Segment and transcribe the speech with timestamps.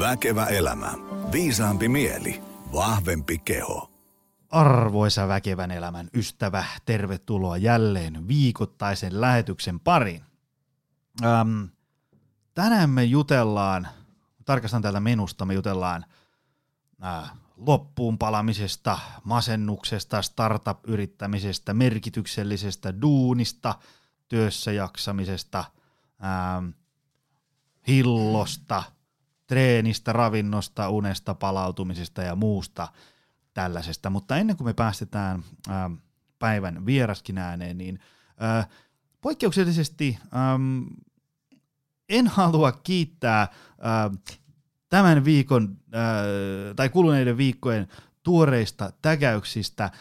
[0.00, 0.92] Väkevä elämä.
[1.32, 2.42] Viisaampi mieli.
[2.72, 3.90] Vahvempi keho.
[4.50, 10.22] Arvoisa väkevän elämän ystävä, tervetuloa jälleen viikoittaisen lähetyksen pariin.
[11.24, 11.64] Ähm,
[12.54, 13.88] tänään me jutellaan,
[14.44, 16.04] tarkastan täältä menusta, me jutellaan
[17.04, 23.74] äh, loppuun palamisesta, masennuksesta, startup-yrittämisestä, merkityksellisestä duunista,
[24.28, 25.64] työssä jaksamisesta,
[26.24, 26.68] ähm,
[27.88, 28.82] hillosta,
[29.50, 32.88] treenistä, ravinnosta, unesta, palautumisesta ja muusta
[33.54, 34.10] tällaisesta.
[34.10, 35.92] Mutta ennen kuin me päästetään ähm,
[36.38, 37.98] päivän vieraskin ääneen, niin
[38.42, 38.68] äh,
[39.20, 40.82] poikkeuksellisesti ähm,
[42.08, 44.18] en halua kiittää äh,
[44.88, 46.00] tämän viikon äh,
[46.76, 47.88] tai kuluneiden viikkojen
[48.22, 49.92] tuoreista tägäyksistä, äh,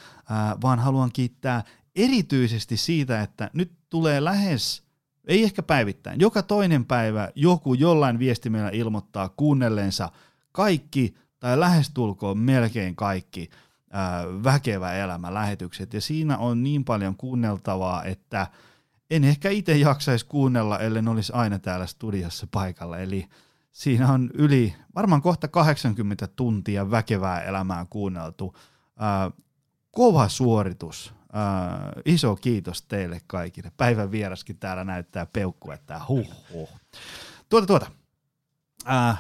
[0.62, 1.64] vaan haluan kiittää
[1.96, 4.89] erityisesti siitä, että nyt tulee lähes,
[5.30, 10.10] ei ehkä päivittäin, joka toinen päivä joku jollain viestimellä ilmoittaa kuunnelleensa
[10.52, 13.50] kaikki tai lähestulkoon melkein kaikki
[13.96, 18.48] äh, väkevä elämä lähetykset ja siinä on niin paljon kuunneltavaa, että
[19.10, 23.26] en ehkä itse jaksaisi kuunnella, ellen olisi aina täällä studiossa paikalla, eli
[23.72, 28.56] Siinä on yli, varmaan kohta 80 tuntia väkevää elämää kuunneltu.
[29.00, 29.32] Ää,
[29.92, 31.14] kova suoritus.
[31.34, 33.72] Ää, iso kiitos teille kaikille.
[33.78, 36.70] Päivän vieraskin täällä näyttää peukkua, että huh, huh.
[37.50, 37.92] Tuota, tuota.
[38.86, 39.18] Ää,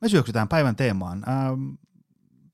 [0.00, 1.22] me syöksytään päivän teemaan.
[1.26, 1.50] Ää,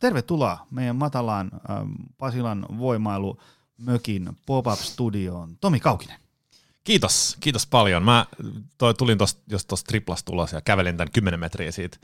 [0.00, 1.86] tervetuloa meidän matalaan ää,
[2.18, 3.40] Pasilan voimailu
[3.78, 5.56] mökin pop-up-studioon.
[5.60, 6.20] Tomi Kaukinen.
[6.84, 8.02] Kiitos, kiitos paljon.
[8.02, 8.26] Mä
[8.78, 11.98] toi, tulin tosta, jos tuosta triplasta ulos ja kävelin tämän 10 metriä siitä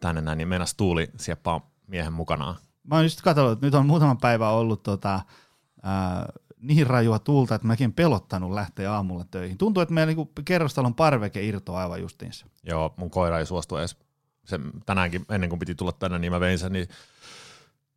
[0.00, 2.56] tänne näin, niin meinas tuuli sieppaa miehen mukanaan.
[2.84, 5.20] Mä oon just katsonut, että nyt on muutama päivä ollut tota,
[5.88, 9.58] ää, niin rajua tuulta, että mäkin pelottanut lähteä aamulla töihin.
[9.58, 12.46] Tuntuu, että meillä niinku kerrostalon parveke irtoaa aivan justiinsa.
[12.62, 13.96] Joo, mun koira ei suostu edes.
[14.44, 16.88] Se, tänäänkin ennen kuin piti tulla tänne, niin mä vein sen, niin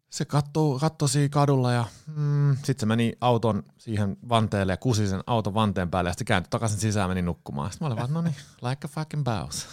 [0.10, 5.24] se katsoi siinä kadulla ja mm, sitten se meni auton siihen vanteelle ja kusi sen
[5.28, 7.72] auton vanteen päälle ja sitten kääntyi takaisin sisään meni nukkumaan.
[7.72, 9.68] Sitten mä olin vaan, no niin, like a fucking boss.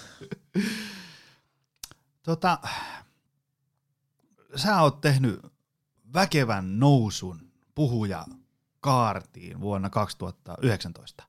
[2.23, 2.59] Tota,
[4.57, 5.41] sä oot tehnyt
[6.15, 7.48] väkevän nousun
[7.79, 8.25] puhuja
[8.81, 11.25] kaartiin vuonna 2019.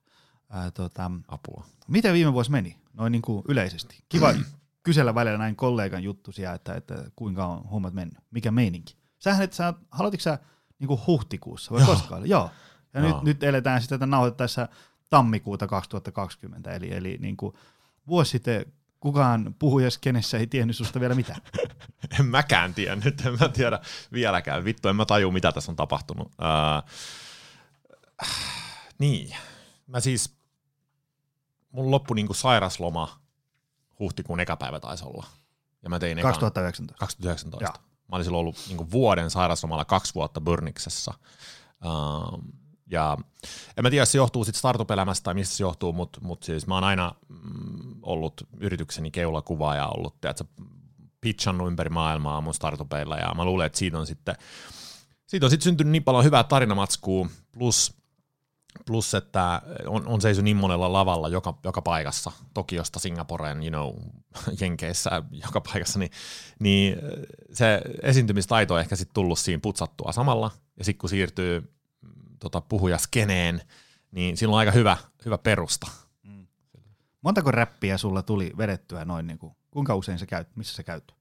[0.50, 1.64] Ää, tota, Apua.
[1.88, 4.04] miten viime vuosi meni, noin niin kuin yleisesti?
[4.08, 4.34] Kiva
[4.82, 8.96] kysellä välillä näin kollegan juttusia, että, että kuinka on hommat mennyt, mikä meininki.
[9.18, 10.38] Sähän, että sä, aloititko sä
[10.78, 11.94] niin kuin huhtikuussa vai Joo.
[11.94, 12.28] koskaan?
[12.28, 12.50] Joo.
[12.94, 13.08] Ja Joo.
[13.08, 14.68] nyt, nyt eletään sitä nauhoitettaessa
[15.10, 17.54] tammikuuta 2020, eli, eli niin kuin
[18.06, 21.40] vuosi sitten kukaan puhujaskenessä ei tiennyt susta vielä mitään.
[22.18, 23.80] En mäkään tiennyt, en mä tiedä
[24.12, 24.64] vieläkään.
[24.64, 26.32] Vittu, en mä taju, mitä tässä on tapahtunut.
[26.38, 26.82] Ää,
[28.98, 29.36] niin,
[29.86, 30.34] mä siis,
[31.72, 33.20] mun loppu niinku sairasloma
[33.98, 35.26] huhtikuun eka päivä taisi olla.
[35.82, 37.00] Ja mä tein ekan, 2019.
[37.00, 37.64] 2019.
[37.64, 37.90] Joo.
[38.08, 41.14] Mä olin silloin ollut niinku vuoden sairaslomalla kaksi vuotta Burniksessa.
[41.84, 42.52] Um,
[42.90, 43.16] ja
[43.76, 46.66] en mä tiedä, jos se johtuu sit startup-elämästä tai mistä se johtuu, mutta mut siis
[46.66, 50.44] mä oon aina mm, ollut yritykseni keulakuvaa ja ollut, tiedätkö,
[51.20, 54.36] pitchannut ympäri maailmaa mun startupeilla ja mä luulen, että siitä on sitten
[55.30, 57.94] siitä on sitten syntynyt niin paljon hyvää tarinamatskua, plus,
[58.86, 63.94] plus että on, on seiso niin monella lavalla joka, joka paikassa, Tokiosta Singaporeen, you know,
[64.60, 66.10] Jenkeissä, joka paikassa, niin,
[66.58, 66.96] niin
[67.52, 71.72] se esiintymistaito on ehkä sitten tullut siinä putsattua samalla, ja sitten kun siirtyy
[72.40, 73.62] tota, puhujaskeneen,
[74.12, 75.86] niin siinä on aika hyvä, hyvä perusta.
[77.22, 81.14] Montako räppiä sulla tuli vedettyä noin, niin kuin, kuinka usein sä käyt, missä sä käyt?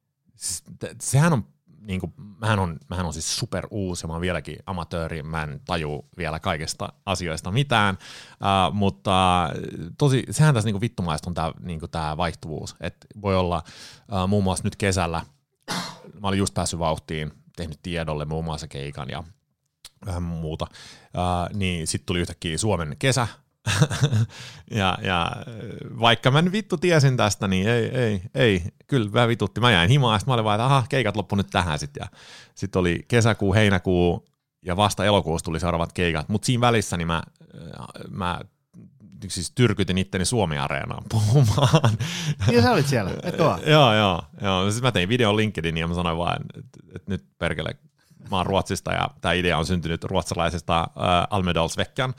[1.02, 1.46] Sehän on,
[1.82, 5.62] niin kuin, mähän, on, mähän on siis super uusi mä oon vieläkin amatööri, mä en
[5.66, 7.98] taju vielä kaikista asioista mitään,
[8.32, 9.50] uh, mutta
[9.98, 13.64] tosi, sehän tässä niin vittumaista on tämä niin tää vaihtuvuus, että voi olla
[14.12, 15.26] uh, muun muassa nyt kesällä,
[16.22, 19.24] mä olin just päässyt vauhtiin, tehnyt tiedolle muun muassa keikan ja
[20.06, 20.68] vähän muuta,
[21.14, 23.28] uh, niin sitten tuli yhtäkkiä Suomen kesä,
[24.72, 25.32] ja, ja
[26.00, 29.62] vaikka mä vittu tiesin tästä, niin ei, ei, ei, kyllä vähän vitutti.
[29.62, 32.02] Mä jäin himaan, ja sit mä olin vaan, että aha, keikat loppu nyt tähän sitten.
[32.02, 32.08] Ja
[32.56, 34.30] sitten oli kesäkuu, heinäkuu,
[34.66, 36.30] ja vasta elokuussa tuli seuraavat keikat.
[36.30, 37.24] Mutta siinä välissä niin mä,
[38.10, 38.40] mä
[39.28, 41.98] siis tyrkytin itteni Suomi-areenaan puhumaan.
[42.48, 43.60] Niin sä olit siellä, vaan?
[43.66, 44.72] joo, joo, joo.
[44.72, 47.76] Sitten mä tein videon LinkedInin ja mä sanoin vaan, että, että nyt perkele,
[48.32, 50.88] mä oon Ruotsista ja tämä idea on syntynyt ruotsalaisesta äh,
[51.30, 52.14] Almedalsveckan,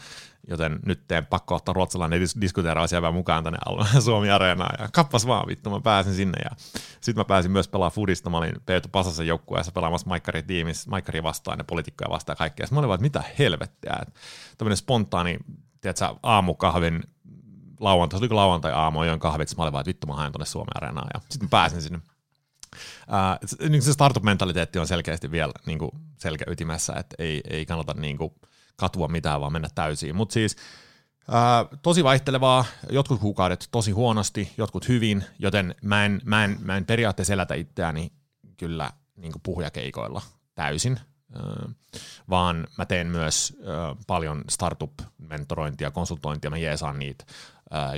[0.49, 3.59] joten nyt teen pakko ottaa ruotsalainen dis- siellä mukaan tänne
[4.05, 4.75] Suomi-areenaan.
[4.79, 6.51] Ja kappas vaan vittu, mä pääsin sinne ja
[7.01, 11.23] sitten mä pääsin myös pelaamaan Fudista, mä olin Peetu Pasasen joukkueessa pelaamassa Maikkari tiimissä, Maikkari
[11.23, 12.67] vastaan ja poliitikkoja vastaan ja kaikkea.
[12.67, 14.21] Sitten mä olin vaan, että mitä helvettiä, että
[14.59, 15.39] tämmöinen spontaani,
[15.81, 17.03] tiedätkö, aamukahvin
[17.81, 20.47] lauantai, se oli lauantai aamu, join kahvit, mä olin vaan, että vittu mä haen tonne
[20.47, 22.01] Suomen areenaan ja sitten mä pääsin sinne
[22.73, 28.19] Uh, niin se startup-mentaliteetti on selkeästi vielä niin kuin selkäytimessä, että ei, ei kannata niin
[28.19, 28.35] kuin
[28.77, 30.17] katua mitään, vaan mennä täysiin.
[30.17, 30.57] Mutta siis
[31.29, 36.77] uh, tosi vaihtelevaa, jotkut kuukaudet tosi huonosti, jotkut hyvin, joten mä en, mä en, mä
[36.77, 38.13] en periaatteessa elätä itseäni
[38.57, 40.23] kyllä niin kuin puhujakeikoilla
[40.55, 41.01] täysin,
[42.31, 43.57] vaan mä teen myös
[44.07, 47.25] paljon startup-mentorointia, konsultointia, mä jeesaan niitä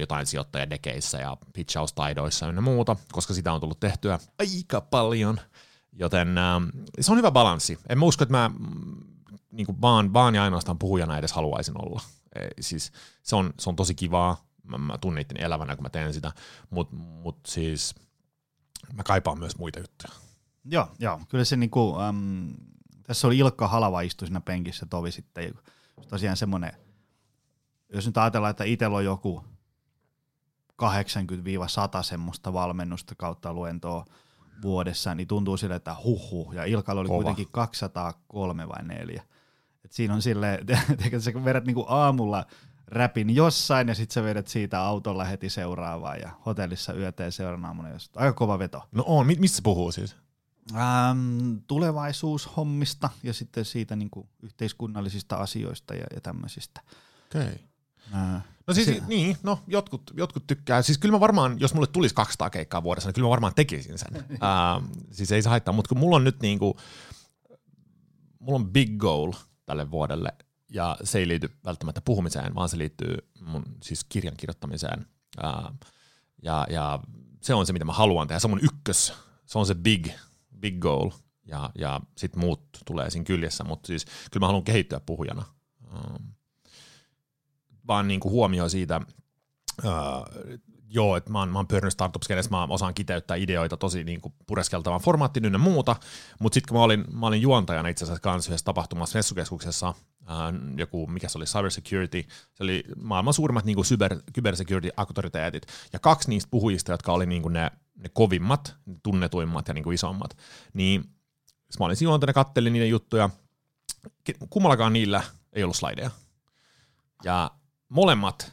[0.01, 5.41] jotain sijoittajadekeissä ja pitchaustaidoissa ja muuta, koska sitä on tullut tehtyä aika paljon,
[5.93, 6.29] joten
[7.01, 7.79] se on hyvä balanssi.
[7.89, 8.95] En mä usko, että mä mm,
[9.51, 12.01] niin kuin vaan, vaan ja ainoastaan puhujana edes haluaisin olla.
[12.35, 12.93] E, siis
[13.23, 16.33] se on, se on tosi kivaa, mä, mä tunnen elävänä, kun mä teen sitä,
[16.71, 17.95] mutta mut siis
[18.93, 20.13] mä kaipaan myös muita juttuja.
[20.65, 21.21] Joo, joo.
[21.29, 22.55] kyllä se niinku, um,
[23.03, 25.55] tässä oli Ilkka Halava istui siinä penkissä tovi sitten,
[26.09, 26.73] tosiaan semmoinen,
[27.93, 29.45] jos nyt ajatellaan, että itsellä on joku
[30.83, 34.05] 80-100 semmoista valmennusta kautta luentoa
[34.63, 37.17] vuodessa, niin tuntuu sille, että huhu, ja Ilkalla oli Kova.
[37.17, 39.23] kuitenkin 203 vai 4.
[39.85, 42.47] Et siinä on silleen, että sä vedät niinku aamulla
[42.87, 47.89] räpin jossain ja sitten sä vedät siitä autolla heti seuraavaan ja hotellissa yöteen seuraavana aamuna.
[48.17, 48.83] Aika kova veto.
[48.93, 50.17] No on, mistä se puhuu siis?
[50.75, 56.81] Ähm, tulevaisuushommista ja sitten siitä niinku yhteiskunnallisista asioista ja, ja tämmöisistä.
[57.35, 57.55] Okay.
[58.67, 59.03] No siis se...
[59.07, 60.83] niin, no jotkut, jotkut tykkää.
[60.83, 63.99] Siis kyllä mä varmaan, jos mulle tulisi 200 keikkaa vuodessa, niin kyllä mä varmaan tekisin
[63.99, 64.15] sen.
[64.33, 66.77] uh, siis ei se haittaa, mutta kun mulla on nyt niinku,
[68.39, 69.33] mulla on big goal
[69.67, 70.33] tälle vuodelle,
[70.69, 75.07] ja se ei liity välttämättä puhumiseen, vaan se liittyy mun siis kirjan kirjoittamiseen.
[75.45, 75.75] Uh,
[76.43, 77.01] ja, ja
[77.41, 78.39] se on se, mitä mä haluan tehdä.
[78.39, 79.13] Se on mun ykkös,
[79.47, 80.09] se on se big,
[80.61, 81.11] big goal,
[81.47, 85.45] ja, ja sitten muut tulee siinä kyljessä, mutta siis kyllä mä haluan kehittyä puhujana.
[85.93, 86.21] Uh,
[87.93, 88.33] vaan niin kuin
[88.71, 89.01] siitä,
[89.85, 89.93] öö,
[90.89, 94.35] joo, että mä oon, mä oon pyörinyt startups mä osaan kiteyttää ideoita tosi niin kuin
[94.47, 95.97] pureskeltavan formaattin ynnä muuta,
[96.41, 99.95] mutta sitten kun mä olin, mä olin juontajana itse asiassa kanssa yhdessä tapahtumassa Messukeskuksessa,
[100.27, 102.25] ää, joku, mikä se oli, cybersecurity,
[102.55, 107.43] se oli maailman suurimmat niin kuin cyber, cybersecurity-auktoriteetit, ja kaksi niistä puhujista, jotka oli niin
[107.43, 110.37] kuin ne, ne kovimmat, tunnetuimmat ja niin kuin isommat,
[110.75, 111.05] niin
[111.79, 113.31] mä olin juontana, kattelin niiden juttuja,
[114.51, 115.23] kummallakaan niillä
[115.53, 116.11] ei ollut slideja.
[117.25, 117.51] Ja
[117.93, 118.53] molemmat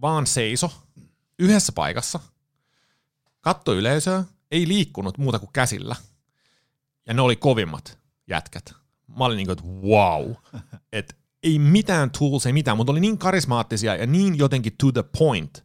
[0.00, 0.70] vaan seiso
[1.38, 2.20] yhdessä paikassa,
[3.40, 5.96] katto yleisöä, ei liikkunut muuta kuin käsillä.
[7.06, 8.74] Ja ne oli kovimmat jätkät.
[9.18, 10.32] Mä olin niin kuin, että wow.
[10.92, 15.04] Et ei mitään tools, ei mitään, mutta oli niin karismaattisia ja niin jotenkin to the
[15.18, 15.64] point,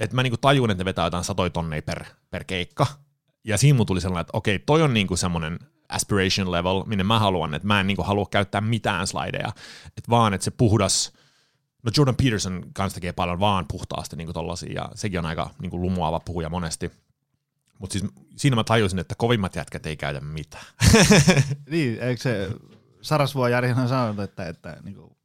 [0.00, 2.86] että mä niin tajuin, että ne vetää jotain satoi tonneja per, per keikka.
[3.44, 5.58] Ja siinä mun tuli sellainen, että okei, toi on niin semmoinen
[5.88, 9.52] aspiration level, minne mä haluan, että mä en niin halua käyttää mitään slideja,
[9.86, 11.12] että vaan, että se puhdas–
[11.86, 15.70] No Jordan Peterson kanssa tekee paljon vaan puhtaasti niin tollasia, ja sekin on aika niin
[15.70, 16.92] kuin lumuava puhuja monesti.
[17.78, 20.64] Mutta siis siinä mä tajusin, että kovimmat jätkät ei käytä mitään.
[21.70, 22.50] niin, eikö se
[23.02, 25.16] Sarasvuo Jarihan sanonut, että, että niin kuin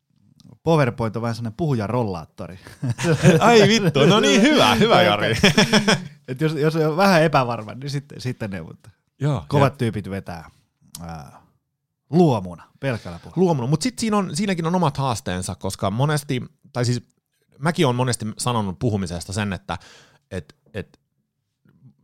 [0.64, 2.60] PowerPoint on vähän sellainen puhujarollaattori.
[3.40, 5.38] Ai vittu, no niin hyvä, hyvä Jari.
[6.28, 9.78] Et jos, jos on vähän epävarma, niin sitten, sitten ne, mutta Joo, kovat ja.
[9.78, 10.50] tyypit vetää.
[11.02, 11.41] Ää,
[12.12, 13.42] Luomuna, pelkällä puolella.
[13.42, 16.44] Luomuna, mutta sitten siinä siinäkin on omat haasteensa, koska monesti,
[16.74, 17.02] tai siis
[17.60, 19.78] mäkin olen monesti sanonut puhumisesta sen, että
[20.32, 21.00] et, et,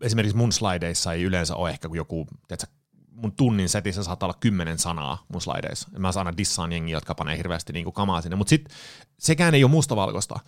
[0.02, 2.68] esimerkiksi mun slideissa ei yleensä ole ehkä joku, tiedätkö,
[3.12, 5.90] mun tunnin setissä saattaa olla kymmenen sanaa mun slideissa.
[6.00, 8.78] Mä aina dissaan jengiä, jotka panee hirveästi niinku kamaa sinne, mutta sitten
[9.20, 10.40] sekään ei ole mustavalkoista.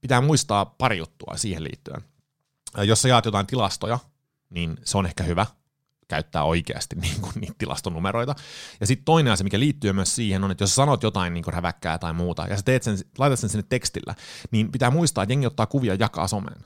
[0.00, 2.02] Pitää muistaa pari juttua siihen liittyen.
[2.76, 3.98] Jos sä jaat jotain tilastoja,
[4.50, 5.46] niin se on ehkä hyvä,
[6.14, 8.34] käyttää oikeasti niin kuin, niitä tilastonumeroita.
[8.80, 11.54] Ja sitten toinen asia, mikä liittyy myös siihen, on, että jos sanot jotain niin kuin
[11.54, 14.14] räväkkää tai muuta, ja sä teet sen, laitat sen sinne tekstillä,
[14.50, 16.60] niin pitää muistaa, että jengi ottaa kuvia ja jakaa someen.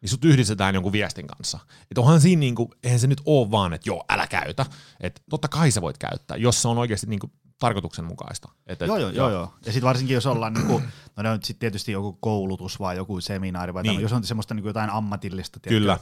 [0.00, 1.58] Niin sut yhdistetään jonkun viestin kanssa.
[1.82, 4.66] Että onhan siinä, niin kuin, eihän se nyt ole vaan, että joo, älä käytä.
[5.00, 8.48] Että totta kai sä voit käyttää, jos se on oikeasti niin kuin, tarkoituksenmukaista.
[8.66, 9.54] Et, et, joo, joo, joo, joo.
[9.66, 10.84] Ja sitten varsinkin, jos ollaan, niin kuin,
[11.16, 14.00] no ne on sitten tietysti joku koulutus vai joku seminaari, vai niin.
[14.00, 15.60] jos on semmoista niin kuin jotain ammatillista.
[15.60, 15.98] Tiedätkö, Kyllä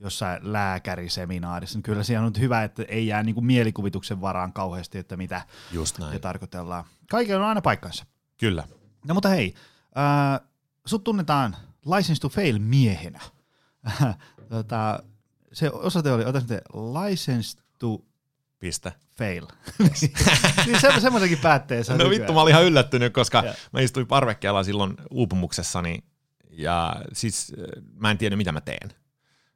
[0.00, 4.98] jossain lääkäriseminaarissa, niin kyllä siinä on nyt hyvä, että ei jää niinku mielikuvituksen varaan kauheasti,
[4.98, 5.42] että mitä
[5.72, 6.20] Just näin.
[6.20, 6.84] tarkoitellaan.
[7.10, 8.04] Kaikilla on aina paikkansa.
[8.40, 8.64] Kyllä.
[9.08, 9.54] No mutta hei,
[9.98, 10.48] äh,
[10.86, 11.56] sut tunnetaan
[11.96, 13.20] License to Fail miehenä.
[14.48, 15.02] tota,
[15.52, 18.00] se osoite oli, otan sitten License to
[18.58, 18.92] Piste.
[19.18, 19.46] Fail.
[20.66, 21.96] niin se, semmoisenkin päätteessä.
[21.96, 23.54] No vittu, mä olin ihan yllättynyt, koska ja.
[23.72, 26.04] mä istuin parvekkeella silloin uupumuksessani
[26.50, 28.99] ja siis äh, mä en tiedä mitä mä teen.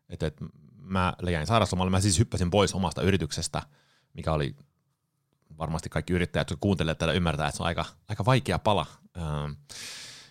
[0.08, 0.36] Että et
[0.76, 3.62] mä jäin sairauslomalle, mä siis hyppäsin pois omasta yrityksestä,
[4.14, 4.56] mikä oli
[5.58, 8.86] varmasti kaikki yrittäjät, jotka kuuntelevat tätä, ymmärtää, että se on aika, aika vaikea pala.
[9.16, 9.52] Ähm,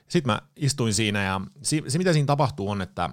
[0.07, 3.09] Sitten mä istuin siinä ja se, mitä siinä tapahtuu on, että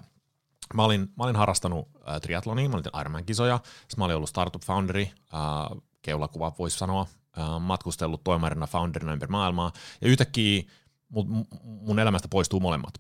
[0.75, 3.61] mä olin, mä olin harrastanut äh, triatlonia, mä olin Ironman-kisoja,
[3.97, 7.07] mä olin ollut Startup Founderi, äh, keulakuva voisi sanoa,
[7.39, 10.63] äh, matkustellut toimarina founderina ympäri maailmaa, ja yhtäkkiä
[11.09, 12.95] mun, mun elämästä poistuu molemmat.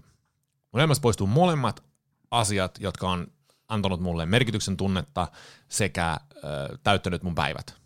[0.73, 1.85] Mun elämästä poistuu molemmat
[2.31, 3.26] asiat, jotka on
[3.70, 5.28] antanut mulle merkityksen tunnetta
[5.68, 6.20] sekä
[6.82, 7.80] täyttänyt mun päivät.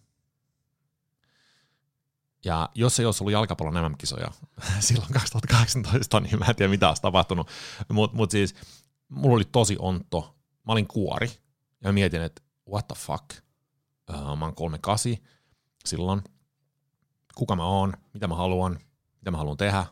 [2.44, 4.28] Ja jos ei olisi ollut jalkapallon MM-kisoja
[4.80, 7.48] silloin 2018, niin mä en tiedä mitä olisi tapahtunut.
[7.88, 8.54] Mutta mut siis
[9.08, 10.36] mulla oli tosi onto.
[10.66, 11.30] Mä olin kuori
[11.84, 13.24] ja mietin, että what the fuck.
[14.12, 15.16] Mä oon 38
[15.84, 16.22] silloin.
[17.34, 18.78] Kuka mä oon, mitä mä haluan,
[19.20, 19.86] mitä mä haluan tehdä.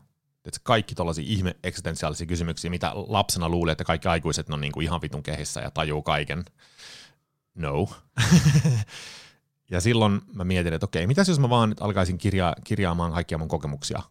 [0.44, 5.02] Että kaikki tollaisia ihme eksistentiaalisia kysymyksiä, mitä lapsena luulee, että kaikki aikuiset on niinku ihan
[5.02, 6.44] vitun kehissä ja tajuu kaiken.
[7.54, 7.88] No.
[9.70, 13.38] ja silloin mä mietin, että okei, mitäs jos mä vaan nyt alkaisin kirja- kirjaamaan kaikkia
[13.38, 14.02] mun kokemuksia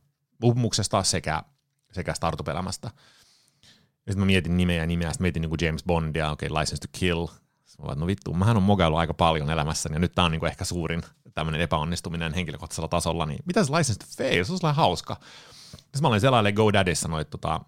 [0.43, 1.43] uupumuksesta sekä,
[1.91, 2.91] sekä startup-elämästä.
[4.05, 6.59] Ja sitten mä mietin nimeä ja nimeä, sitten mietin niin kuin James Bondia, okei, okay,
[6.59, 7.27] License to Kill.
[7.65, 10.39] Sitten mä no vittu, mähän on mogailu aika paljon elämässäni, ja nyt tää on niin
[10.39, 11.01] kuin ehkä suurin
[11.33, 15.19] tämmöinen epäonnistuminen henkilökohtaisella tasolla, niin mitä se License to Fail, se on sellainen hauska.
[15.77, 17.59] Sitten mä olin selailemaan GoDaddyssä noita tota,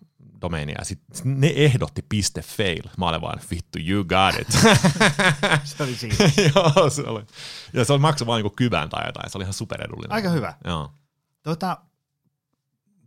[0.41, 2.83] domeinia, ja sitten sit ne ehdotti piste fail.
[2.97, 4.47] Mä olin vaan, vittu, you got it.
[5.63, 6.15] Se oli siinä.
[6.55, 7.25] Joo, se oli.
[7.73, 10.11] Ja se oli maksu vaan niinku kyvän tai jotain, se oli ihan superedullinen.
[10.11, 10.53] Aika hyvä.
[10.65, 10.91] Joo.
[11.43, 11.77] Tota,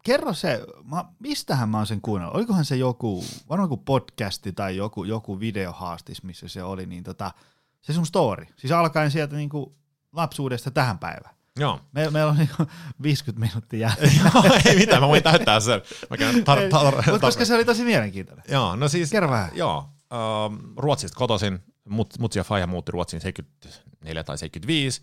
[0.04, 2.36] kerro se, mä, mistähän mä oon sen kuunnellut?
[2.36, 7.32] Olikohan se joku, varmaan joku podcasti tai joku, joku videohaastis, missä se oli, niin tota,
[7.80, 8.46] se sun story.
[8.56, 9.76] Siis alkaen sieltä niinku
[10.12, 11.35] lapsuudesta tähän päivään.
[11.58, 11.80] Joo.
[11.92, 12.66] Me, meillä on niinku
[13.02, 14.30] 50 minuuttia jäljellä.
[14.44, 15.82] Joo, ei mitään, mä voin täyttää sen.
[16.10, 18.44] Mä käyn tar- tar- tar- Mutta koska se oli tosi mielenkiintoinen.
[18.48, 19.10] Joo, no siis...
[19.10, 19.50] Kerro vähän.
[19.54, 21.58] Joo, ähm, Ruotsista kotoisin.
[21.88, 25.02] Mut, mutsi ja Faija muutti Ruotsiin 74 tai 75.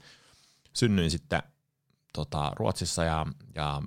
[0.73, 1.43] Synnyin sitten
[2.13, 3.81] tota, Ruotsissa ja, ja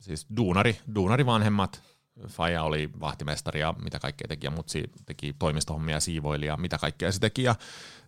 [0.00, 1.82] siis duunari, duunari vanhemmat.
[2.28, 7.12] Faija oli vahtimestari ja mitä kaikkea teki, ja mutsi teki toimistohommia, siivoili ja mitä kaikkea
[7.12, 7.42] se teki.
[7.42, 7.54] Ja,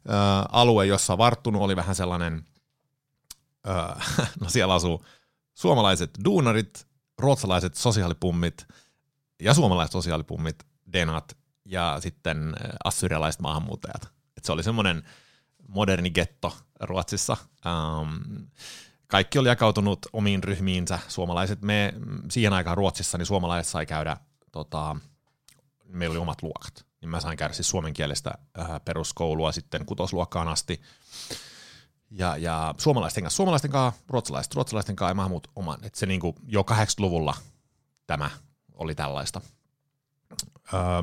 [0.09, 2.45] ää, alue, jossa varttunut, oli vähän sellainen,
[4.41, 5.05] no siellä asuu
[5.55, 6.87] suomalaiset duunarit,
[7.19, 8.67] ruotsalaiset sosiaalipummit
[9.41, 12.55] ja suomalaiset sosiaalipummit, denat ja sitten
[12.85, 14.09] assyrialaiset maahanmuuttajat.
[14.37, 15.03] Et se oli semmoinen
[15.69, 17.37] moderni getto Ruotsissa.
[17.67, 18.47] Um,
[19.07, 20.99] kaikki oli jakautunut omiin ryhmiinsä.
[21.09, 21.95] Suomalaiset, me
[22.31, 24.17] siihen aikaan Ruotsissa, niin suomalaiset sai käydä,
[24.53, 24.97] tota,
[25.89, 26.87] meillä oli omat luokat.
[27.01, 30.81] Niin mä sain käydä siis suomenkielistä äh, peruskoulua sitten kutosluokkaan asti.
[32.11, 35.79] Ja, ja suomalaisten kanssa, suomalaisten kanssa, ruotsalaiset, ruotsalaisten kanssa ja mä muut oman.
[35.83, 37.35] Et se niinku jo 80-luvulla
[38.07, 38.31] tämä
[38.73, 39.41] oli tällaista.
[40.75, 41.03] Öö,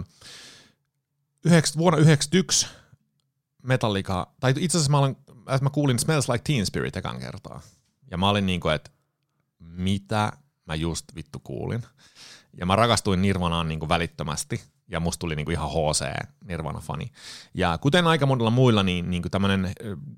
[1.45, 2.67] yhdeks, vuonna 1991
[3.63, 5.15] Metallica, tai itse asiassa mä, olen,
[5.61, 7.61] mä kuulin Smells Like Teen Spirit ekan kertaa.
[8.11, 8.91] Ja mä olin niinku, että
[9.59, 10.31] mitä
[10.65, 11.83] mä just vittu kuulin.
[12.57, 17.11] Ja mä rakastuin Nirvanaan niinku välittömästi, ja musta tuli niinku ihan HC Nirvana-fani.
[17.53, 19.71] Ja kuten aika monilla muilla, niin niinku tämmönen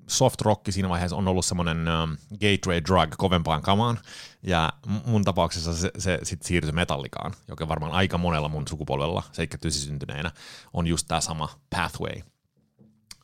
[0.07, 3.99] soft rock siinä vaiheessa on ollut semmoinen um, gateway drug kovempaan kamaan.
[4.43, 4.73] Ja
[5.05, 10.31] mun tapauksessa se, se sitten siirtyi metallikaan, joka varmaan aika monella mun sukupolvella, 79 syntyneenä,
[10.73, 12.21] on just tämä sama pathway.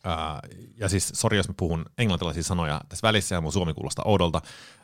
[0.05, 4.05] Uh, ja siis, sori jos mä puhun englantilaisia sanoja tässä välissä ja mun suomi kuulostaa
[4.05, 4.41] oudolta,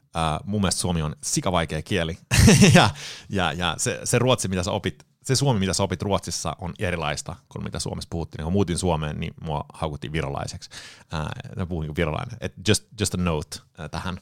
[0.08, 2.18] Uh, mun mielestä suomi on sikavaikea kieli.
[2.76, 2.90] ja
[3.30, 6.74] ja, ja se, se ruotsi, mitä sä opit, se suomi, mitä sä opit Ruotsissa, on
[6.80, 8.44] erilaista kuin mitä Suomessa puhuttiin.
[8.44, 10.70] Kun muutin Suomeen, niin mua haukuttiin virolaiseksi.
[11.14, 12.38] Uh, mä puhun niin virolainen.
[12.42, 14.18] Et just, just a note uh, tähän.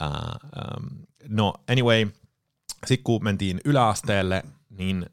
[0.00, 2.06] Uh, um, no anyway,
[2.86, 5.06] sitten kun mentiin yläasteelle, niin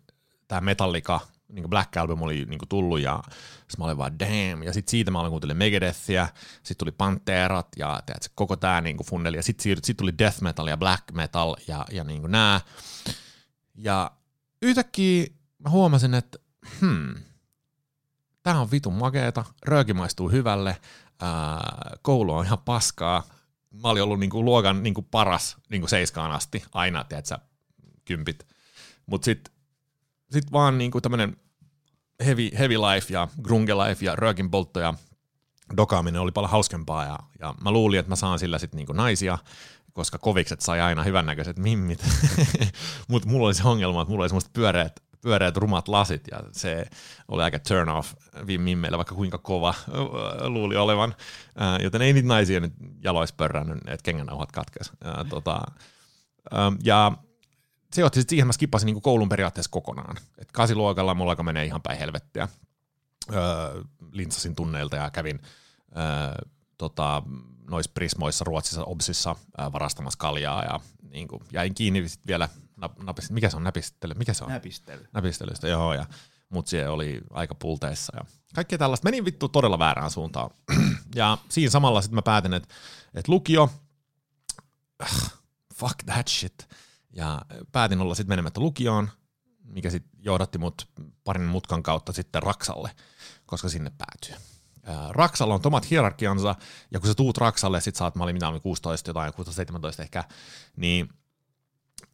[0.48, 4.64] tämä Metallica, niin Black Album oli niin tullut ja sitten mä olin vaan damn.
[4.64, 8.98] Ja sitten siitä mä olin kuuntelin Megadethia, sitten tuli Panterat ja teet, koko tämä niin
[9.06, 9.38] funneli.
[9.38, 12.62] Ja sitten sit tuli Death Metal ja Black Metal ja, ja niin nämä.
[13.76, 14.12] Ja
[14.62, 15.28] yhtäkkiä
[15.60, 16.40] mä huomasin, että
[16.80, 17.16] hmm,
[18.44, 20.82] tää on vitun makeeta, rööki maistuu hyvälle,
[21.22, 23.24] ää, koulu on ihan paskaa.
[23.72, 27.38] Mä olin ollut niinku luokan niinku paras niinku seiskaan asti, aina, tiedätkö,
[28.06, 28.48] kympit.
[29.06, 29.52] Mut sit,
[30.32, 31.38] sit vaan niinku tämmönen
[32.26, 34.94] heavy, heavy life ja grunge life ja röökin poltto ja
[35.78, 39.38] dokaaminen oli paljon hauskempaa ja, ja mä luulin, että mä saan sillä sitten niinku naisia,
[39.94, 42.06] koska kovikset sai aina hyvännäköiset mimmit.
[43.08, 46.86] Mutta mulla oli se ongelma, että mulla oli semmoista pyöreät, pyöreät rumat lasit ja se
[47.28, 48.14] oli aika turn off
[48.58, 49.74] mimmeillä, vaikka kuinka kova
[50.48, 51.16] luuli olevan.
[51.84, 54.92] Joten ei niitä naisia nyt jalois pörrännyt, että kengänauhat katkes.
[55.30, 55.62] Tota,
[56.84, 57.12] ja
[57.94, 60.18] se johti sitten siihen, että mä skippasin niinku koulun periaatteessa kokonaan.
[60.38, 62.48] Et kasiluokalla mulla aika menee ihan päin helvettiä.
[63.34, 65.40] Öö, lintsasin tunneilta ja kävin
[65.98, 67.24] öö, tota,
[67.70, 73.00] noissa prismoissa Ruotsissa, Obsissa ää, varastamassa kaljaa ja niin kuin, jäin kiinni sit vielä, nap,
[73.00, 74.14] napist, mikä se on näpistely?
[74.14, 74.50] Mikä se on?
[74.50, 75.08] Näpistely.
[75.14, 75.94] Näpistelystä, joo.
[75.94, 76.06] Ja
[76.50, 79.06] mutta se oli aika pulteissa ja kaikkea tällaista.
[79.06, 80.50] Meni vittu todella väärään suuntaan.
[81.16, 82.76] ja siinä samalla sitten mä päätin, että,
[83.14, 83.70] että lukio,
[85.80, 86.70] fuck that shit.
[87.12, 89.10] Ja päätin olla sitten menemättä lukioon,
[89.64, 90.88] mikä sitten johdatti mut
[91.24, 92.92] parin mutkan kautta sitten Raksalle,
[93.46, 94.46] koska sinne päätyy.
[95.10, 96.56] Raksalla on omat hierarkiansa,
[96.92, 100.24] ja kun sä tuut Raksalle, sit saat, mä olin, mitä olin 16 jotain, 16-17 ehkä,
[100.76, 101.10] niin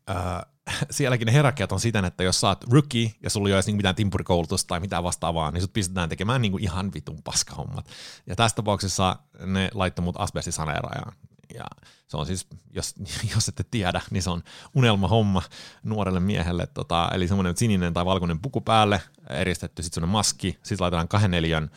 [0.10, 0.46] äh,
[0.91, 3.77] sielläkin ne hierarkiat on siten, että jos sä oot rookie ja sulla ei ole niinku
[3.77, 7.89] mitään timpurikoulutusta tai mitään vastaavaa, niin sut pistetään tekemään niinku ihan vitun paskahommat.
[8.27, 9.15] Ja tässä tapauksessa
[9.46, 11.13] ne laittoi mut asbestisaneerajaan.
[11.53, 11.65] Ja
[12.08, 12.96] se on siis, jos,
[13.36, 15.41] jos ette tiedä, niin se on unelmahomma
[15.84, 16.67] nuorelle miehelle.
[16.67, 21.32] Tota, eli semmoinen sininen tai valkoinen puku päälle, eristetty sitten semmoinen maski, sitten laitetaan kahden
[21.32, 21.70] neljän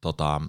[0.00, 0.40] tota,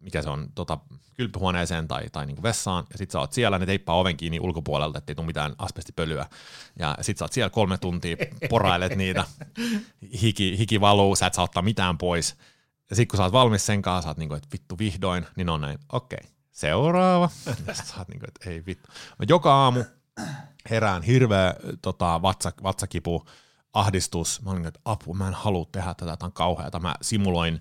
[0.00, 0.78] mikä se on, tota,
[1.14, 4.98] kylpyhuoneeseen tai, tai niin vessaan, ja sit sä oot siellä, ne teippaa oven kiinni ulkopuolelta,
[4.98, 6.26] ettei tule mitään asbestipölyä,
[6.78, 8.16] ja sit sä oot siellä kolme tuntia,
[8.50, 9.24] porailet niitä,
[10.22, 12.36] hiki, hiki valuu, sä et saa ottaa mitään pois,
[12.90, 15.48] ja sit kun sä oot valmis sen kanssa, sä oot niinku, että vittu vihdoin, niin
[15.48, 17.28] on näin, okei, okay, seuraava,
[17.72, 18.88] sä oot niinku, että ei vittu.
[19.18, 19.84] Mä joka aamu
[20.70, 23.26] herään hirveä tota, vatsa, vatsakipu,
[23.72, 27.60] ahdistus, mä olin, että apu, mä en halua tehdä tätä, tämä on kauheata, mä simuloin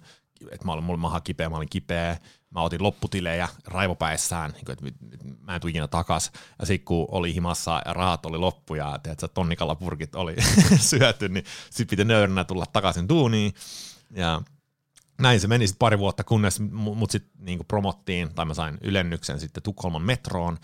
[0.51, 2.17] että mä olin, mulla maha kipeä, mä olin kipeä,
[2.49, 4.85] mä otin lopputilejä raivopäissään, niin että
[5.39, 6.31] mä en tule ikinä takas.
[6.59, 10.35] Ja sitten kun oli himassa ja rahat oli loppu ja tiedätkö, tonnikalla purkit oli
[10.79, 13.53] syöty, niin sitten piti nöyränä tulla takaisin duuniin.
[14.11, 14.41] Ja
[15.21, 19.39] näin se meni sitten pari vuotta, kunnes mut sitten niinku promottiin, tai mä sain ylennyksen
[19.39, 20.57] sitten Tukholman metroon.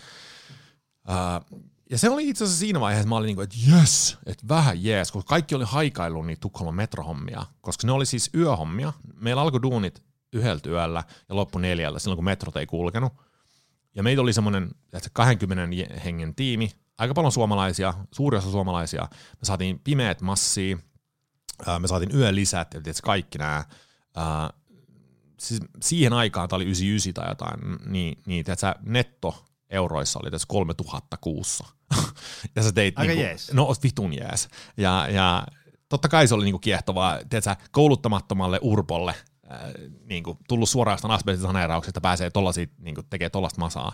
[1.92, 4.84] Ja se oli itse asiassa siinä vaiheessa, mä olin niin kuin, että jes, että vähän
[4.84, 8.92] jees, koska kaikki oli haikailu niitä Tukholman metrohommia, koska ne oli siis yöhommia.
[9.14, 13.12] Meillä alkoi duunit yhdeltä yöllä ja loppu neljällä, silloin kun metrot ei kulkenut.
[13.94, 14.70] Ja meitä oli semmoinen
[15.12, 19.08] 20 hengen tiimi, aika paljon suomalaisia, suuri osa suomalaisia.
[19.12, 20.78] Me saatiin pimeät massia,
[21.78, 23.64] me saatiin yölisät ja tietysti kaikki nämä.
[25.40, 30.48] Siis siihen aikaan, tämä oli 99 tai jotain, niin, niin tiedätkö, netto euroissa oli tässä
[30.48, 31.66] 3000 kuussa.
[32.56, 33.52] ja sä teit Aika niinku, jees.
[33.52, 34.48] no vitun jees.
[34.76, 35.46] Ja, ja
[35.88, 39.14] totta kai se oli niinku kiehtovaa, tiedätkö, kouluttamattomalle urpolle
[39.52, 39.58] äh,
[40.04, 43.92] niinku, tullut suoraan asbestisaneerauksesta, pääsee tollasia, niinku, tekee tollasta masaa.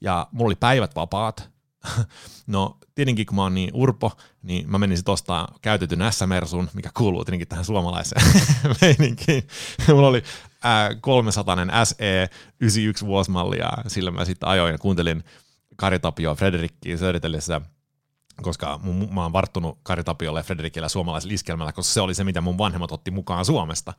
[0.00, 1.50] Ja mulla oli päivät vapaat,
[2.46, 6.90] no tietenkin kun mä oon niin urpo, niin mä menin sitten ostaa käytetyn S-Mersun, mikä
[6.94, 8.26] kuuluu tietenkin tähän suomalaiseen
[8.80, 9.48] meininkiin.
[9.88, 10.22] Mulla oli
[10.64, 15.24] äh, 300 SE 91 vuosimalli ja sillä mä sitten ajoin ja kuuntelin
[15.76, 16.96] Kari Tapio Frederikkiä
[18.42, 22.24] koska mun, mä oon varttunut Kari Tapiolle ja Frederikillä suomalaisella iskelmällä, koska se oli se,
[22.24, 23.94] mitä mun vanhemmat otti mukaan Suomesta.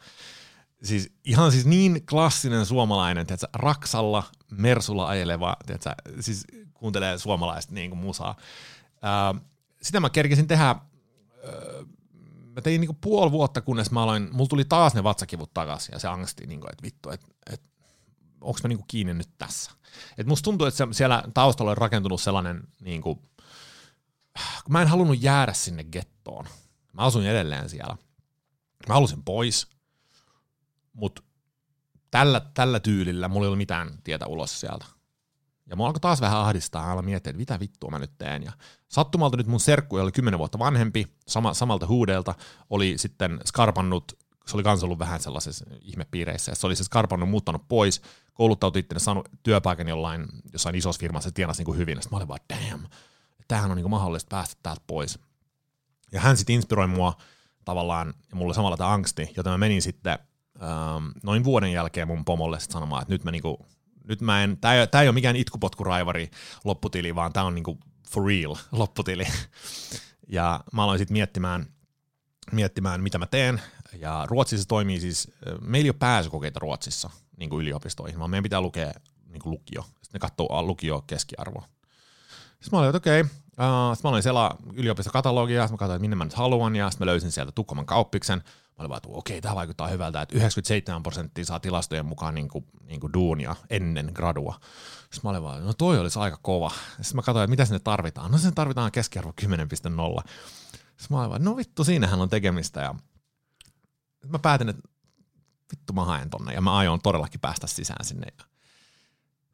[0.84, 7.90] Siis ihan siis niin klassinen suomalainen, tiedätkö, Raksalla, Mersulla ajeleva, tiedätkö, siis kuuntelee suomalaista niin
[7.90, 8.36] kuin musaa.
[9.02, 9.36] Ää,
[9.82, 10.80] sitä mä kerkesin tehdä, ää,
[12.56, 15.94] mä tein niin kuin puoli vuotta, kunnes mä aloin, mulla tuli taas ne vatsakivut takaisin
[15.94, 17.68] ja se angsti, niin kuin, että vittu, että, että
[18.42, 19.72] onko mä niin kuin kiinni nyt tässä.
[20.18, 23.16] Et musta tuntuu, että siellä taustalla on rakentunut sellainen, niin kuin,
[24.64, 26.46] kun mä en halunnut jäädä sinne gettoon.
[26.94, 27.98] Mä asuin edelleen siellä.
[28.88, 29.68] Mä halusin pois,
[30.94, 31.22] mutta
[32.12, 34.86] tällä, tällä tyylillä mulla ei ollut mitään tietä ulos sieltä.
[35.70, 38.44] Ja mua alkoi taas vähän ahdistaa, aloin miettiä, että mitä vittua mä nyt teen.
[38.44, 38.52] Ja
[38.88, 42.36] sattumalta nyt mun serkku, oli kymmenen vuotta vanhempi, sama, samalta huudelta,
[42.70, 44.14] oli sitten skarpannut,
[44.48, 48.02] se oli kans ollut vähän sellaisessa ihmepiireissä, ja se oli se skarpannut, muuttanut pois,
[48.34, 51.98] kouluttautui itse, saanut työpaikan jollain, jossain isossa firmassa, se tienasi niin kuin hyvin.
[51.98, 52.88] Sitten mä olin vaan, damn,
[53.48, 55.20] tämähän on niin kuin mahdollista päästä täältä pois.
[56.12, 57.14] Ja hän sitten inspiroi mua
[57.66, 60.20] tavallaan, ja mulla samalla tämä angsti, joten mä menin sitten
[60.64, 63.66] ähm, noin vuoden jälkeen mun pomolle sanomaan, että nyt mä niinku,
[64.08, 66.32] nyt mä en, tää ei, tää ei ole mikään itkupotkuraivari
[66.64, 69.28] lopputili, vaan tää on niinku for real lopputili.
[70.28, 71.66] Ja mä aloin sitten miettimään,
[72.52, 73.62] miettimään, mitä mä teen.
[74.00, 78.62] Ja Ruotsissa toimii siis, meillä ei ole pääsykokeita Ruotsissa niin kuin yliopistoihin, vaan meidän pitää
[78.62, 78.92] lukea
[79.28, 79.82] niin kuin lukio.
[79.82, 81.64] Sitten ne katsoo lukio keskiarvo.
[82.50, 83.34] Sitten mä olin, että okei, okay.
[83.96, 87.06] sitten mä olin siellä yliopistokatalogia, sitten mä katsoin, että minne mä nyt haluan, ja sitten
[87.06, 88.44] mä löysin sieltä Tukkoman kauppiksen.
[88.78, 92.48] Mä olin vaan, että okei, tämä vaikuttaa hyvältä, että 97 prosenttia saa tilastojen mukaan niin
[92.48, 94.60] kuin, niin kuin duunia ennen gradua.
[95.00, 96.72] Sitten mä olin vaan, no toi olisi aika kova.
[97.02, 98.32] Sitten mä katsoin, että mitä sinne tarvitaan.
[98.32, 99.68] No sinne tarvitaan keskiarvo 10.0.
[99.76, 102.82] Sitten mä olin vaan, no vittu, siinähän on tekemistä.
[102.82, 102.96] Ja
[104.28, 104.82] mä päätin, että
[105.72, 108.28] vittu mä haen tonne ja mä aion todellakin päästä sisään sinne.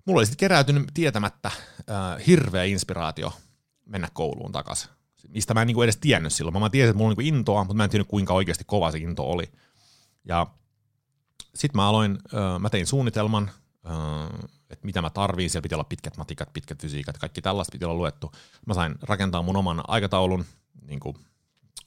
[0.05, 3.33] Mulla oli sitten keräytynyt tietämättä äh, hirveä inspiraatio
[3.85, 4.89] mennä kouluun takaisin.
[5.27, 6.59] Mistä mä en niinku edes tiennyt silloin.
[6.59, 8.97] Mä, tiesin, että mulla on niinku intoa, mutta mä en tiennyt kuinka oikeasti kova se
[8.97, 9.51] into oli.
[10.25, 10.47] Ja
[11.55, 13.51] sitten mä aloin, äh, mä tein suunnitelman,
[13.85, 15.49] äh, että mitä mä tarviin.
[15.49, 18.31] Siellä piti olla pitkät matikat, pitkät fysiikat, kaikki tällaista piti olla luettu.
[18.65, 20.45] Mä sain rakentaa mun oman aikataulun,
[20.87, 21.15] niin kuin,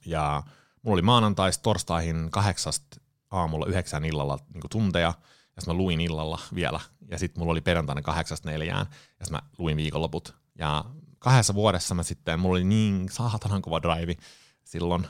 [0.07, 0.43] ja
[0.83, 5.15] mulla oli maanantaista torstaihin kahdeksasta aamulla yhdeksän illalla niin tunteja,
[5.57, 8.87] ja sitten mä luin illalla vielä, ja sitten mulla oli perjantaina kahdeksasta neljään,
[9.21, 10.35] ja sitten mä luin viikonloput.
[10.59, 10.85] Ja
[11.25, 14.17] kahdessa vuodessa mä sitten, mulla oli niin saatanan kova drive
[14.65, 15.07] silloin,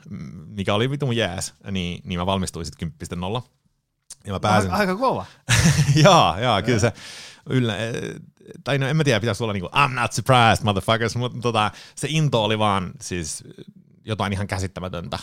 [0.46, 3.42] mikä oli vitun jääs, niin, niin mä valmistuin sitten 10.0
[4.26, 4.70] ja mä pääsin.
[4.70, 5.26] Aika, aika kova.
[6.04, 6.92] jaa, jaa, kyllä se
[7.50, 7.76] yllä,
[8.64, 12.08] tai no en mä tiedä, pitäisi olla niinku I'm not surprised, motherfuckers, mutta tota, se
[12.10, 13.44] into oli vaan siis
[14.04, 15.18] jotain ihan käsittämätöntä.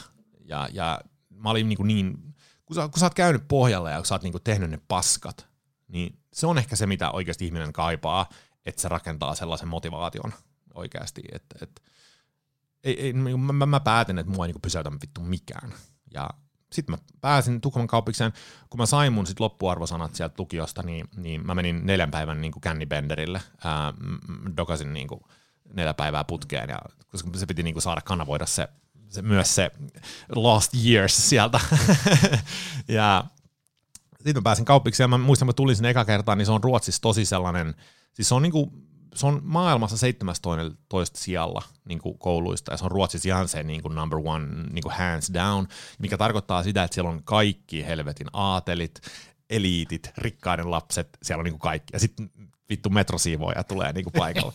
[0.46, 1.00] Ja, ja
[1.30, 2.18] mä olin niinku niin,
[2.66, 5.48] kun sä, kun sä oot käynyt pohjalla ja kun sä oot niinku tehnyt ne paskat,
[5.88, 8.30] niin se on ehkä se, mitä oikeasti ihminen kaipaa,
[8.66, 10.34] että se rakentaa sellaisen motivaation
[10.74, 11.82] oikeasti, että et,
[12.84, 15.74] ei, ei, mä, mä, mä päätin, että mua ei niinku pysäytä vittu mikään.
[16.14, 16.30] Ja
[16.72, 18.34] sitten mä pääsin Tukholman kauppikseen,
[18.70, 22.52] kun mä sain mun sit loppuarvosanat sieltä lukiosta, niin, niin mä menin neljän päivän niin
[22.62, 23.94] kännibenderille, ää,
[24.58, 25.22] dokasin niin kuin
[25.74, 28.68] neljä päivää putkeen, ja, koska se piti niin kuin saada kanavoida se,
[29.10, 29.72] se, myös se
[30.36, 31.60] lost years sieltä.
[32.88, 33.24] ja
[34.18, 36.64] sitten mä pääsin kauppikseen, ja mä muistan, mä tulin sinne eka kertaa, niin se on
[36.64, 37.76] Ruotsissa tosi sellainen,
[38.14, 38.72] siis se on niin kuin
[39.16, 43.82] se on maailmassa 17 sijalla niin kuin kouluista, ja se on Ruotsissa ihan se niin
[43.82, 45.68] kuin number one niin kuin hands down,
[46.00, 49.02] mikä tarkoittaa sitä, että siellä on kaikki helvetin aatelit,
[49.50, 51.94] eliitit, rikkaiden lapset, siellä on niin kuin kaikki.
[51.94, 52.32] Ja sitten
[52.70, 54.54] vittu metrosiivoja tulee niin kuin paikalle.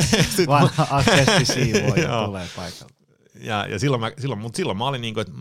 [0.46, 1.02] Vanha
[1.44, 2.92] siivoja tulee paikalle.
[3.34, 5.32] Ja, ja silloin, mä, silloin, mutta silloin mä olin niin kuin, että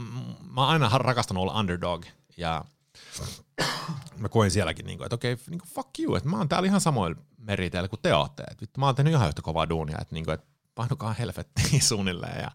[0.49, 2.05] mä oon aina rakastanut olla underdog,
[2.37, 2.65] ja
[4.17, 6.49] mä koin sielläkin, niin kuin, että okei, okay, niin kuin fuck you, että mä oon
[6.49, 8.43] täällä ihan samoilla meriteillä kuin te ootte.
[8.43, 11.81] Että vittu, mä oon tehnyt ihan yhtä kovaa duunia, että, niin kuin, että painukaa helvettiin
[11.89, 12.41] suunnilleen.
[12.41, 12.51] Ja,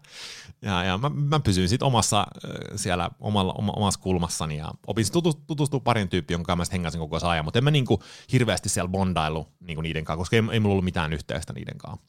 [0.61, 2.27] ja, ja mä, mä pysyin sitten omassa
[2.75, 5.05] siellä omalla, oma, omassa kulmassani ja opin
[5.47, 9.47] tutustua, parin tyyppiin, jonka mä hengasin koko ajan, mutta en mä niinku hirveästi siellä bondailu
[9.59, 12.05] niinku niiden kanssa, koska ei, ei mulla ollut mitään yhteistä niiden kanssa.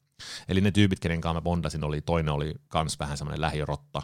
[0.49, 4.03] Eli ne tyypit, kenen kanssa mä bondasin, oli, toinen oli kans vähän semmoinen lähirotta,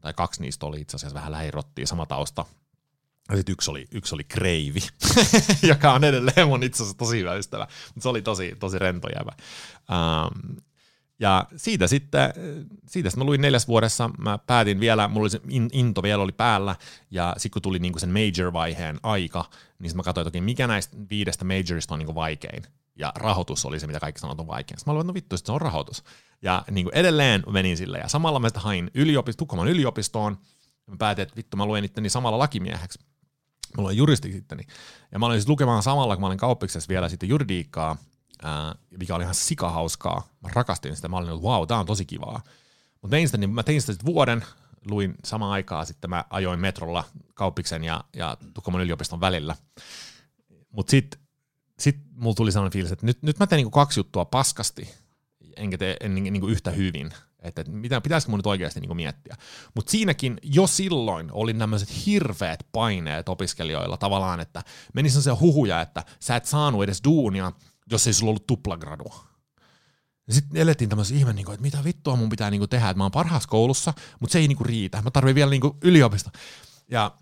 [0.00, 2.44] tai kaksi niistä oli itse asiassa vähän lähirottia, sama tausta,
[3.34, 4.80] sitten yksi oli, yksi oli Kreivi,
[5.68, 9.08] joka on edelleen mun itse asiassa tosi hyvä ystävä, mutta se oli tosi, tosi rento
[9.08, 9.32] jävä.
[9.90, 10.56] Um,
[11.20, 12.32] ja siitä sitten,
[12.88, 15.40] siitä sitten mä luin neljäs vuodessa, mä päätin vielä, mulla oli se
[15.72, 16.76] into vielä oli päällä,
[17.10, 19.44] ja sitten kun tuli niinku sen major-vaiheen aika,
[19.78, 22.62] niin mä katsoin, että mikä näistä viidestä majorista on niinku vaikein.
[22.98, 24.78] Ja rahoitus oli se, mitä kaikki sanovat on vaikein.
[24.78, 26.04] Sitten mä luin, no vittu, se on rahoitus.
[26.42, 30.38] Ja niin edelleen menin sille, ja samalla mä sitten hain yliopisto, Tukholman yliopistoon,
[30.86, 32.98] ja mä päätin, että vittu, mä luen itteni samalla lakimieheksi
[33.76, 34.60] mulla on juristi sitten.
[35.12, 37.96] Ja mä olin siis lukemaan samalla, kun mä olin kauppiksessa vielä sitten juridiikkaa,
[38.42, 40.28] ää, mikä oli ihan sikahauskaa.
[40.42, 42.42] Mä rakastin sitä, mä olin, että wow, tää on tosi kivaa.
[43.02, 44.44] Mutta tein sitä, niin mä tein sitä sitten vuoden,
[44.90, 49.56] luin samaan aikaan, sitten mä ajoin metrolla kauppiksen ja, ja Tukholman yliopiston välillä.
[50.70, 51.20] Mutta sitten
[51.78, 54.94] sit mulla tuli sellainen fiilis, että nyt, nyt mä teen niinku kaksi juttua paskasti,
[55.56, 57.10] enkä tee en, niinku yhtä hyvin
[57.46, 59.36] että, mitä, pitäisikö mun nyt oikeasti niin miettiä.
[59.74, 64.62] Mutta siinäkin jo silloin oli tämmöiset hirveät paineet opiskelijoilla tavallaan, että
[64.94, 67.52] meni se huhuja, että sä et saanut edes duunia,
[67.90, 69.24] jos ei sulla ollut tuplagradua.
[70.30, 73.10] Sitten elettiin tämmöisen ihme, niin että mitä vittua mun pitää niin tehdä, että mä oon
[73.10, 75.50] parhaassa koulussa, mutta se ei niin riitä, mä tarvitsen vielä
[75.82, 76.30] yliopisto.
[76.90, 77.16] Ja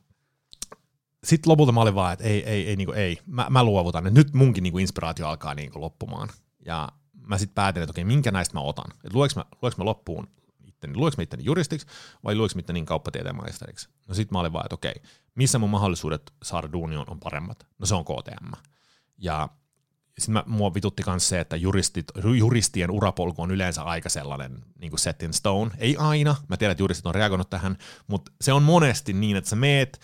[1.25, 3.19] sitten lopulta mä olin vaan, että ei, ei, ei, niin ei.
[3.27, 6.29] Mä, mä luovutan, että nyt munkin niin inspiraatio alkaa niin loppumaan.
[6.67, 6.89] Ja
[7.27, 8.91] mä sitten päätin, että okei, minkä näistä mä otan.
[8.91, 10.29] Että lueks mä, lueks mä loppuun
[10.67, 11.87] itteni, lueks mä itteni juristiksi
[12.25, 13.89] vai lueks mä itteni kauppatieteen maisteriksi.
[14.09, 14.95] No sitten mä olin vaan, että okei,
[15.35, 17.67] missä mun mahdollisuudet saada duuni on, on paremmat?
[17.79, 18.53] No se on KTM.
[19.19, 19.49] Ja
[20.19, 22.07] sitten mua vitutti myös se, että juristit,
[22.39, 25.71] juristien urapolku on yleensä aika sellainen niin kuin set in stone.
[25.79, 29.51] Ei aina, mä tiedän, että juristit on reagoinut tähän, mutta se on monesti niin, että
[29.51, 30.01] sä meet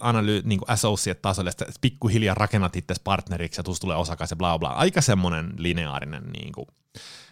[0.00, 4.68] analy, niin associate-tasolle, että pikkuhiljaa rakennat itse partneriksi ja tulee osakas ja bla bla.
[4.68, 6.22] Aika semmoinen lineaarinen.
[6.22, 6.66] Niin kuin.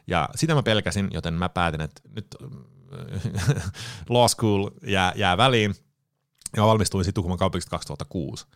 [0.06, 2.26] Ja sitä mä pelkäsin, joten mä päätin, että nyt
[4.08, 5.74] law school jää, jää väliin.
[6.56, 8.46] Ja valmistuin sitten Tukholman kaupungista 2006.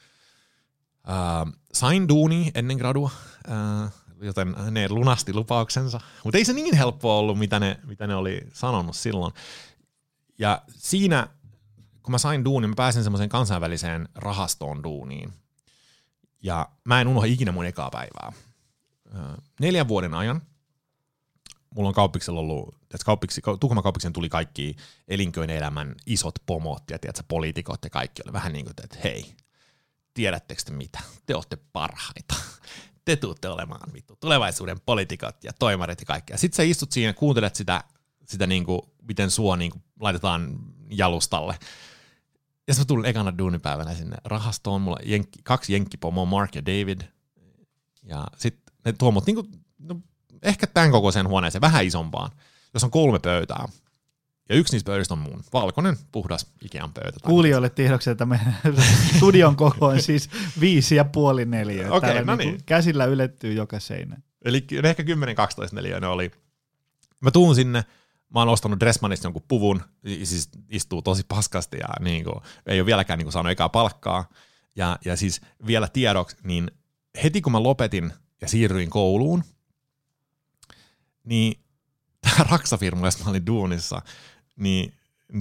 [1.09, 3.11] Uh, sain duuni ennen gradua,
[3.49, 3.91] uh,
[4.21, 6.01] joten ne lunasti lupauksensa.
[6.25, 9.33] Mutta ei se niin helppoa ollut, mitä ne, mitä ne oli sanonut silloin.
[10.39, 11.29] Ja siinä
[12.03, 15.33] kun mä sain duunin, mä pääsin semmoiseen kansainväliseen rahastoon duuniin.
[16.43, 18.33] Ja mä en unohda ikinä mun ekaa päivää.
[19.61, 20.43] Neljän vuoden ajan
[21.75, 24.77] mulla on kauppiksella ollut, että kauppiksi, Tukholman kauppiksen tuli kaikki
[25.09, 29.37] elinkeinoelämän isot pomot ja tiedätkö, poliitikot ja kaikki oli vähän niin kuin, että hei,
[30.15, 30.99] tiedättekö te mitä?
[31.27, 32.35] Te olette parhaita.
[33.05, 36.39] Te tuutte olemaan vittu tulevaisuuden poliitikot ja toimarit ja kaikkea.
[36.39, 37.85] Sitten sä istut siinä ja kuuntelet sitä,
[38.27, 40.59] sitä niin kuin, miten sua niin kuin laitetaan
[40.91, 41.59] jalustalle.
[42.69, 47.01] Ja sitten mä tulin ekana duunipäivänä sinne rahastoon, mulla jenkki, kaksi jenkkipomoa, Mark ja David.
[48.03, 49.47] Ja sitten ne tuo mut niinku,
[49.79, 50.01] no,
[50.43, 52.31] ehkä tämän kokoiseen huoneeseen, vähän isompaan,
[52.75, 53.69] jos on kolme pöytää.
[54.49, 55.45] Ja yksi niistä pöydistä on mun.
[55.53, 57.19] Valkoinen, puhdas Ikean pöytä.
[57.23, 58.57] Kuulijoille tiedoksi, että meidän
[59.17, 61.93] studion koko on siis viisi ja puoli neljä.
[61.93, 62.65] Okei, Täällä no niinku niin.
[62.67, 64.17] Käsillä ylettyy joka seinä.
[64.45, 65.07] Eli ehkä 10-12
[65.73, 66.31] neliöä ne oli.
[67.21, 67.85] Mä tuun sinne,
[68.35, 72.87] mä oon ostanut Dressmanista jonkun puvun, siis istuu tosi paskasti ja niin kuin, ei ole
[72.87, 74.29] vieläkään niin kuin, saanut ekaa palkkaa.
[74.77, 76.71] Ja, ja siis vielä tiedoksi, niin
[77.23, 79.45] heti kun mä lopetin ja siirryin kouluun,
[81.25, 81.61] niin
[82.23, 84.03] tämä Raksafirma, jossa mä olin duunissa,
[84.57, 84.95] niin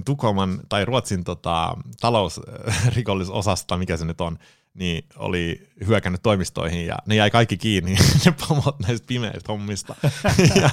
[0.04, 4.38] Tukholman tai Ruotsin tota, talousrikollisosasta, mikä se nyt on,
[4.74, 9.94] niin oli hyökännyt toimistoihin ja ne jäi kaikki kiinni, ne pomot näistä pimeistä hommista.
[10.60, 10.70] ja,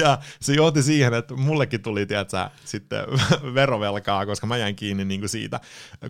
[0.00, 3.04] ja, se johti siihen, että mullekin tuli, tiedätkö, sitten
[3.54, 5.60] verovelkaa, koska mä jäin kiinni niin kuin siitä,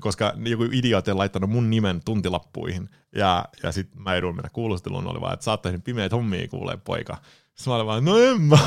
[0.01, 2.89] koska joku idiootti on laittanut mun nimen tuntilappuihin.
[3.15, 7.19] Ja, ja sitten mä edun mennä kuulusteluun, oli vaan, että sä pimeitä hommia, kuulee poika.
[7.55, 8.59] Sitten mä olin vaan, no en mä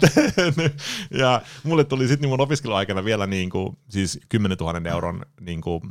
[0.00, 0.72] tehnyt.
[1.10, 5.82] Ja mulle tuli sitten mun opiskeluaikana vielä niin kuin, siis 10 000 euron niin kuin,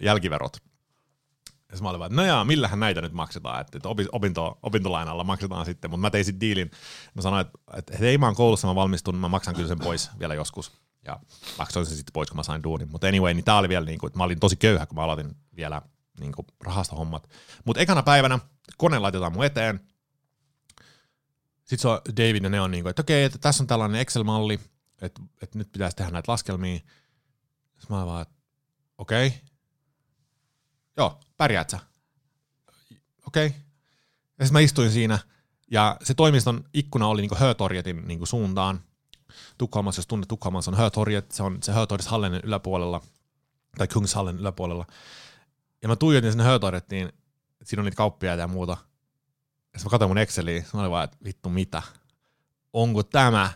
[0.00, 0.56] jälkiverot.
[1.74, 5.24] Ja mä olin vaan, että no jaa, millähän näitä nyt maksetaan, että, opi- opinto, opintolainalla
[5.24, 6.70] maksetaan sitten, mutta mä tein sitten diilin.
[7.14, 10.10] Mä sanoin, että, että hei mä oon koulussa, mä valmistun, mä maksan kyllä sen pois
[10.18, 10.72] vielä joskus.
[11.04, 11.20] Ja
[11.58, 12.90] maksoin sen sitten pois, kun mä sain duunin.
[12.90, 15.02] Mutta anyway, niin tää oli vielä niin kuin, että mä olin tosi köyhä, kun mä
[15.02, 15.82] aloitin vielä
[16.20, 17.28] niin kuin rahastahommat.
[17.64, 18.38] Mutta ekana päivänä
[18.76, 19.80] kone laitetaan mun eteen.
[21.58, 24.00] Sitten se on David ja ne on niin kuin, että okei, että tässä on tällainen
[24.00, 24.60] Excel-malli,
[25.02, 26.78] että, että nyt pitäisi tehdä näitä laskelmia.
[27.78, 28.26] Sitten mä vaan,
[28.98, 29.34] okei,
[30.96, 31.78] joo, pärjäät sä?
[33.26, 33.46] Okei.
[33.46, 33.60] Okay.
[34.38, 35.18] Ja sitten mä istuin siinä,
[35.70, 38.80] ja se toimiston ikkuna oli niinku Hötorgetin niinku suuntaan.
[39.58, 43.00] Tukholmassa, jos tunnet Tukholmassa on Hötorget, se on se Hötorgshallen yläpuolella,
[43.78, 44.86] tai Kungshallen yläpuolella.
[45.82, 47.12] Ja mä tuijotin sinne Hötorgettiin,
[47.64, 48.72] siinä on niitä kauppiaita ja muuta.
[48.72, 51.82] Ja sitten mä katsoin mun Exceliä, mä olin vaan, että vittu mitä?
[52.72, 53.52] Onko tämä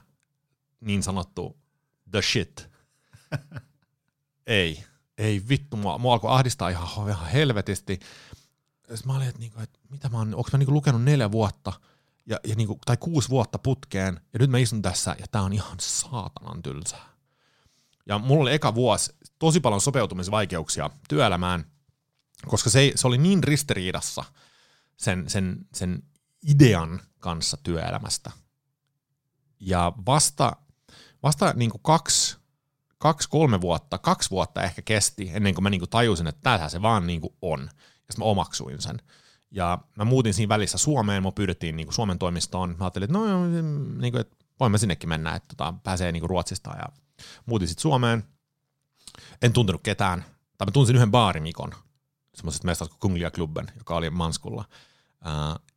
[0.81, 1.59] niin sanottu
[2.11, 2.69] the shit?
[4.47, 4.85] Ei
[5.19, 8.01] ei vittu, mua, mua alkoi ahdistaa ihan, ihan helvetisti.
[8.95, 11.73] Sitten mä olin, että, niinku, että mitä mä oon, onko mä niinku lukenut neljä vuotta
[12.27, 15.53] ja, ja niinku, tai kuusi vuotta putkeen, ja nyt mä istun tässä, ja tää on
[15.53, 17.09] ihan saatanan tylsää.
[18.07, 21.65] Ja mulla oli eka vuosi tosi paljon sopeutumisvaikeuksia työelämään,
[22.47, 24.25] koska se, se oli niin ristiriidassa
[24.97, 26.03] sen, sen, sen
[26.43, 28.31] idean kanssa työelämästä.
[29.61, 30.57] Ja vasta,
[31.23, 32.38] vasta niin kuin kaksi,
[32.99, 36.71] kaksi, kolme vuotta, kaksi vuotta ehkä kesti ennen kuin mä niin kuin tajusin, että tämähän
[36.71, 37.61] se vaan niin kuin on.
[37.83, 39.03] Ja mä omaksuin sen.
[39.51, 42.71] Ja mä muutin siinä välissä Suomeen, mä pyydettiin niin kuin Suomen toimistoon.
[42.79, 46.13] Mä ajattelin, että no joo, niin kuin, että voin mä sinnekin mennä, että tota, pääsee
[46.13, 46.71] niin kuin Ruotsista.
[46.71, 46.85] Ja
[47.47, 48.25] muutin sitten Suomeen.
[49.43, 50.25] En tuntenut ketään.
[50.59, 51.75] Tai mä tunsin yhden baarimikon,
[52.35, 54.65] semmoisesta mestasta kuin Kunglia Klubben, joka oli Manskulla.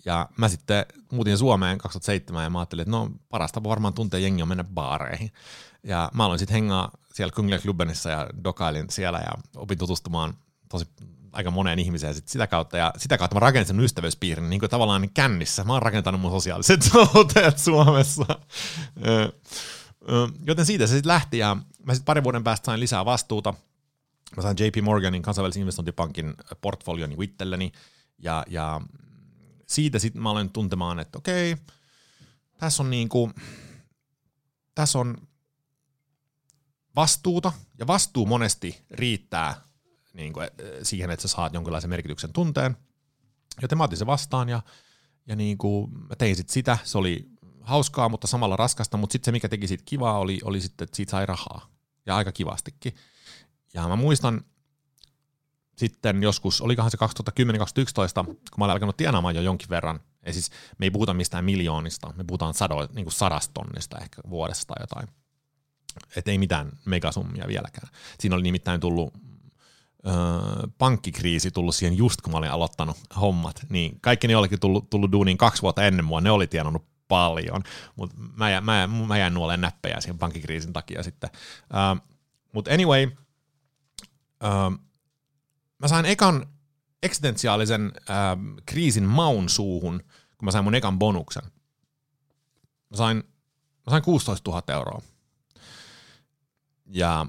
[0.05, 4.41] Ja mä sitten muutin Suomeen 2007 ja mä ajattelin, että no parasta varmaan tuntee jengi
[4.41, 5.31] on mennä baareihin.
[5.83, 10.33] Ja mä aloin sitten hengaa siellä Kunglia Klubbenissa ja dokailin siellä ja opin tutustumaan
[10.69, 10.85] tosi
[11.31, 12.77] aika moneen ihmiseen sit sitä kautta.
[12.77, 15.63] Ja sitä kautta mä rakensin sen ystävyyspiirin niin kuin tavallaan kännissä.
[15.63, 18.25] Mä oon rakentanut mun sosiaaliset suhteet Suomessa.
[20.45, 23.53] Joten siitä se sitten lähti ja mä sitten parin vuoden päästä sain lisää vastuuta.
[24.35, 27.71] Mä sain JP Morganin kansainvälisen investointipankin portfolion itselleni
[28.19, 28.81] ja, ja
[29.67, 31.57] siitä sitten mä aloin tuntemaan, että okei,
[32.57, 33.31] tässä on niinku,
[34.75, 35.17] tässä on
[36.95, 39.61] vastuuta, ja vastuu monesti riittää
[40.13, 40.49] niinku, eh,
[40.83, 42.77] siihen, että sä saat jonkinlaisen merkityksen tunteen.
[43.61, 44.61] Joten mä otin se vastaan, ja,
[45.27, 47.29] ja niinku, mä tein sit sitä, se oli
[47.61, 50.95] hauskaa, mutta samalla raskasta, mutta sitten se, mikä teki siitä kivaa, oli, oli sitten, että
[50.95, 51.69] siitä sai rahaa,
[52.05, 52.95] ja aika kivastikin.
[53.73, 54.45] Ja mä muistan,
[55.77, 56.97] sitten joskus, olikohan se
[58.21, 61.45] 2010-2011, kun mä olin alkanut tienaamaan jo jonkin verran, ja siis me ei puhuta mistään
[61.45, 65.20] miljoonista, me puhutaan sado, niin kuin sadasta tonnista ehkä vuodessa tai jotain.
[66.15, 67.87] Et ei mitään megasummia vieläkään.
[68.19, 69.13] Siinä oli nimittäin tullut
[70.07, 70.13] öö,
[70.77, 75.11] pankkikriisi tullut siihen just kun mä olin aloittanut hommat, niin kaikki ne olikin tullut, tullut
[75.11, 77.63] duuniin kaksi vuotta ennen mua, ne oli tienannut paljon,
[77.95, 81.29] mutta mä, mä, mä jäin nuoleen näppejä siihen pankkikriisin takia sitten.
[81.63, 82.13] Uh,
[82.53, 83.11] mutta anyway,
[84.43, 84.79] uh,
[85.79, 86.45] mä sain ekan
[87.03, 88.15] eksistentiaalisen äh,
[88.65, 90.03] kriisin maun suuhun,
[90.37, 91.43] kun mä sain mun ekan bonuksen.
[92.89, 93.17] Mä sain,
[93.85, 95.01] mä sain 16 000 euroa.
[96.91, 97.25] Ja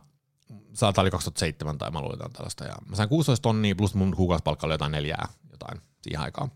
[0.73, 2.65] saata oli 2007 tai mä luulen jotain tällaista.
[2.65, 6.53] Ja mä sain 16 tonnia plus mun kuukausipalkka oli jotain neljää jotain siihen aikaan.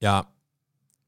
[0.00, 0.24] Ja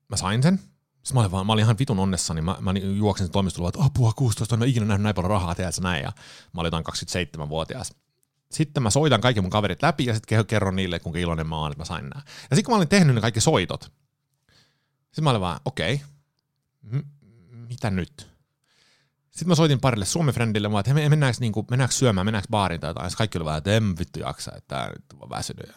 [0.08, 0.58] mä sain sen.
[0.58, 2.40] Sitten mä olin, vaan, mä olin ihan vitun onnessani.
[2.40, 5.80] Mä, mä juoksin toimistolla, että apua 16, mä en ikinä nähnyt näin paljon rahaa, tiedätkö
[5.80, 6.02] näin.
[6.02, 6.12] Ja
[6.54, 7.92] mä olin jotain 27-vuotias
[8.50, 11.72] sitten mä soitan kaikki mun kaverit läpi ja sitten kerron niille, kuinka iloinen mä oon,
[11.72, 12.22] että mä sain nää.
[12.26, 13.92] Ja sitten kun mä olin tehnyt ne kaikki soitot,
[15.00, 17.06] sitten mä olin vaan, okei, okay, m-
[17.68, 18.35] mitä nyt?
[19.36, 22.90] Sitten mä soitin parille Suomi-frendille, että he mennäänkö, niin kuin, mennäänkö syömään, mennäänkö baariin tai
[22.90, 23.10] jotain.
[23.16, 25.72] Kaikki oli vaan, että en vittu jaksa, että nyt on väsynyt.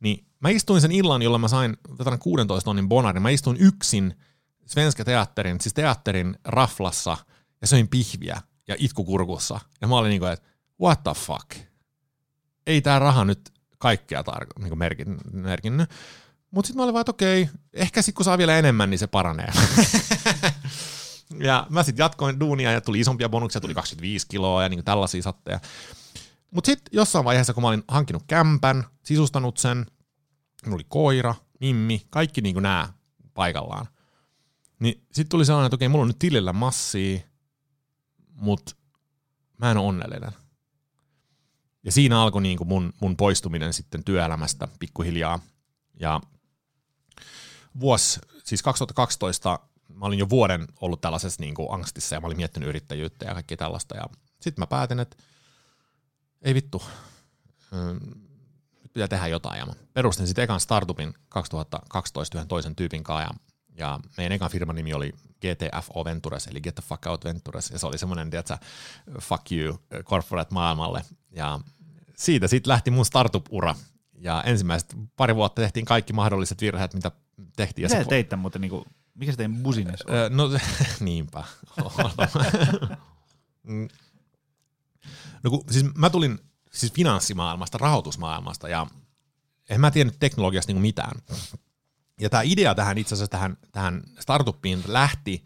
[0.00, 1.76] Niin mä istuin sen illan, jolla mä sain
[2.18, 3.22] 16 tonnin bonarin.
[3.22, 4.14] Mä istuin yksin
[4.66, 7.16] Svenska Teatterin, siis teatterin raflassa
[7.60, 9.60] ja söin pihviä ja itkukurkussa.
[9.80, 10.48] Ja mä olin niin kuin, että
[10.82, 11.50] what the fuck?
[12.66, 15.90] Ei tää raha nyt kaikkea tar- niin merkin, merkinnyt.
[16.50, 19.06] Mutta sitten mä olin vaan, että okei, ehkä sitten kun saa vielä enemmän, niin se
[19.06, 19.52] paranee.
[21.38, 25.22] ja mä sitten jatkoin duunia ja tuli isompia bonuksia, tuli 25 kiloa ja niin tällaisia
[25.22, 25.60] satteja.
[26.50, 29.86] Mutta sitten jossain vaiheessa, kun mä olin hankinut kämpän, sisustanut sen,
[30.64, 32.92] mulla oli koira, mimmi, kaikki niin nämä
[33.34, 33.86] paikallaan.
[34.78, 37.20] Niin sitten tuli sellainen, että okei, mulla on nyt tilillä massia,
[38.34, 38.74] mutta
[39.58, 40.32] mä en ole onnellinen.
[41.84, 45.38] Ja siinä alkoi niin kuin mun, mun poistuminen sitten työelämästä pikkuhiljaa.
[46.00, 46.20] Ja
[47.80, 52.36] vuosi, siis 2012, mä olin jo vuoden ollut tällaisessa niin kuin angstissa ja mä olin
[52.36, 53.96] miettinyt yrittäjyyttä ja kaikki tällaista.
[53.96, 54.04] Ja
[54.40, 55.16] sitten mä päätin, että
[56.42, 56.82] ei vittu,
[58.82, 59.58] nyt pitää tehdä jotain.
[59.58, 63.30] Ja mä perustin sitten ekan startupin 2012 yhden toisen tyypin kanssa ja,
[63.86, 67.78] ja meidän ekan firman nimi oli GTFO Ventures, eli Get the Fuck Out Ventures, ja
[67.78, 68.58] se oli semmoinen, tiedätkö,
[69.20, 71.04] fuck you corporate maailmalle.
[71.30, 71.60] Ja
[72.16, 73.74] siitä sitten lähti mun startup-ura,
[74.18, 77.10] ja ensimmäiset pari vuotta tehtiin kaikki mahdolliset virheet, mitä
[77.56, 77.86] tehtiin.
[77.86, 78.84] Mitä se teitte muuten, niin kuin,
[79.16, 80.36] mikä se teidän busines on?
[80.36, 80.50] No
[81.00, 81.44] niinpä.
[85.42, 86.38] No kun, siis mä tulin
[86.72, 88.86] siis finanssimaailmasta, rahoitusmaailmasta, ja
[89.70, 91.20] en mä tiennyt teknologiasta niin mitään.
[92.20, 95.44] Ja tämä idea tähän itse asiassa tähän, tähän startuppiin lähti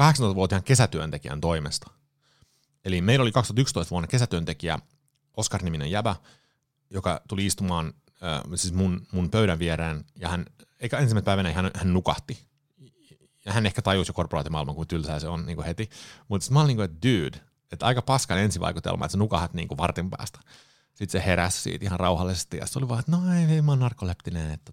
[0.00, 1.90] 18-vuotiaan kesätyöntekijän toimesta.
[2.84, 4.78] Eli meillä oli 2011 vuonna kesätyöntekijä,
[5.36, 6.16] Oskar-niminen jäbä,
[6.90, 7.94] joka tuli istumaan
[8.54, 10.46] siis mun, mun pöydän viereen, ja hän,
[10.80, 12.38] eikä ensimmäisenä päivänä hän, hän nukahti.
[13.48, 15.90] Hän ehkä tajusi korporaatimaailman, kuin tylsää se on niin kuin heti.
[16.28, 17.40] Mutta mä olin niin kuin, että dude,
[17.72, 20.38] että aika paskan ensivaikutelma, että sä nukahat niin kuin vartin päästä.
[20.94, 23.72] Sitten se heräsi siitä ihan rauhallisesti ja se oli vaan, että no ei, ei mä
[23.72, 24.72] oon narkoleptinen, että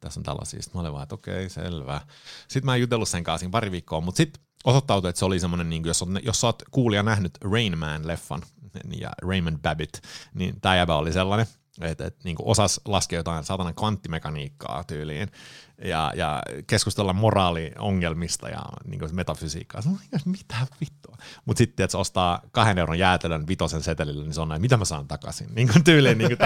[0.00, 0.62] tässä on tällaisia.
[0.62, 2.00] Sitten mä olin vaan, että okei, selvä.
[2.48, 5.70] Sitten mä en jutellut sen kanssa pari viikkoa, mutta sitten osoittautui, että se oli semmoinen,
[5.70, 8.42] niin jos, on, jos sä oot kuulija nähnyt Rain Man-leffan
[8.96, 9.94] ja Raymond Babbitt,
[10.34, 11.46] niin tämä jäbä oli sellainen,
[11.80, 15.28] että, että niin osas laskea jotain saatana kvanttimekaniikkaa tyyliin
[15.84, 19.82] ja, ja keskustella moraaliongelmista ja niin metafysiikkaa.
[19.82, 21.16] Sanoin, mitä vittua?
[21.44, 24.76] Mutta sitten, että se ostaa kahden euron jäätelön vitosen setelillä, niin se on näin, mitä
[24.76, 25.48] mä saan takaisin?
[25.54, 26.38] Niin kuin tyyliin niin.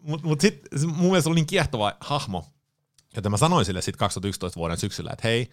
[0.00, 2.44] Mutta mut sitten mun mielestä oli niin kiehtova hahmo,
[3.16, 5.50] että mä sanoin sille sitten 2011 vuoden syksyllä, että hei,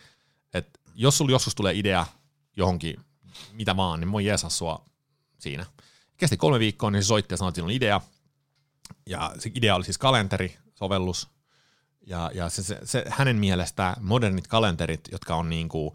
[0.54, 2.06] että jos sulla joskus tulee idea
[2.58, 2.96] johonkin,
[3.52, 4.86] mitä vaan, niin voin jeesaa sua
[5.40, 5.66] siinä.
[6.18, 8.02] Kesti kolme viikkoa, niin se soitti ja sanoi, että siinä on idea.
[9.10, 11.30] Ja se idea oli siis kalenteri, sovellus,
[12.08, 15.92] ja, ja se, se, se, hänen mielestä modernit kalenterit, jotka on niin kuin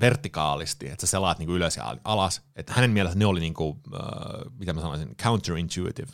[0.00, 3.54] vertikaalisti, että sä selaat niin kuin ylös ja alas, että hänen mielestä ne oli, niin
[3.54, 4.00] kuin, äh,
[4.58, 6.12] mitä mä sanoisin, counterintuitive.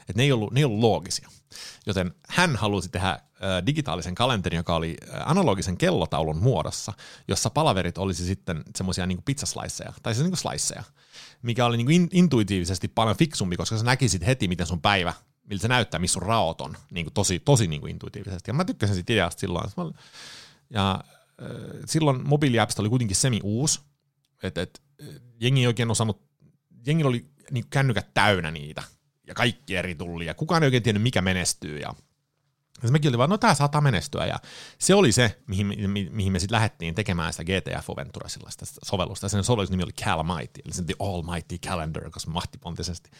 [0.00, 1.28] Että ne ei ollut, ne ei ollut loogisia.
[1.86, 3.20] Joten hän halusi tehdä äh,
[3.66, 6.92] digitaalisen kalenterin, joka oli äh, analogisen kellotaulun muodossa,
[7.28, 10.82] jossa palaverit olisi sitten semmoisia niin pizzasliceja, tai siis niin kuin sliceja,
[11.42, 15.12] mikä oli niin kuin intuitiivisesti paljon fiksumpi, koska sä näkisit heti, miten sun päivä
[15.48, 18.50] miltä se näyttää, missä on raot on, niin kuin tosi, tosi niin kuin intuitiivisesti.
[18.50, 19.94] Ja mä tykkäsin siitä ideasta silloin.
[20.70, 21.04] Ja
[21.42, 21.48] äh,
[21.86, 23.80] silloin mobiiliappista oli kuitenkin semi-uusi,
[24.42, 24.82] että et,
[25.40, 26.22] jengi ei oikein osannut,
[26.86, 28.82] jengi oli niin kännykät täynnä niitä,
[29.26, 31.94] ja kaikki eri tuli, ja kukaan ei oikein tiennyt, mikä menestyy, ja
[32.90, 34.38] mekin oli vaan, no tämä saattaa menestyä, ja
[34.78, 39.28] se oli se, mihin, mi, mihin me sitten lähdettiin tekemään sitä GTF Ventura sellaista sovellusta.
[39.28, 43.10] Sen sovelluksen nimi oli Calmighty, eli se The Almighty Calendar, koska mahtipontisesti.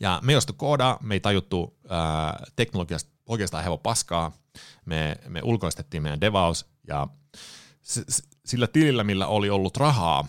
[0.00, 4.32] Ja me ei koodaa, me ei tajuttu äh, teknologiasta oikeastaan hevo paskaa,
[4.84, 7.06] me, me ulkoistettiin meidän devaus, ja
[7.82, 10.28] s- s- sillä tilillä, millä oli ollut rahaa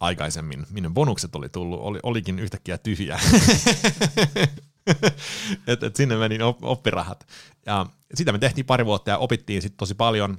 [0.00, 3.20] aikaisemmin, minne bonukset oli tullut, oli, olikin yhtäkkiä tyhjä.
[5.66, 7.26] et, et sinne meni oppirahat.
[7.66, 10.38] Ja sitä me tehtiin pari vuotta ja opittiin sitten tosi paljon.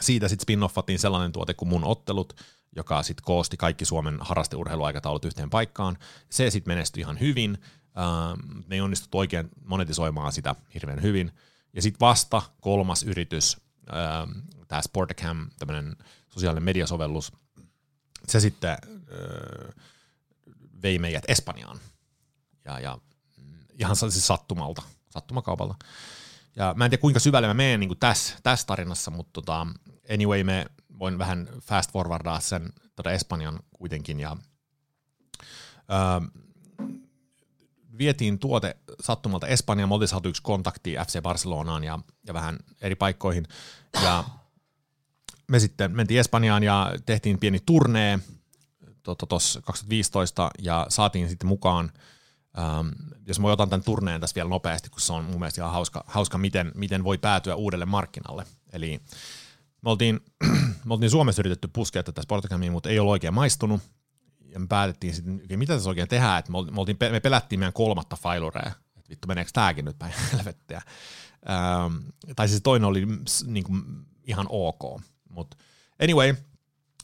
[0.00, 2.40] Siitä sitten spin-offattiin sellainen tuote kuin mun ottelut,
[2.76, 5.98] joka sitten koosti kaikki Suomen harrasteurheiluaikataulut yhteen paikkaan.
[6.30, 7.58] Se sitten menestyi ihan hyvin.
[7.98, 11.32] Ähm, me ei onnistuttu oikein monetisoimaan sitä hirveän hyvin.
[11.72, 13.56] Ja sitten vasta kolmas yritys,
[13.94, 14.30] ähm,
[14.68, 15.96] tämä Sportacam, tämmöinen
[16.28, 17.32] sosiaalinen mediasovellus,
[18.28, 19.74] se sitten äh,
[20.82, 21.78] vei meidät Espanjaan.
[22.64, 22.98] Ja, ja
[23.82, 25.74] ihan siis sattumalta, sattumakaupalta.
[26.56, 29.66] Ja mä en tiedä kuinka syvälle mä menen niin tässä, tässä tarinassa, mutta tota,
[30.14, 30.66] anyway me
[30.98, 34.36] voin vähän fast forwardaa sen tota Espanjan kuitenkin ja
[35.90, 36.40] öö,
[37.98, 42.94] vietiin tuote sattumalta Espanjaan, me oltiin saatu yksi kontakti FC Barcelonaan ja, ja vähän eri
[42.94, 43.46] paikkoihin
[44.02, 44.24] ja
[45.48, 48.18] me sitten mentiin Espanjaan ja tehtiin pieni turnee,
[49.28, 51.92] tuossa 2015 ja saatiin sitten mukaan,
[52.58, 52.88] ähm,
[53.26, 56.04] jos mä otan tämän turneen tässä vielä nopeasti, kun se on mun mielestä ihan hauska,
[56.06, 58.44] hauska miten, miten voi päätyä uudelle markkinalle.
[58.72, 59.00] Eli
[59.82, 60.20] me oltiin,
[60.84, 63.80] me oltiin Suomessa yritetty puskea tätä sportacamiin, mutta ei ole oikein maistunut.
[64.48, 68.16] Ja me päätettiin sitten, mitä tässä oikein tehdään, että me, oltiin, me pelättiin meidän kolmatta
[68.16, 70.82] failurea, että vittu meneekö tämäkin nyt päin helvettiä.
[71.50, 71.96] Ähm,
[72.36, 73.06] tai siis toinen oli
[73.46, 73.82] niin kuin,
[74.24, 75.00] ihan ok.
[75.28, 75.56] Mutta
[76.02, 76.34] anyway,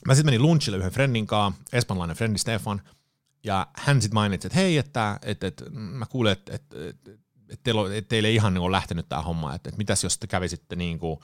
[0.07, 2.83] mä sitten menin lunchille yhden friendin kanssa, espanjalainen frendi Stefan,
[3.45, 7.11] ja hän sitten mainitsi, että hei, että, että, että mä kuulen, että, että, että,
[7.49, 10.77] että, teille, että ei ihan niin lähtenyt tämä homma, että, että mitäs jos te kävisitte
[10.77, 11.21] niin kuin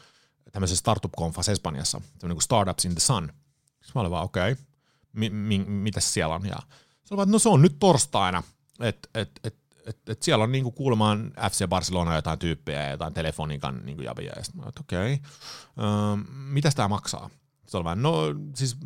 [0.53, 3.33] tämmöisessä startup-konfassa Espanjassa, tämmöinen kuin Startups in the Sun.
[3.65, 4.65] Sitten mä olin vaan, okei, okay,
[5.13, 6.47] mi, mi, mitäs siellä on?
[6.47, 6.57] Ja
[7.05, 8.43] se oli vaan, no se on nyt torstaina,
[8.81, 9.57] että et, et,
[9.87, 14.33] et, et siellä on niinku kuulemaan FC Barcelona jotain tyyppejä ja jotain telefonikan niinku jabia.
[14.37, 15.31] Ja sitten mä olin, okei, okay,
[15.79, 17.31] öö, mitäs tämä maksaa?
[17.67, 18.23] Se oli vaan, no
[18.55, 18.77] siis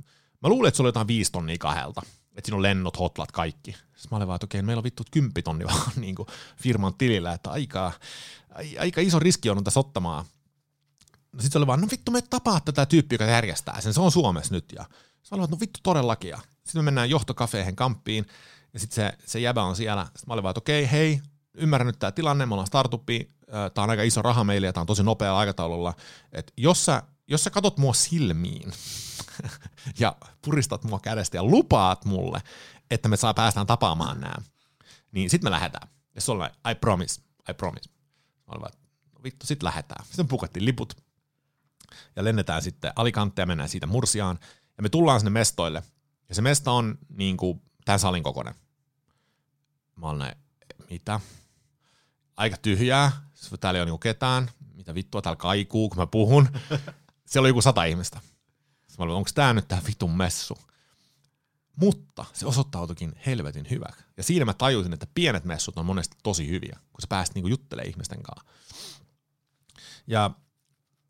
[0.42, 2.02] mä luulen, että se oli jotain viisi tonnia kahdelta.
[2.38, 3.72] Että siinä on lennot, hotlat, kaikki.
[3.72, 6.28] Sitten mä olin vaan, että okei, meillä on vittu kymppitonni vaan niin kuin
[6.62, 7.92] firman tilillä, että aika,
[8.78, 10.24] aika iso riski on tässä ottamaan.
[11.32, 14.00] No sit se oli vaan, no vittu me tapaa tätä tyyppiä, joka järjestää sen, se
[14.00, 14.72] on Suomessa nyt.
[14.72, 14.84] Ja
[15.22, 16.30] se oli vaan, no vittu todellakin.
[16.30, 18.26] Ja sitten me mennään johtokafeihin kamppiin,
[18.74, 20.04] ja sitten se, se jäbä on siellä.
[20.04, 21.20] Sitten mä olin vaan, että okei, hei,
[21.54, 23.30] ymmärrän nyt tämä tilanne, me ollaan startupi,
[23.74, 25.94] tämä on aika iso raha meille ja tämä on tosi nopea aikataululla.
[26.32, 28.72] Että jos sä, jos sä katot mua silmiin
[30.00, 32.40] ja puristat mua kädestä ja lupaat mulle,
[32.90, 34.34] että me saa päästään tapaamaan nämä,
[35.12, 35.88] niin sitten me lähdetään.
[36.14, 37.90] Ja se oli I promise, I promise.
[38.46, 38.62] Mä olin
[39.14, 40.04] no vittu, sit lähdetään.
[40.04, 40.96] Sitten pukattiin liput
[42.16, 44.38] ja lennetään sitten Alicante ja mennään siitä Mursiaan.
[44.76, 45.82] Ja me tullaan sinne mestoille.
[46.28, 48.54] Ja se mesta on niin kuin tämän salin kokoinen.
[49.96, 50.36] Mä olen näin,
[50.90, 51.20] mitä?
[52.36, 53.12] Aika tyhjää.
[53.60, 54.50] Täällä ei ole niinku ketään.
[54.74, 56.48] Mitä vittua täällä kaikuu, kun mä puhun.
[57.28, 58.20] Siellä oli joku sata ihmistä.
[58.98, 60.58] Mä olin, onko tämä nyt tämä vitun messu?
[61.76, 64.04] Mutta se osoittautuikin helvetin hyväksi.
[64.16, 67.48] Ja siinä mä tajusin, että pienet messut on monesti tosi hyviä, kun sä pääst niinku
[67.48, 68.52] juttelemaan ihmisten kanssa.
[70.06, 70.30] Ja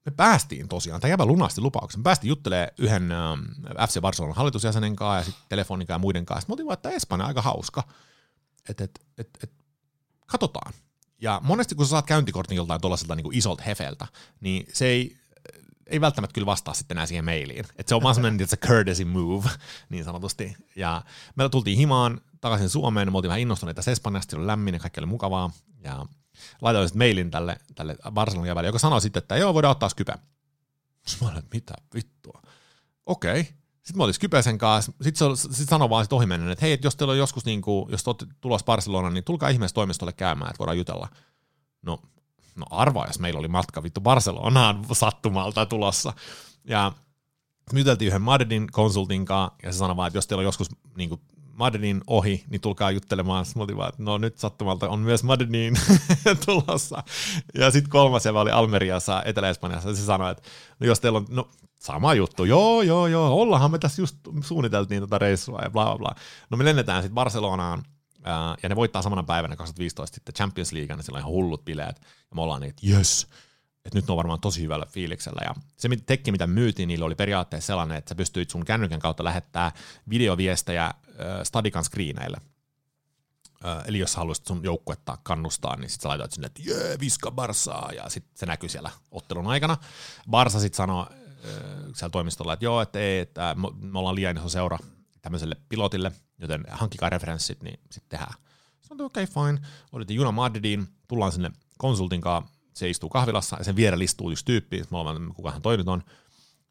[0.04, 3.40] me päästiin tosiaan, tämä jäbä lunasti lupauksen, me päästiin juttelemaan yhden ähm,
[3.88, 6.40] FC Barcelonan hallitusjäsenen kanssa ja sitten telefonikan ja muiden kanssa.
[6.40, 7.82] Sitten me että Espanja aika hauska,
[8.68, 9.52] että et, et, et,
[10.26, 10.72] katsotaan.
[11.20, 14.06] Ja monesti kun sä saat käyntikortin joltain tuollaiselta niin isolta hefeltä,
[14.40, 15.16] niin se ei,
[15.88, 17.64] ei välttämättä kyllä vastaa sitten enää siihen mailiin.
[17.76, 19.48] Et se on vaan semmoinen että se courtesy move,
[19.90, 20.56] niin sanotusti.
[20.76, 21.02] Ja
[21.36, 25.06] me tultiin himaan takaisin Suomeen, me oltiin vähän innostuneita Espanjasta, oli lämmin ja kaikki oli
[25.06, 25.50] mukavaa.
[25.82, 26.06] Ja
[26.62, 30.14] laitoin sitten mailin tälle, tälle Barcelonan jävälle, joka sanoi sitten, että joo, voidaan ottaa Skype.
[31.20, 32.42] Mä olin, että mitä vittua.
[33.06, 33.40] Okei.
[33.40, 33.52] Okay.
[33.88, 34.92] Sitten mä olin Skypesen kanssa.
[35.02, 37.62] Sitten se sit sanoi vaan sit ohimennen, että hei, et jos teillä on joskus, niin
[37.62, 41.08] kuin, jos olette tulossa Barcelonaan, niin tulkaa ihmeessä toimistolle käymään, että voidaan jutella.
[41.82, 42.02] No,
[42.58, 46.12] no arvaa, jos meillä oli matka vittu Barcelonaan sattumalta tulossa.
[46.64, 46.92] Ja
[47.72, 50.68] me juteltiin yhden Madridin konsultin kanssa, ja se sanoi vaan, että jos teillä on joskus
[50.96, 51.20] niin kuin,
[51.58, 53.44] Madridin ohi, niin tulkaa juttelemaan.
[53.44, 55.74] Sitten vaan, että no nyt sattumalta on myös Madridin
[56.46, 57.02] tulossa.
[57.54, 60.42] Ja sitten kolmas jävä oli Almeriassa, Etelä-Espanjassa, se sanoi, että
[60.80, 61.48] no jos teillä on, no
[61.78, 65.98] sama juttu, joo, joo, joo, ollaanhan me tässä just suunniteltiin tota reissua ja bla bla
[65.98, 66.14] bla.
[66.50, 67.82] No me lennetään sitten Barcelonaan,
[68.62, 71.96] ja ne voittaa samana päivänä 2015 sitten Champions League, niin siellä on ihan hullut bileet,
[72.00, 72.86] ja me ollaan niin, että
[73.88, 75.40] että nyt ne on varmaan tosi hyvällä fiiliksellä.
[75.44, 79.24] Ja se tekki, mitä myytiin, niillä oli periaatteessa sellainen, että sä pystyit sun kännykän kautta
[79.24, 79.72] lähettää
[80.10, 80.92] videoviestejä äh,
[81.42, 82.36] Stadikan screeneille.
[83.64, 87.30] Äh, eli jos haluaisit sun joukkuetta kannustaa, niin sitten sä laitoit sinne, että jee, viska
[87.30, 89.76] Barsaa, ja sitten se näkyy siellä ottelun aikana.
[90.30, 91.52] Barsa sitten sanoi äh,
[91.94, 94.78] siellä toimistolla, että joo, että ei, että me ollaan liian iso seura
[95.22, 98.34] tämmöiselle pilotille, joten hankkikaa referenssit, niin sitten tehdään.
[98.80, 99.68] Sanoin, okei, okay, fine.
[99.92, 104.44] Olitte Juna Madridiin, tullaan sinne konsultin kanssa, se istuu kahvilassa ja sen vierellä istuu yksi
[104.44, 106.02] tyyppi, mä olen, kuka hän toinen on.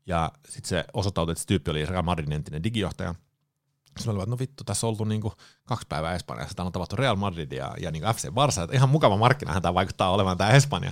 [0.05, 3.15] Ja sitten se osoittautui, että se tyyppi oli Real Madridin entinen digijohtaja.
[3.97, 6.55] Sitten oli, että no vittu, tässä on oltu niinku kaksi päivää Espanjassa.
[6.55, 8.63] Täällä on tavattu Real Madrid ja, ja niinku FC Barça.
[8.63, 10.91] Että ihan mukava markkinahan tämä vaikuttaa olevan tämä Espanja.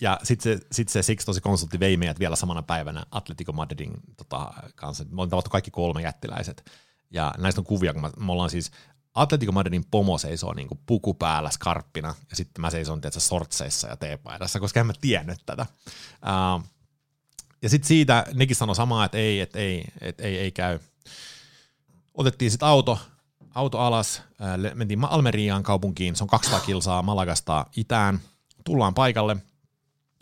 [0.00, 3.92] Ja sitten se, sit se Six tosi konsultti vei meidät vielä samana päivänä Atletico Madridin
[4.16, 5.04] tota, kanssa.
[5.10, 6.70] Me olin tavattu kaikki kolme jättiläiset.
[7.10, 8.70] Ja näistä on kuvia, kun me ollaan siis
[9.14, 13.88] Atletico Madridin pomo seisoo niin kuin puku päällä skarppina, ja sitten mä seison tietysti sortseissa
[13.88, 15.66] ja teepaidassa, koska en mä tiennyt tätä.
[15.86, 16.64] Uh,
[17.62, 20.78] ja sitten siitä nekin sanoi samaa, että ei, että ei, että ei, ei käy.
[22.14, 22.98] Otettiin sitten auto,
[23.54, 28.20] auto alas, äh, mentiin Almeriaan kaupunkiin, se on 200 kilsaa Malagasta itään,
[28.64, 29.36] tullaan paikalle,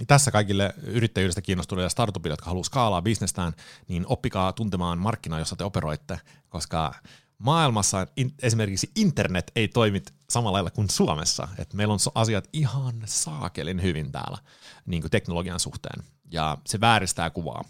[0.06, 3.52] tässä kaikille yrittäjyydestä kiinnostuneille startupille, jotka haluaa skaalaa bisnestään,
[3.88, 6.94] niin oppikaa tuntemaan markkinaa, jossa te operoitte, koska
[7.38, 11.48] maailmassa in, esimerkiksi internet ei toimi samalla lailla kuin Suomessa.
[11.58, 14.38] Et meillä on asiat ihan saakelin hyvin täällä
[14.86, 17.64] niin kuin teknologian suhteen, ja se vääristää kuvaa.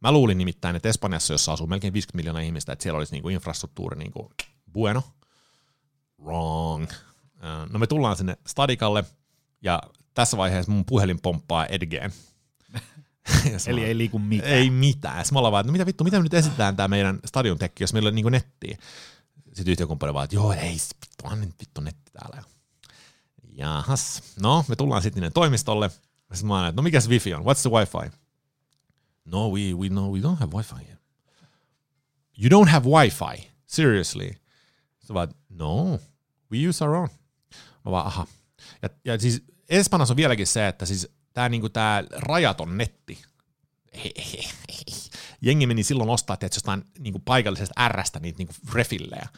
[0.00, 3.28] Mä luulin nimittäin, että Espanjassa, jossa asuu melkein 50 miljoonaa ihmistä, että siellä olisi niinku
[3.28, 4.32] infrastruktuuri niinku
[4.72, 5.02] bueno.
[6.22, 6.86] Wrong.
[7.70, 9.04] No me tullaan sinne stadikalle,
[9.62, 9.82] ja
[10.18, 12.12] tässä vaiheessa mun puhelin pomppaa Edgeen.
[13.66, 14.52] Eli ei liiku mitään.
[14.52, 15.24] Ei mitään.
[15.24, 17.58] Sitten me ollaan vaan, että no mitä vittu, mitä me nyt esitetään tämä meidän stadion
[17.58, 18.78] tekki, jos meillä on niinku nettiä.
[19.52, 22.42] Sitten yhtiökumppani vaan, että joo, ei, vittu, on nyt vittu netti täällä.
[23.52, 24.22] Jahas.
[24.42, 25.90] No, me tullaan sitten toimistolle.
[26.32, 27.42] Sitten mä että no mikäs wifi on?
[27.42, 28.16] What's the wifi?
[29.24, 30.98] No, we, we, no, we don't have wifi here.
[32.42, 33.50] You don't have wifi?
[33.66, 34.28] Seriously?
[34.98, 35.98] Sitten vaan, no,
[36.52, 37.08] we use our own.
[37.84, 38.26] Mä vaan, aha.
[38.82, 43.18] Ja, ja siis Espanjassa on vieläkin se, että siis tämä niinku tää rajaton netti,
[45.40, 49.28] jengi meni silloin ostaa että jostain niinku paikallisesta ärrästä niitä niinku refillejä.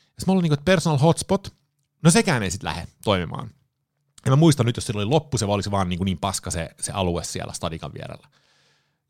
[0.00, 1.54] Ja mä olin niinku, personal hotspot,
[2.02, 3.50] no sekään ei sitten lähde toimimaan.
[4.24, 6.50] Ja mä muistan nyt, jos sillä oli loppu, se olisi vaan niin, kuin niin paska
[6.50, 8.28] se, se alue siellä stadikan vierellä.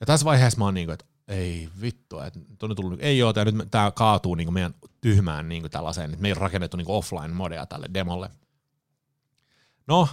[0.01, 3.33] Ja tässä vaiheessa mä oon niin kuin, että ei vittu, että on tullut, ei joo,
[3.33, 6.77] tämä nyt tämä kaatuu niin kuin meidän tyhmään niin kuin tällaiseen, että meillä on rakennettu
[6.77, 8.31] niin kuin offline-modea tälle demolle.
[9.87, 10.09] No,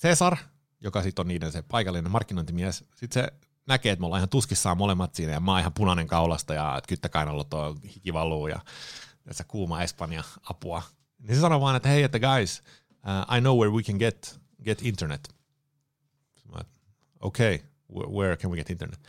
[0.00, 0.36] Cesar,
[0.80, 3.32] joka sitten on niiden se paikallinen markkinointimies, sitten se
[3.66, 6.80] näkee, että me ollaan ihan tuskissaan molemmat siinä, ja mä oon ihan punainen kaulasta, ja
[6.88, 8.60] kyttäkainalot on hiki valuu, ja
[9.24, 10.82] tässä kuuma Espanja apua.
[11.18, 14.40] Niin se sanoi vaan, että hei, että guys, uh, I know where we can get,
[14.64, 15.36] get internet.
[17.20, 19.00] Okay, where can we get internet?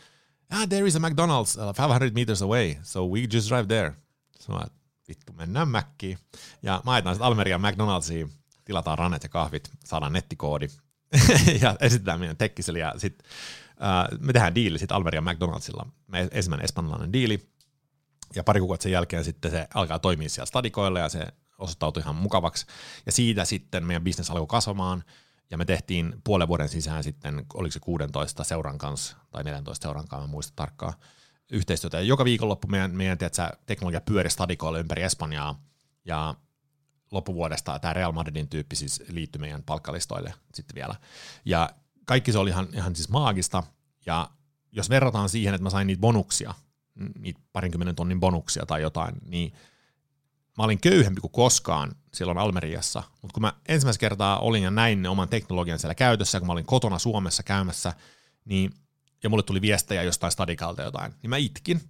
[0.50, 3.94] Ah, there is a McDonald's uh, 500 meters away, so we just drive there.
[4.40, 4.52] So,
[5.08, 6.18] vittu, mennään Mäkkiin.
[6.62, 8.37] Ja mä ajetaan sitten Almerian McDonald'siin,
[8.68, 10.68] tilataan rannet ja kahvit, saadaan nettikoodi
[11.62, 13.26] ja esitetään meidän tekkiselle ja sitten
[13.70, 15.86] uh, me tehdään diili sitten Almerian McDonaldsilla.
[16.06, 17.48] Me ensimmäinen espanjalainen diili
[18.34, 21.26] ja pari kuukautta sen jälkeen sitten se alkaa toimia siellä stadikoilla ja se
[21.58, 22.66] osoittautui ihan mukavaksi.
[23.06, 25.04] Ja siitä sitten meidän bisnes alkoi kasvamaan,
[25.50, 30.08] ja me tehtiin puolen vuoden sisään sitten, oliko se 16 seuran kanssa, tai 14 seuran
[30.08, 30.94] kanssa, mä muista tarkkaan,
[31.52, 31.96] yhteistyötä.
[31.96, 35.62] Ja joka viikonloppu meidän, meidän tiedätkö, teknologia pyöri stadikoille ympäri Espanjaa,
[36.04, 36.34] ja
[37.10, 40.94] loppuvuodesta tämä Real Madridin tyyppi siis liittyi meidän palkkalistoille sitten vielä.
[41.44, 41.70] Ja
[42.04, 43.62] kaikki se oli ihan, ihan siis maagista,
[44.06, 44.30] ja
[44.72, 46.54] jos verrataan siihen, että mä sain niitä bonuksia,
[47.18, 49.52] niitä parinkymmenen tonnin bonuksia tai jotain, niin–
[50.58, 55.02] mä olin köyhempi kuin koskaan silloin Almeriassa, mutta kun mä ensimmäistä kertaa olin ja näin
[55.02, 57.92] ne oman teknologian siellä käytössä, kun mä olin kotona Suomessa käymässä,
[58.44, 58.74] niin,
[59.22, 61.80] ja mulle tuli viestejä jostain stadikalta jotain, niin mä itkin,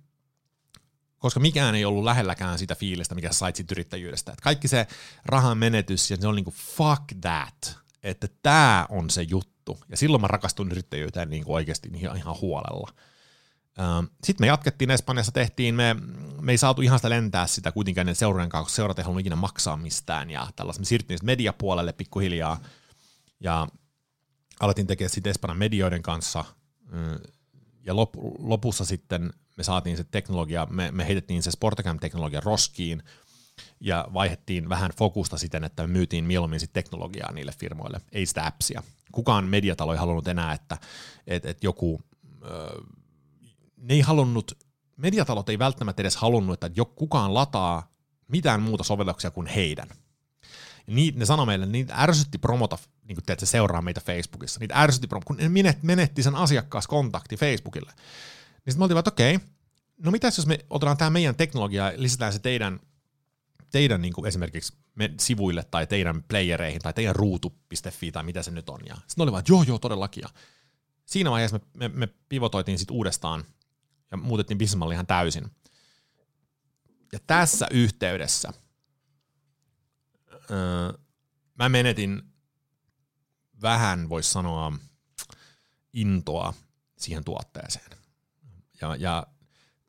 [1.18, 4.32] koska mikään ei ollut lähelläkään sitä fiilistä, mikä sait siitä yrittäjyydestä.
[4.32, 4.86] Et kaikki se
[5.24, 9.78] rahan menetys, ja se on niinku fuck that, että tämä on se juttu.
[9.88, 12.92] Ja silloin mä rakastuin yrittäjyyteen niinku oikeasti ihan, huolella.
[14.24, 15.96] Sitten me jatkettiin Espanjassa, tehtiin, me,
[16.40, 19.36] me ei saatu ihan sitä lentää sitä kuitenkaan seurojen kanssa, koska seurat ei halunnut ikinä
[19.36, 22.60] maksaa mistään, ja tällaisen me siirtyin mediapuolelle pikkuhiljaa,
[23.40, 23.68] ja
[24.60, 26.44] alettiin tekemään sitten Espanjan medioiden kanssa,
[27.84, 33.02] ja lop, lopussa sitten me saatiin se teknologia, me, me heitettiin se Sportacam-teknologia roskiin,
[33.80, 38.46] ja vaihettiin vähän fokusta siten, että me myytiin mieluummin sit teknologiaa niille firmoille, ei sitä
[38.46, 38.82] appsia.
[39.12, 40.78] Kukaan mediatalo ei halunnut enää, että,
[41.26, 42.02] että, että joku
[43.76, 44.58] ne ei halunnut,
[44.96, 47.92] mediatalot ei välttämättä edes halunnut, että joku kukaan lataa
[48.28, 49.88] mitään muuta sovelluksia kuin heidän.
[50.86, 54.82] Niin, ne sanoi meille, niitä ärsytti promota, niin kuin teet, se seuraa meitä Facebookissa, niitä
[54.82, 57.92] ärsytti promota, kun ne menetti sen asiakkaaskontakti Facebookille.
[58.72, 59.48] Sitten me oltiin että okei, okay,
[59.98, 62.80] no mitäs jos me otetaan tämä meidän teknologia ja lisätään se teidän,
[63.70, 68.50] teidän niin kuin esimerkiksi me sivuille tai teidän playereihin tai teidän ruutu.fi tai mitä se
[68.50, 68.80] nyt on.
[68.86, 70.20] Ja sitten oli vaan, että joo, joo, todellakin.
[70.20, 70.28] Ja
[71.04, 73.44] siinä vaiheessa me, me, me pivotoitiin sitten uudestaan
[74.10, 75.50] ja muutettiin bisnesmalli ihan täysin.
[77.12, 78.52] Ja tässä yhteydessä
[80.50, 80.98] öö,
[81.54, 82.22] mä menetin
[83.62, 84.72] vähän, voisi sanoa,
[85.92, 86.54] intoa
[86.96, 87.97] siihen tuotteeseen.
[88.80, 89.26] Ja, ja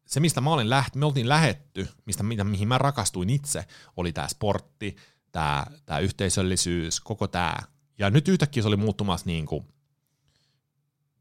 [0.05, 3.65] se, mistä mä olin läht, me oltiin lähetty, mistä, mihin mä rakastuin itse,
[3.97, 4.95] oli tämä sportti,
[5.31, 7.57] tämä tää yhteisöllisyys, koko tämä.
[7.99, 9.67] Ja nyt yhtäkkiä se oli muuttumassa niin kuin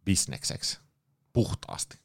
[0.05, 0.79] bisnekseksi
[1.33, 1.99] puhtaasti.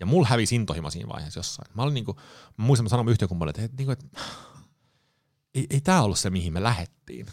[0.00, 1.70] Ja mulla hävisi intohimo siinä vaiheessa jossain.
[1.74, 2.14] Mä olin niinku,
[2.56, 4.06] mä muistan, mä sanoin yhtiökumppanille, että, että, niinku, että
[5.54, 7.26] ei, ei tämä ollut se, mihin me lähettiin.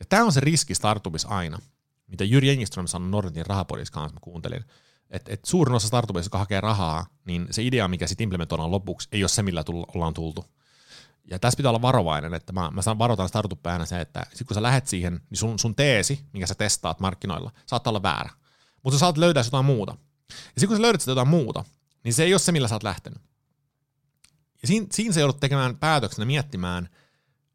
[0.00, 1.58] Ja tämä on se riski startupissa aina,
[2.06, 4.64] mitä Jyri Engiström sanoi Nordetin rahapodissa kanssa, mä kuuntelin,
[5.12, 9.08] että et suurin osa startupissa, joka hakee rahaa, niin se idea, mikä sitten implementoidaan lopuksi,
[9.12, 10.44] ei ole se, millä tulla, ollaan tultu.
[11.30, 14.54] Ja tässä pitää olla varovainen, että mä, mä varoitan startup aina se, että sit kun
[14.54, 18.30] sä lähet siihen, niin sun, sun teesi, minkä sä testaat markkinoilla, saattaa olla väärä.
[18.82, 19.96] Mutta sä saat löytää jotain muuta.
[20.28, 21.64] Ja sitten kun sä löydät jotain muuta,
[22.04, 23.22] niin se ei ole se, millä sä oot lähtenyt.
[24.62, 26.88] Ja siinä, siinä sä joudut tekemään päätöksenä miettimään,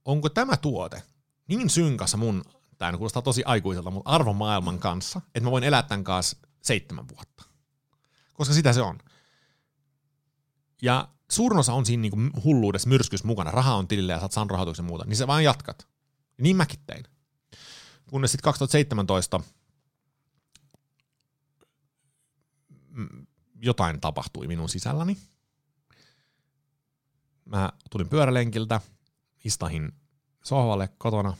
[0.05, 1.03] onko tämä tuote
[1.47, 2.43] niin synkassa mun,
[2.78, 7.43] tämä kuulostaa tosi aikuiselta, mutta arvomaailman kanssa, että mä voin elää tämän kanssa seitsemän vuotta.
[8.38, 9.00] Koska sitä se on.
[10.82, 14.50] ja suurin osa on siinä niinku hulluudessa myrskys mukana, raha on tilille ja saat saan
[14.50, 15.88] rahoituksen muuta, niin sä vaan jatkat.
[16.38, 17.04] Niin mäkin tein.
[18.10, 19.40] Kunnes sitten 2017
[22.90, 23.28] mm,
[23.62, 25.18] jotain tapahtui minun sisälläni.
[27.46, 28.82] Mä tulin pyörälenkiltä,
[29.44, 29.92] istahin
[30.44, 31.38] sohvalle kotona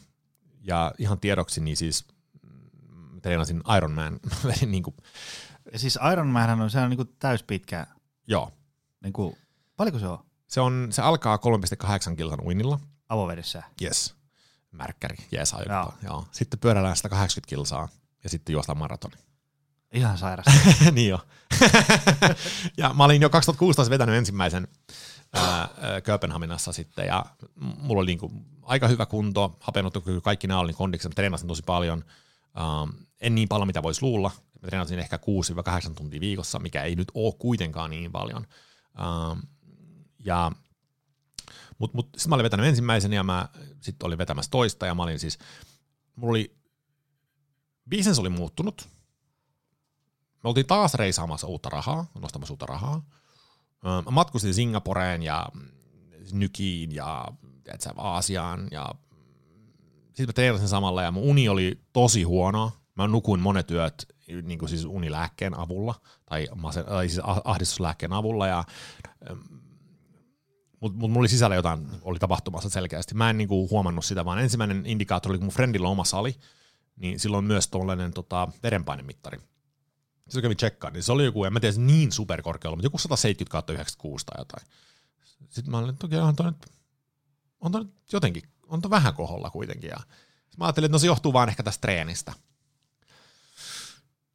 [0.62, 2.06] ja ihan tiedoksi niin siis
[2.42, 4.20] mm, treenasin Ironman.
[4.66, 4.96] niin kuin,
[5.72, 7.88] Ja siis Iron Man on, se on niinku täyspitkä,
[8.28, 8.52] joo,
[9.02, 9.38] niinku,
[9.78, 12.80] paljonko se on se, on, se alkaa 3,8 kilsan uinnilla.
[13.10, 13.64] avovedessä?
[13.82, 14.16] Yes.
[14.72, 15.94] Märkkäri, jees Joo.
[16.04, 16.28] joo.
[16.32, 17.88] Sitten pyöräillään 180 kilsaa
[18.24, 19.16] ja sitten juostaan maratoni.
[19.94, 20.46] Ihan sairas.
[20.92, 21.20] niin jo.
[22.78, 24.68] ja mä olin jo 2016 vetänyt ensimmäisen
[25.34, 25.70] ää,
[26.04, 31.12] Kööpenhaminassa sitten ja mulla oli niinku aika hyvä kunto, hapenottokyky, kaikki nämä oli niin kondiksen,
[31.12, 32.04] treenasin tosi paljon.
[32.58, 34.32] Ähm, en niin paljon, mitä voisi luulla.
[34.62, 35.20] Mä treenasin ehkä
[35.90, 38.48] 6-8 tuntia viikossa, mikä ei nyt ole kuitenkaan niin paljon.
[39.00, 39.40] Ähm,
[40.20, 40.52] ja
[41.78, 43.50] mutta mut, sitten mä olin vetänyt ensimmäisen ja mä
[43.82, 45.40] sitten olin vetämässä toista ja mä olin siis,
[46.16, 46.58] mulla oli,
[47.90, 48.90] business oli muuttunut.
[50.44, 53.06] Me oltiin taas reisaamassa uutta rahaa, nostamassa uutta rahaa.
[53.86, 55.50] Öö, Mä matkustin Singaporeen ja
[56.32, 57.26] Nykiin ja
[57.64, 58.96] tiedätkö, Aasiaan ja
[60.08, 62.72] sitten mä treenasin samalla ja mun uni oli tosi huono.
[62.96, 68.14] Mä nukuin monet yöt niin kuin siis unilääkkeen avulla tai, masen, tai siis ah- ahdistuslääkkeen
[68.14, 68.64] avulla ja
[70.80, 73.16] mutta mut mulla oli sisällä jotain, oli tapahtumassa selkeästi.
[73.16, 76.36] Mä en niinku huomannut sitä, vaan ensimmäinen indikaattori oli, kun mun friendillä on oma sali,
[76.96, 79.40] niin silloin myös tuollainen tota, verenpainemittari.
[80.30, 83.52] Se kävi tsekkaan, niin se oli joku, en mä tiedä, niin superkorkealla, mutta joku 170
[83.52, 84.68] kautta 96 tai jotain.
[85.50, 86.66] Sitten mä olin, että okei, on toi nyt,
[87.60, 89.90] on toi nyt jotenkin, on toi vähän koholla kuitenkin.
[89.90, 92.34] Ja sitten mä ajattelin, että no se johtuu vaan ehkä tästä treenistä.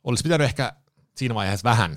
[0.05, 0.73] Olisi pitänyt ehkä
[1.17, 1.97] siinä vaiheessa vähän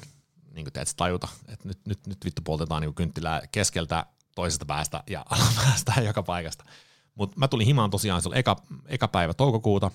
[0.53, 5.25] niin teet, tajuta, että nyt, nyt, nyt vittu poltetaan niin kynttilää keskeltä, toisesta päästä ja
[5.29, 6.65] alapäästä joka paikasta.
[7.15, 8.55] Mutta mä tulin himaan tosiaan, se oli eka,
[8.87, 9.91] eka päivä toukokuuta,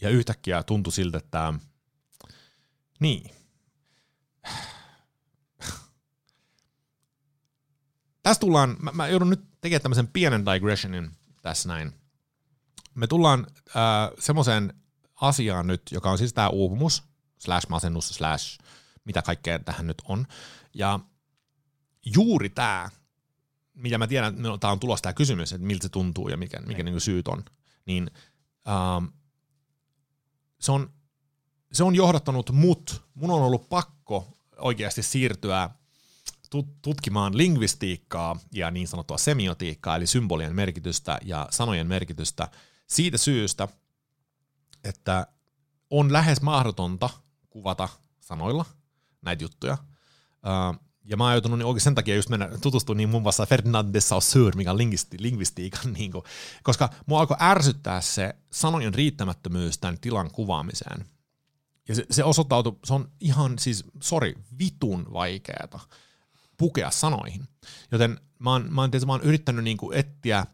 [0.00, 1.54] ja yhtäkkiä tuntui siltä, että
[3.00, 3.30] niin.
[8.22, 11.10] Tässä tullaan, mä, mä joudun nyt tekemään tämmöisen pienen digressionin
[11.42, 11.92] tässä näin.
[12.94, 14.74] Me tullaan äh, semmoiseen
[15.28, 17.02] asiaan nyt, joka on siis tämä uupumus,
[17.38, 18.58] slash masennus, slash
[19.04, 20.26] mitä kaikkea tähän nyt on.
[20.74, 21.00] Ja
[22.14, 22.90] juuri tämä,
[23.74, 26.60] mitä mä tiedän, että tämä on tulossa tämä kysymys, että miltä se tuntuu ja mikä,
[26.60, 27.44] mikä niin syyt on,
[27.86, 28.10] niin
[28.68, 29.04] ähm,
[30.60, 30.92] se, on,
[31.72, 35.70] se on johdattanut mut, mun on ollut pakko oikeasti siirtyä
[36.50, 42.48] tut- tutkimaan lingvistiikkaa ja niin sanottua semiotiikkaa, eli symbolien merkitystä ja sanojen merkitystä
[42.86, 43.68] siitä syystä,
[44.84, 45.26] että
[45.90, 47.10] on lähes mahdotonta
[47.50, 47.88] kuvata
[48.20, 48.64] sanoilla
[49.22, 49.78] näitä juttuja.
[50.34, 53.46] Uh, ja mä oon joutunut niin oikein sen takia just mennä tutustumaan niin muun muassa
[53.46, 56.24] Ferdinand de Saussure, mikä on lingvisti, lingvistiikan, niin kuin,
[56.62, 61.04] koska mua alkoi ärsyttää se sanojen riittämättömyys tämän tilan kuvaamiseen.
[61.88, 65.80] Ja se, se osoittautui, se on ihan siis, sorry, vitun vaikeeta
[66.56, 67.48] pukea sanoihin.
[67.92, 70.46] Joten mä oon, mä oon, tietysti, mä oon yrittänyt niin kuin etsiä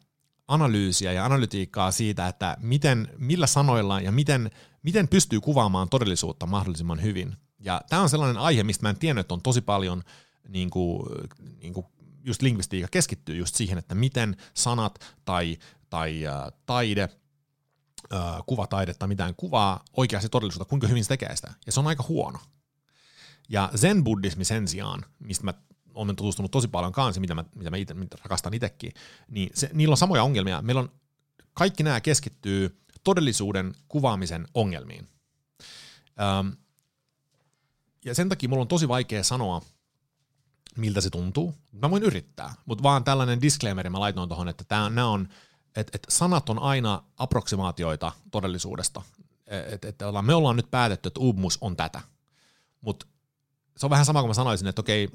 [0.51, 4.51] analyysiä ja analytiikkaa siitä, että miten, millä sanoilla ja miten,
[4.83, 7.37] miten pystyy kuvaamaan todellisuutta mahdollisimman hyvin.
[7.59, 10.03] Ja tämä on sellainen aihe, mistä mä en tiennyt, että on tosi paljon
[10.49, 11.03] niin kuin,
[11.63, 11.87] niin kuin
[12.25, 15.59] just lingvistiikka keskittyy just siihen, että miten sanat tai,
[15.91, 16.35] tai äh,
[16.67, 17.09] taide,
[18.15, 21.55] äh, kuvataide tai mitään kuvaa oikeasti todellisuutta, kuinka hyvin se tekee sitä.
[21.67, 22.39] Ja se on aika huono.
[23.49, 25.55] Ja zen-buddhismi sen sijaan, mistä mä
[25.95, 28.93] olen tutustunut tosi paljon kanssa, mitä mä, mitä mä ite, mitä rakastan itsekin,
[29.29, 30.63] niin se, niillä on samoja ongelmia.
[30.63, 30.93] Meillä on,
[31.55, 35.09] kaikki nämä keskittyy todellisuuden kuvaamisen ongelmiin.
[36.41, 36.57] Öm,
[38.05, 39.63] ja sen takia mulla on tosi vaikea sanoa,
[40.77, 41.55] miltä se tuntuu.
[41.73, 45.29] Mä voin yrittää, mutta vaan tällainen disclaimer mä laitoin tuohon, että tää, nämä on,
[45.77, 49.03] että et sanat on aina approksimaatioita todellisuudesta.
[49.47, 52.01] Et, et, ollaan, me ollaan nyt päätetty, että uupumus on tätä.
[52.81, 53.07] Mutta
[53.77, 55.09] se on vähän sama kuin mä sanoisin, että okei,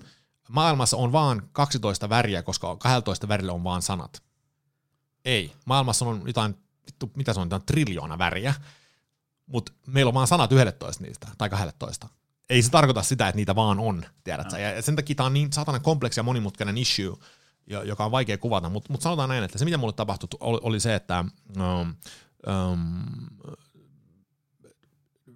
[0.50, 4.24] maailmassa on vaan 12 väriä, koska 12 värillä on vaan sanat.
[5.26, 5.54] Ei.
[5.66, 8.54] Maailmassa on jotain, vittu, mitä se on, jotain triljoona väriä,
[9.46, 12.08] mutta meillä on vaan sanat 11 niistä, tai 12
[12.50, 14.60] ei se tarkoita sitä, että niitä vaan on, tiedätkö?
[14.60, 17.18] Ja sen takia tämä on niin saatanan kompleksi ja monimutkainen issue,
[17.68, 20.80] joka on vaikea kuvata, mutta mut sanotaan näin, että se mitä mulle tapahtui oli, oli
[20.80, 21.26] se, että
[21.58, 21.96] um,
[22.72, 23.04] um,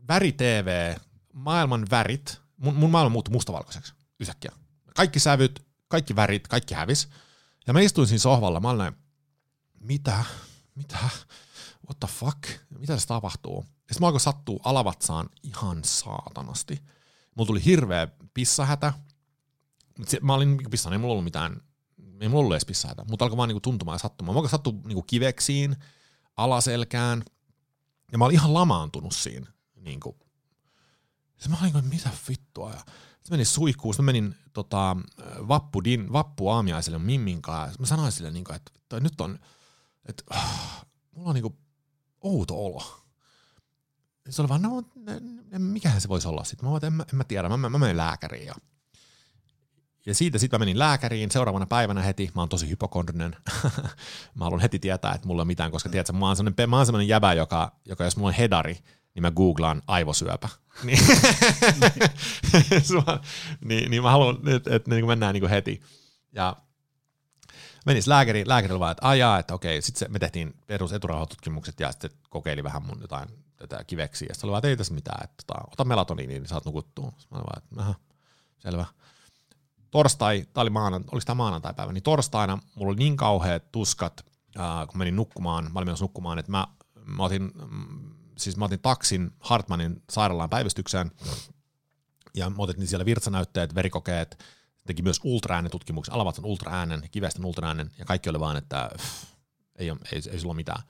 [0.07, 0.95] väri TV,
[1.33, 4.51] maailman värit, mun, mun maailma muuttui mustavalkoiseksi yhtäkkiä.
[4.99, 7.09] Kaikki sävyt, kaikki värit, kaikki hävis.
[7.67, 8.95] Ja mä istuin siinä sohvalla, mä olin näin,
[9.79, 10.23] mitä,
[10.75, 10.97] mitä,
[11.85, 12.43] what the fuck,
[12.79, 13.65] mitä tässä tapahtuu?
[13.87, 16.83] Ja sitten mä sattua alavatsaan ihan saatanasti.
[17.35, 18.93] Mulla tuli hirveä pissahätä.
[20.05, 21.61] Se, mä olin pissana, ei mulla ollut mitään,
[22.21, 24.43] ei mulla ollut edes pissaita, mutta alkoi vaan niinku tuntumaan ja sattumaan.
[24.43, 25.75] Mä sattua niinku kiveksiin,
[26.37, 27.23] alaselkään,
[28.11, 29.47] ja mä olin ihan lamaantunut siinä.
[29.75, 30.17] Niinku.
[31.37, 32.71] Se mä olin, mitä vittua.
[32.71, 32.83] Ja
[33.29, 34.97] se meni suihkuun, mä menin tota,
[35.47, 37.79] vappu, din, vappu aamiaiselle Mimmin kanssa.
[37.79, 39.39] Mä sanoin sille, niinku, että toi nyt on,
[40.05, 41.57] että uh, mulla on niinku
[42.21, 43.05] outo olo.
[44.29, 44.83] Se oli vaan, no
[45.57, 46.69] mikähän se voisi olla sitten.
[46.69, 48.45] Mä, en, mä, en mä tiedä, mä, mä, mä menen lääkäriin.
[48.45, 48.55] Ja,
[50.05, 52.31] ja siitä sitten mä menin lääkäriin seuraavana päivänä heti.
[52.35, 53.35] Mä oon tosi hypokondrinen.
[54.35, 56.85] mä haluan heti tietää, että mulla on mitään, koska tiedätkö, mä oon sellainen, mä oon
[56.85, 58.77] sellainen jäbä, joka, joka jos mulla on hedari,
[59.15, 60.49] niin mä googlaan aivosyöpä.
[60.83, 60.99] niin,
[63.65, 65.81] niin, niin mä haluan, että, että niin mennään niin heti.
[66.31, 66.55] Ja
[67.85, 72.11] menis lääkäri, lääkärillä vaan, että ajaa, että okei, sitten me tehtiin perus eturauhatutkimukset ja sitten
[72.29, 74.25] kokeili vähän mun jotain tätä kiveksiä.
[74.29, 77.11] Ja sitten oli vaan, että ei tässä mitään, että tota, ota melatoniini, niin saat nukuttua.
[77.17, 77.95] Sitten mä olin vaan, että aha,
[78.59, 78.85] selvä.
[79.91, 84.25] Torstai, tämä oli maanantai, oliko tämä maanantai-päivä, niin torstaina mulla oli niin kauheat tuskat,
[84.59, 86.67] äh, kun menin nukkumaan, mä olin menossa nukkumaan, että mä,
[87.05, 91.11] mä otin, mm, siis mä otin taksin Hartmanin sairaalaan päivystykseen,
[92.35, 94.45] ja mä otettiin siellä virtsanäytteet, verikokeet,
[94.87, 99.23] teki myös ultraäänetutkimuksen, alavatsan ultraäänen, kivesten ultraäänen, ja kaikki oli vaan, että pff,
[99.75, 100.83] ei, ole, ei, ei sulla mitään.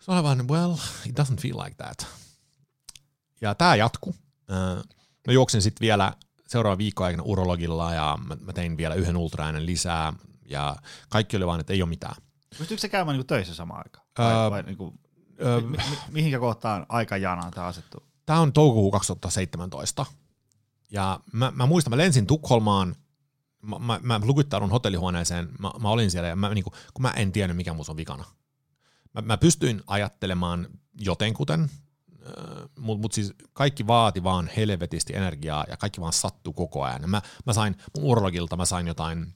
[0.00, 0.74] Se oli vaan, well,
[1.06, 2.06] it doesn't feel like that.
[3.40, 4.14] Ja tämä jatku.
[5.26, 6.12] Mä juoksin sitten vielä
[6.48, 10.12] seuraavan viikon aikana urologilla ja mä, mä tein vielä yhden ultraäänen lisää
[10.44, 10.76] ja
[11.08, 12.16] kaikki oli vaan, että ei ole mitään.
[12.58, 14.06] Pystyykö se käymään niinku töissä samaan aikaan?
[14.18, 14.94] Vai, öö, vai niinku,
[15.42, 18.02] öö, mi, mi, mihinkä kohtaan aikajanaan tämä asettuu?
[18.26, 20.06] Tämä on toukokuu 2017
[20.90, 22.96] ja mä, mä muistan, mä lensin Tukholmaan,
[23.62, 27.10] mä, mä, mä lukittaudun hotellihuoneeseen, mä, mä olin siellä ja mä, niin kun, kun mä
[27.10, 28.24] en tiennyt, mikä mun on vikana.
[29.14, 30.68] Mä, mä pystyin ajattelemaan
[31.00, 31.70] jotenkuten,
[32.78, 37.10] mutta mut siis kaikki vaati vaan helvetisti energiaa ja kaikki vaan sattuu koko ajan.
[37.10, 39.34] Mä, mä sain mun urologilta, mä sain jotain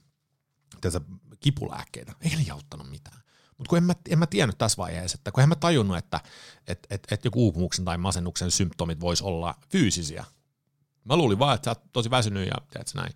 [0.81, 1.01] tässä
[1.39, 3.21] kipulääkkeitä, ei ne auttanut mitään.
[3.57, 6.19] Mutta kun en mä, en mä tiennyt tässä vaiheessa, että kun en mä tajunnut, että
[6.67, 10.25] et, et, et joku uupumuksen tai masennuksen symptomit vois olla fyysisiä,
[11.05, 13.13] Mä luulin vaan, että sä oot tosi väsynyt ja teet näin.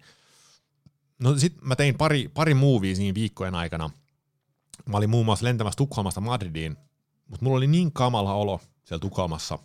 [1.19, 3.89] No sit mä tein pari, pari movia siinä viikkojen aikana.
[4.85, 6.77] Mä olin muun muassa lentämässä Tukholmasta Madridiin,
[7.27, 9.59] mutta mulla oli niin kamala olo siellä Tukholmassa,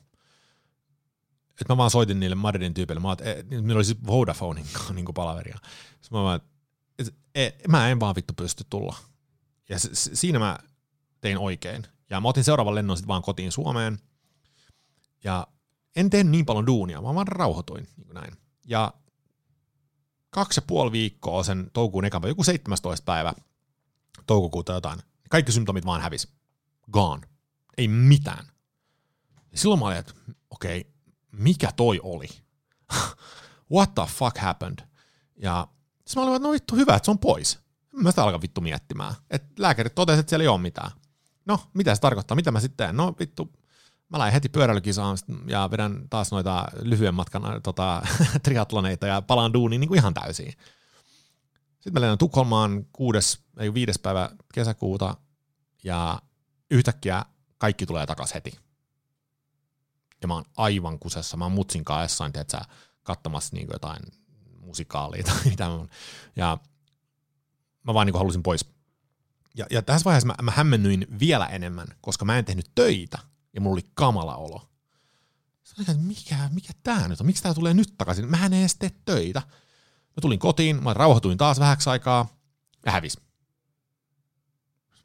[1.60, 3.02] että mä vaan soitin niille Madridin tyypeille.
[3.02, 5.58] Mä että niillä oli siis Vodafonein niin palaveria.
[6.00, 6.40] Sitten mä vaan,
[6.98, 8.96] että et, mä en vaan vittu pysty tulla.
[9.68, 10.58] Ja s- s- siinä mä
[11.20, 11.86] tein oikein.
[12.10, 13.98] Ja mä otin seuraavan lennon sitten vaan kotiin Suomeen.
[15.24, 15.46] Ja
[15.96, 17.88] en tehnyt niin paljon duunia, vaan vaan rauhoituin.
[17.96, 18.36] Niin kuin näin.
[18.66, 18.94] Ja
[20.30, 23.04] kaksi ja puoli viikkoa sen toukokuun ekan joku 17.
[23.04, 23.32] päivä
[24.26, 24.98] toukokuuta jotain.
[25.30, 26.28] Kaikki symptomit vaan hävis.
[26.92, 27.28] Gone.
[27.78, 28.46] Ei mitään.
[29.52, 30.14] Ja silloin mä olin, että
[30.50, 30.92] okei, okay,
[31.32, 32.28] mikä toi oli?
[33.74, 34.78] What the fuck happened?
[35.36, 35.68] Ja
[36.06, 37.58] sitten mä olin, että no vittu hyvä, että se on pois.
[38.02, 39.14] Mä sitä alkan vittu miettimään.
[39.30, 40.90] Että lääkärit totesivat, että siellä ei ole mitään.
[41.46, 42.34] No, mitä se tarkoittaa?
[42.34, 42.96] Mitä mä sitten teen?
[42.96, 43.52] No vittu,
[44.08, 48.02] mä lähden heti pyöräilykisaan ja vedän taas noita lyhyen matkan tota,
[48.44, 50.52] triatloneita ja palaan duuniin niin kuin ihan täysin.
[51.74, 55.16] Sitten mä lennän Tukholmaan kuudes, ei viides päivä kesäkuuta
[55.84, 56.22] ja
[56.70, 57.24] yhtäkkiä
[57.58, 58.58] kaikki tulee takas heti.
[60.22, 61.36] Ja mä oon aivan kusessa.
[61.36, 62.60] Mä oon mutsin kanssa jossain, sä,
[63.02, 64.02] katsomassa niin jotain
[64.60, 65.86] musikaalia tai mitä mä
[66.36, 66.58] Ja
[67.84, 68.66] mä vaan niin halusin pois.
[69.56, 73.18] Ja, ja tässä vaiheessa mä, mä hämmennyin vielä enemmän, koska mä en tehnyt töitä
[73.52, 74.68] ja mulla oli kamala olo.
[75.64, 78.76] Sitten että mikä, mikä tää nyt on, miksi tää tulee nyt takaisin, mähän en edes
[78.76, 79.42] tee töitä.
[80.16, 82.28] Mä tulin kotiin, mä rauhoituin taas vähäksi aikaa
[82.86, 83.18] ja hävis.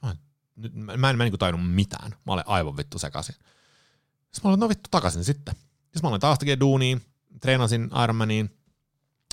[0.01, 0.15] Mä,
[0.55, 3.35] nyt, mä, mä en, mä en niin tajunnut mitään, mä olen aivan vittu sekaisin.
[3.35, 5.55] Sitten mä olin, no vittu takaisin sitten.
[5.55, 7.01] Sitten mä olin taas tekemään duuniin,
[7.41, 8.57] treenasin Ironmaniin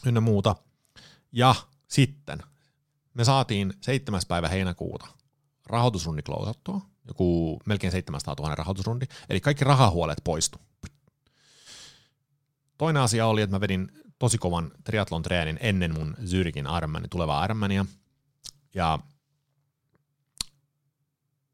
[0.07, 0.57] ynnä muuta.
[1.33, 1.55] Ja
[1.89, 2.39] sitten
[3.17, 4.21] me saatiin 7.
[4.29, 5.07] päivä heinäkuuta
[5.67, 10.59] rahoitusrundi klousattua joku melkein 700 000 rahoitusrundi, eli kaikki rahahuolet poistu.
[12.79, 17.45] Toinen asia oli, että mä vedin tosi kovan triathlon treenin ennen mun Zyrikin Ironmanin, tulevaa
[17.45, 17.87] Ironmania,
[18.75, 18.99] ja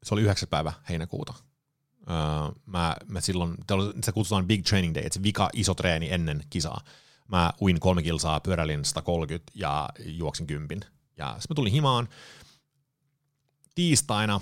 [0.03, 0.49] se oli 9.
[0.49, 1.33] päivä heinäkuuta.
[2.09, 2.15] Öö,
[2.65, 3.55] mä, mä silloin,
[4.03, 6.81] se kutsutaan Big Training Day, että se vika iso treeni ennen kisaa.
[7.27, 10.81] Mä uin kolme kilsaa, pyöräilin 130 ja juoksin kympin.
[11.17, 12.09] Ja sitten mä tulin himaan.
[13.75, 14.41] Tiistaina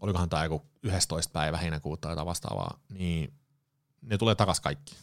[0.00, 1.32] olikohan tämä joku 11.
[1.32, 3.34] päivä heinäkuuta tai vastaavaa, niin
[4.02, 4.96] ne tulee takas kaikki.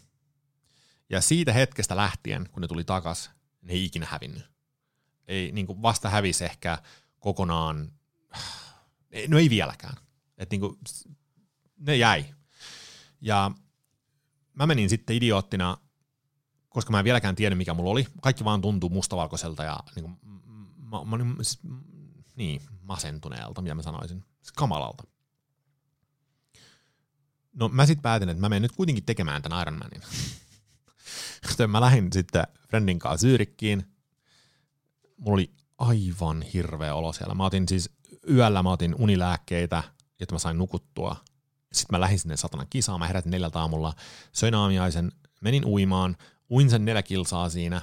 [1.09, 4.43] Ja siitä hetkestä lähtien, kun ne tuli takas, ne ei ikinä hävinnyt.
[5.27, 6.77] Ei, niin kuin vasta hävisi ehkä
[7.19, 7.91] kokonaan,
[9.27, 9.95] no ei vieläkään.
[10.37, 10.79] Et niin kuin,
[11.77, 12.25] ne jäi.
[13.21, 13.51] Ja
[14.53, 15.77] mä menin sitten idioottina
[16.73, 18.07] koska mä en vieläkään tiedä, mikä mulla oli.
[18.21, 20.17] Kaikki vaan tuntuu mustavalkoiselta ja niin kuin,
[20.93, 21.59] mä, mä, mä, siis,
[22.35, 24.23] niin, masentuneelta, mitä mä sanoisin.
[24.41, 25.03] Siis kamalalta.
[27.53, 30.01] No mä sitten päätin, että mä menen nyt kuitenkin tekemään tämän Ironmanin.
[31.47, 33.87] Sitten mä lähdin sitten friendin kanssa Syyrikkiin.
[35.17, 37.35] Mulla oli aivan hirveä olo siellä.
[37.35, 37.89] Mä otin siis
[38.29, 39.83] yöllä mä otin unilääkkeitä,
[40.19, 41.15] jotta mä sain nukuttua.
[41.73, 42.99] Sitten mä lähdin sinne satanan kisaan.
[42.99, 43.93] Mä herätin neljältä aamulla,
[44.31, 46.17] söin aamiaisen, menin uimaan,
[46.49, 47.81] uin sen neljä kilsaa siinä.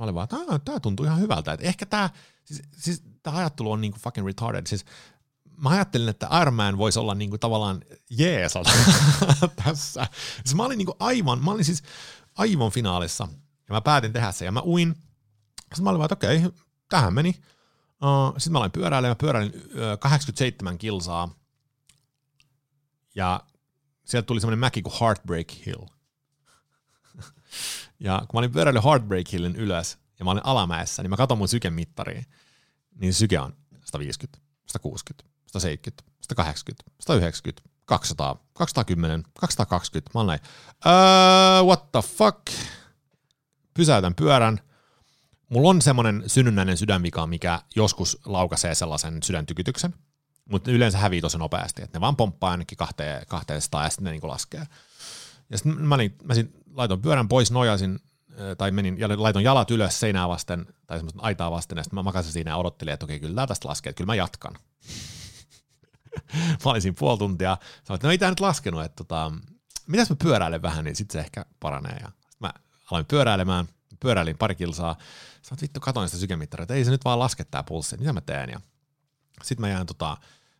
[0.00, 0.28] Mä olin vaan,
[0.64, 1.52] tää tuntuu ihan hyvältä.
[1.52, 2.10] Et ehkä tää,
[2.44, 4.66] siis, siis tää ajattelu on niinku fucking retarded.
[4.66, 4.84] Siis
[5.56, 8.70] mä ajattelin, että Iron Man voisi olla niinku tavallaan jeesata
[9.64, 10.06] tässä.
[10.44, 11.82] Siis mä olin niinku aivan, mä olin siis
[12.34, 13.28] aivan finaalissa.
[13.68, 14.94] Ja mä päätin tehdä sen ja mä uin.
[15.60, 16.42] Sitten mä olin vaan, että okei,
[16.88, 17.28] tähän meni.
[18.02, 21.34] Uh, sitten mä aloin pyöräilemään, mä pyöräilin uh, 87 kilsaa.
[23.14, 23.40] Ja
[24.04, 25.84] sieltä tuli semmoinen mäki kuin Heartbreak Hill.
[28.00, 31.38] ja kun mä olin pyöräillyt Heartbreak Hillin ylös, ja mä olin alamäessä, niin mä katson
[31.38, 32.26] mun sykemittariin,
[32.94, 40.10] niin syke on 150, 160, 170, 180, 190, 200, 210, 220.
[40.14, 40.40] Mä oon näin,
[40.86, 42.38] uh, what the fuck?
[43.74, 44.60] Pysäytän pyörän.
[45.48, 49.94] Mulla on semmoinen synnynnäinen sydänvika, mikä joskus laukaisee sellaisen sydäntykytyksen,
[50.50, 54.10] mutta yleensä hävii tosi nopeasti, että ne vaan pomppaa ainakin kahteen, 200 ja sitten ne
[54.10, 54.66] niin laskee.
[55.50, 56.34] Ja sitten mä, olin, mä
[56.74, 57.98] laitoin pyörän pois, nojasin
[58.58, 62.02] tai menin ja laitoin jalat ylös seinää vasten tai semmoista aitaa vasten ja sitten mä
[62.02, 64.52] makasin siinä ja odottelin, että okei, kyllä tästä laskee, että kyllä mä jatkan.
[66.64, 69.32] mä olin siinä puoli tuntia, sanoin, että no ei tämä nyt laskenut, että tota,
[69.86, 71.96] mitäs mä pyöräilen vähän, niin sitten se ehkä paranee.
[72.00, 72.52] Ja mä
[72.90, 73.68] aloin pyöräilemään,
[74.00, 74.96] pyöräilin pari kilsaa,
[75.42, 78.12] sanoin, että vittu katoin sitä sykemittaria, että ei se nyt vaan laske tämä pulssi, mitä
[78.12, 78.50] mä teen.
[78.50, 78.60] Ja
[79.42, 80.16] sitten mä jään tota,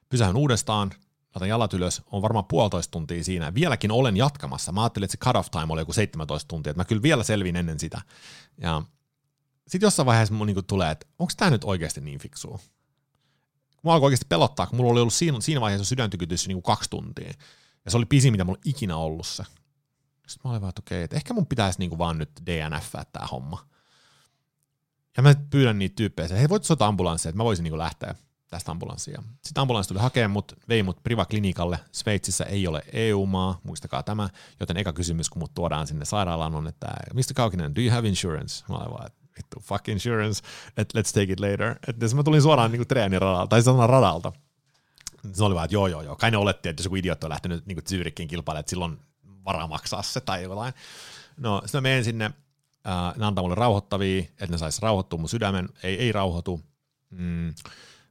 [0.09, 0.91] pysähyn uudestaan,
[1.35, 3.55] laitan jalat ylös, on varmaan puolitoista tuntia siinä.
[3.55, 4.73] Vieläkin olen jatkamassa.
[4.73, 7.57] Mä ajattelin, että se cut-off time oli joku 17 tuntia, että mä kyllä vielä selvin
[7.57, 8.01] ennen sitä.
[8.59, 8.83] Ja
[9.69, 12.59] sitten jossain vaiheessa mun niinku tulee, että onko tämä nyt oikeasti niin fiksua?
[13.83, 17.33] Mua alkoi oikeasti pelottaa, kun mulla oli ollut siinä, siinä vaiheessa sydäntykytys niinku kaksi tuntia.
[17.85, 19.45] Ja se oli pisin, mitä mulla ikinä ollut se.
[20.27, 23.27] Sitten mä olin vaan, että okei, että ehkä mun pitäisi niinku vaan nyt DNF tämä
[23.27, 23.67] homma.
[25.17, 28.15] Ja mä pyydän niitä tyyppejä, että hei, voit soittaa ambulanssia, että mä voisin niinku lähteä
[28.51, 29.23] tästä ambulanssia.
[29.43, 31.79] Sitten ambulanssi tuli hakemaan mut, vei mut Priva-klinikalle.
[31.93, 34.29] Sveitsissä ei ole EU-maa, muistakaa tämä.
[34.61, 37.35] Joten eka kysymys, kun mut tuodaan sinne sairaalaan on, että Mr.
[37.35, 38.65] Kaukinen, do you have insurance?
[38.69, 40.43] Mä olen vaan, vittu, fuck insurance,
[40.77, 41.77] et let's take it later.
[41.89, 44.33] Että mä tulin suoraan niin treeniradalta, tai sanan radalta.
[45.33, 46.17] Se oli vaan, että joo, joo, joo.
[46.17, 48.99] Kai ne oletti, että jos joku idiootti on lähtenyt niin Zyrikkiin kilpailemaan, että silloin
[49.45, 50.75] varaa maksaa se tai jotain.
[51.37, 55.29] No, sitten mä menen sinne, äh, ne antaa mulle rauhoittavia, että ne sais rauhoittua mun
[55.29, 56.61] sydämen, ei, ei rauhoitu.
[57.11, 57.55] Mm,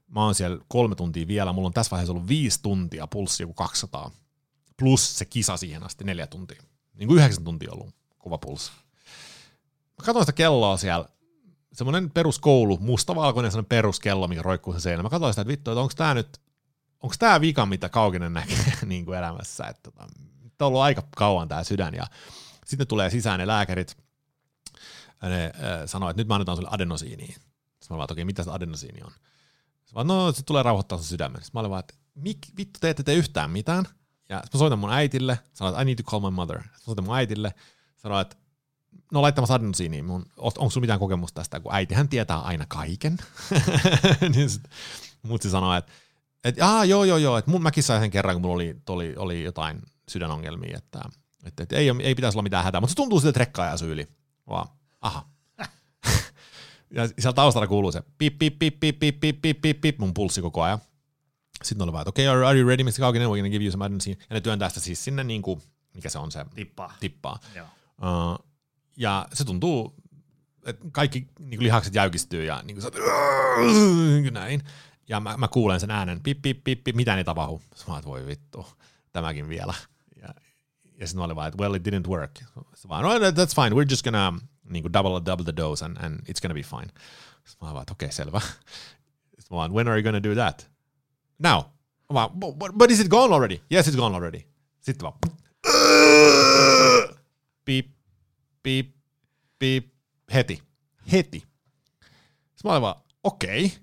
[0.09, 3.53] mä oon siellä kolme tuntia vielä, mulla on tässä vaiheessa ollut viisi tuntia, pulssi joku
[3.53, 4.11] 200,
[4.77, 6.61] plus se kisa siihen asti neljä tuntia.
[6.93, 8.71] Niin kuin yhdeksän tuntia ollut kova pulssi.
[9.99, 11.05] Mä katsoin sitä kelloa siellä,
[11.73, 15.03] semmoinen peruskoulu, mustavalkoinen semmoinen peruskello, mikä roikkuu se seinä.
[15.03, 16.41] Mä katsoin sitä, että vittu, että onko tämä nyt,
[17.01, 21.47] onko tämä vika, mitä Kaukinen näkee niin kuin elämässä, että tota, on ollut aika kauan
[21.47, 22.07] tämä sydän, ja
[22.65, 23.97] sitten tulee sisään ne lääkärit,
[25.21, 25.51] ne äh,
[25.85, 27.33] sanoo, että nyt mä annetaan sulle adenosiiniin.
[27.33, 29.11] Sitten mä vaan, että okei, mitä se adenosiini on?
[29.89, 31.41] Se vaan, no se tulee rauhoittaa sun sydämen.
[31.41, 33.85] Sitten mä olin vaan, että mik, vittu te ette tee yhtään mitään.
[34.29, 36.57] Ja sitten mä soitan mun äitille, sanoin, että I need to call my mother.
[36.57, 37.53] Sitten mä soitan mun äitille,
[37.97, 38.35] sanoin, että
[39.11, 43.17] no laittamassa adenosiiniin, mun, onko sulla mitään kokemusta tästä, kun äitihän tietää aina kaiken.
[44.35, 44.63] niin sit,
[45.21, 45.91] mutsi sanoi, että
[46.43, 49.43] et, Aa, joo, joo, joo, että mäkin sain sen kerran, kun mulla oli, oli, oli
[49.43, 51.01] jotain sydänongelmia, että,
[51.43, 53.77] että, että ei, ei pitäisi olla mitään hätää, mutta se tuntuu siltä, että rekka ajaa
[53.87, 54.07] yli.
[54.47, 54.67] Vaan,
[55.01, 55.29] aha,
[56.91, 60.13] ja siellä taustalla kuuluu se pip, pip, pip, pip, pip, pip, pip, pip, pip, mun
[60.13, 60.79] pulssi koko ajan.
[61.63, 62.91] Sitten oli vaan, että okei, okay, are, you ready, Mr.
[62.99, 64.17] Kaukinen, we're gonna give you some adenosine.
[64.29, 65.61] Ja ne työntää sitä siis sinne niin kuin,
[65.93, 66.45] mikä se on se?
[66.55, 66.93] Tippaa.
[66.99, 67.39] Tippaa.
[67.55, 67.67] Joo.
[68.01, 68.45] Uh,
[68.97, 69.95] ja se tuntuu,
[70.65, 72.93] että kaikki niin kuin lihakset jäykistyy ja niin kuin,
[74.23, 74.63] niin näin.
[75.09, 77.61] Ja mä, mä, kuulen sen äänen, pip, pip, pip, pip mitä ne tapahtuu.
[77.87, 78.67] Mä oon, voi vittu,
[79.11, 79.73] tämäkin vielä.
[80.21, 80.27] Ja,
[80.99, 82.37] ja sitten mä olin vaan, että well, it didn't work.
[82.37, 84.33] Sitten vaan, no, that's fine, we're just gonna
[84.69, 86.91] niin kuin double, double the dose and, and it's gonna be fine.
[87.45, 88.39] Sitten mä vaan, okei, okay, selvä.
[89.39, 90.71] Sitten mä vaan, when are you gonna do that?
[91.39, 91.63] Now.
[92.09, 93.59] Mä vaan, but, but is it gone already?
[93.73, 94.41] Yes, it's gone already.
[94.79, 95.13] Sitten vaan,
[97.65, 97.91] piip,
[98.63, 98.95] piip,
[99.59, 99.93] piip,
[100.33, 100.63] heti.
[101.11, 101.43] Heti.
[102.55, 103.65] Sitten mä vaan, okei.
[103.65, 103.77] Okay.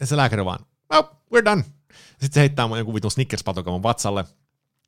[0.00, 1.02] Ja se lääkäri vaan, well,
[1.34, 1.64] we're done.
[2.10, 4.24] Sitten se heittää mun joku vitun Snickers-patokan mun vatsalle.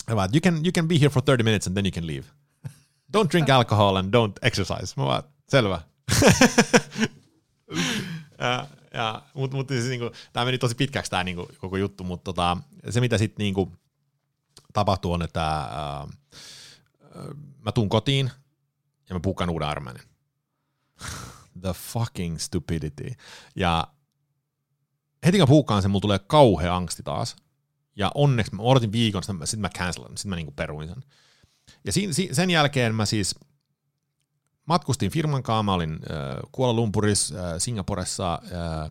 [0.08, 2.06] Ja vaan, you can, you can be here for 30 minutes and then you can
[2.06, 2.41] leave
[3.16, 4.94] don't drink alcohol and don't exercise.
[4.96, 5.80] Mä vaan, selvä.
[8.38, 12.24] ja, ja, mutta mut, siis, niinku, tämä meni tosi pitkäksi tämä niinku, koko juttu, mutta
[12.24, 12.56] tota,
[12.90, 13.72] se mitä sitten niinku,
[14.72, 16.06] tapahtuu on, että ää,
[17.58, 18.30] mä tuun kotiin
[19.08, 20.02] ja mä puukkaan uuden armeenin.
[21.60, 23.10] The fucking stupidity.
[23.56, 23.86] Ja
[25.26, 27.36] heti kun puukkaan sen, mulla tulee kauhea angsti taas.
[27.96, 31.04] Ja onneksi mä odotin viikon, sitten mä, sit mä cancelan, sitten mä niinku peruin sen.
[31.84, 33.34] Ja si, si, sen jälkeen mä siis
[34.66, 35.98] matkustin firman kanssa, mä olin äh,
[36.52, 38.90] Kuala Lumpurissa, äh, Singaporessa, äh,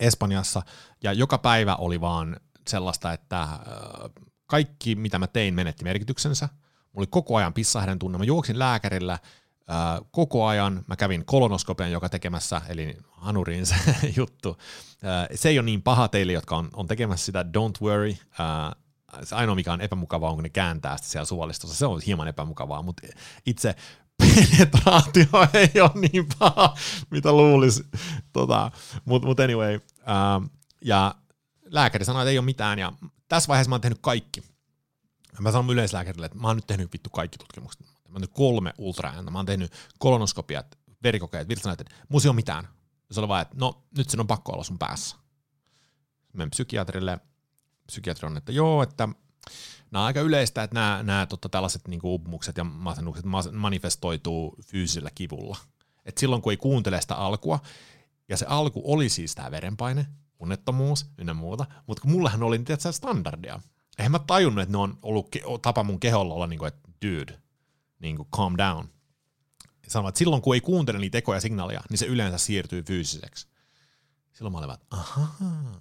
[0.00, 0.62] Espanjassa,
[1.02, 2.36] ja joka päivä oli vaan
[2.68, 3.58] sellaista, että äh,
[4.46, 6.48] kaikki mitä mä tein menetti merkityksensä.
[6.92, 8.18] Mulla oli koko ajan pissahden tunne.
[8.18, 9.20] Mä juoksin lääkärillä äh,
[10.10, 10.84] koko ajan.
[10.86, 13.74] Mä kävin kolonoskopian joka tekemässä, eli hanurin se
[14.16, 14.56] juttu.
[15.04, 18.10] Äh, se ei ole niin paha teille, jotka on, on tekemässä sitä, don't worry.
[18.10, 18.85] Äh,
[19.22, 21.76] se ainoa, mikä on epämukavaa, on kun ne kääntää sitä siellä suolistossa.
[21.76, 23.06] Se on hieman epämukavaa, mutta
[23.46, 23.74] itse
[24.18, 26.74] penetraatio ei ole niin paha,
[27.10, 27.84] mitä luulisi.
[28.32, 28.70] Tota,
[29.04, 30.50] mutta mut anyway, uh,
[30.84, 31.14] ja
[31.64, 32.92] lääkäri sanoi, että ei ole mitään, ja
[33.28, 34.42] tässä vaiheessa mä oon tehnyt kaikki.
[35.40, 37.80] Mä sanon yleislääkärille, että mä oon nyt tehnyt vittu kaikki tutkimukset.
[37.80, 42.68] Mä oon tehnyt kolme ultraääntä, mä oon tehnyt kolonoskopiat, verikokeet, virtsanäytet, mulla ei ole mitään.
[43.10, 45.16] Se oli vaan, että no nyt sen on pakko olla sun päässä.
[46.32, 47.18] Menen psykiatrille,
[47.86, 49.08] psykiatri että joo, että
[49.90, 55.10] nämä on aika yleistä, että nämä, nämä totta, tällaiset niin uupumukset ja masennukset manifestoituu fyysisellä
[55.14, 55.56] kivulla.
[56.04, 57.60] Et silloin kun ei kuuntele sitä alkua,
[58.28, 60.06] ja se alku oli siis tämä verenpaine,
[60.38, 63.60] unettomuus ynnä muuta, mutta kun mullahan oli niitä standardia.
[63.98, 67.40] Eihän mä tajunnut, että ne on ollut tapa mun keholla olla niin kuin, että dude,
[67.98, 68.88] niin kuin calm down.
[69.88, 73.48] Sanoin, että silloin kun ei kuuntele niitä tekoja signaaleja, niin se yleensä siirtyy fyysiseksi.
[74.32, 75.80] Silloin mä olin että ahaa.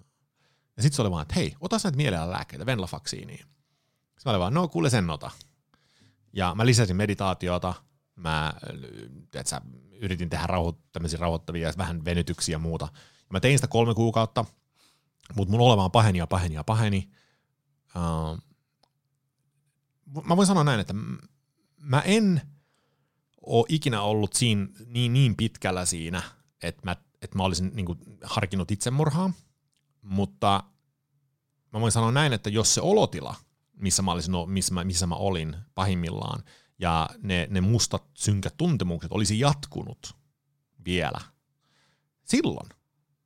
[0.78, 3.40] Ja sitten se oli vaan, että hei, ota näitä mielellä lääkkeitä, venlafaksiiniin.
[3.40, 5.32] Sitten mä olin vaan, no kuule sen ota.
[6.34, 7.74] Ja mä lisäsin meditaatiota,
[8.16, 8.54] mä
[9.46, 9.62] sä,
[9.92, 10.80] yritin tehdä rauho,
[11.20, 12.88] rauhoittavia vähän venytyksiä ja muuta.
[13.16, 14.46] Ja mä tein sitä kolme kuukautta,
[15.36, 17.10] mutta mun oleva paheni ja paheni ja paheni.
[17.96, 18.40] Uh,
[20.24, 20.94] mä voin sanoa näin, että
[21.78, 22.42] mä en
[23.42, 26.22] ole ikinä ollut siinä niin, niin pitkällä siinä,
[26.64, 29.34] että mä, että mä olisin niin kuin, harkinnut itsemurhaa,
[30.06, 30.64] mutta
[31.74, 33.36] mä voin sanoa näin, että jos se olotila,
[33.74, 36.44] missä mä, olisin, missä mä, missä mä olin pahimmillaan,
[36.80, 40.16] ja ne, ne mustat synkät tuntemukset olisi jatkunut
[40.86, 41.20] vielä
[42.24, 42.70] silloin,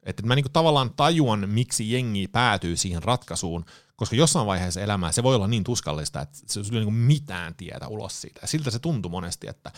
[0.04, 3.66] että mä niinku tavallaan tajuan, miksi jengi päätyy siihen ratkaisuun,
[3.96, 7.88] koska jossain vaiheessa elämää se voi olla niin tuskallista, että se ei niinku mitään tietä
[7.88, 8.40] ulos siitä.
[8.42, 9.72] Ja siltä se tuntui monesti, että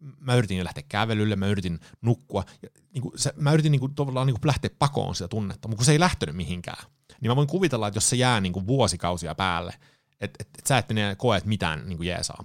[0.00, 4.40] mä yritin lähteä kävelylle, mä yritin nukkua, ja niinku se, mä yritin niinku, tavallaan niinku
[4.44, 6.84] lähteä pakoon sitä tunnetta, mutta kun se ei lähtenyt mihinkään,
[7.20, 9.74] niin mä voin kuvitella, että jos se jää niinku vuosikausia päälle,
[10.20, 12.44] että et, et sä et enää koe, että mitään niinku jeesaa.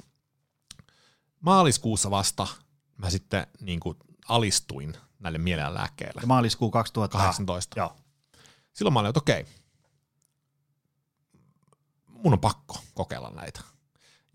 [1.39, 2.47] Maaliskuussa vasta
[2.97, 3.95] mä sitten niinku
[4.27, 6.21] alistuin näille mielenlääkkeille.
[6.21, 7.79] Ja maaliskuu 2018.
[7.79, 7.95] Joo.
[8.73, 9.45] Silloin mä olin, että okei,
[12.07, 13.61] mun on pakko kokeilla näitä.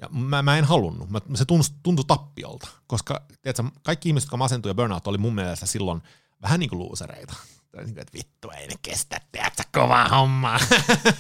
[0.00, 4.36] Ja mä, mä en halunnut, mä, se tuntui, tuntui tappiolta, koska tiedätkö, kaikki ihmiset, jotka
[4.36, 6.02] masentui ja burnout, oli mun mielestä silloin
[6.42, 7.34] vähän niin kuin luusereita.
[7.76, 10.58] Niin että vittu, ei ne kestä, tiedätkö, kovaa hommaa.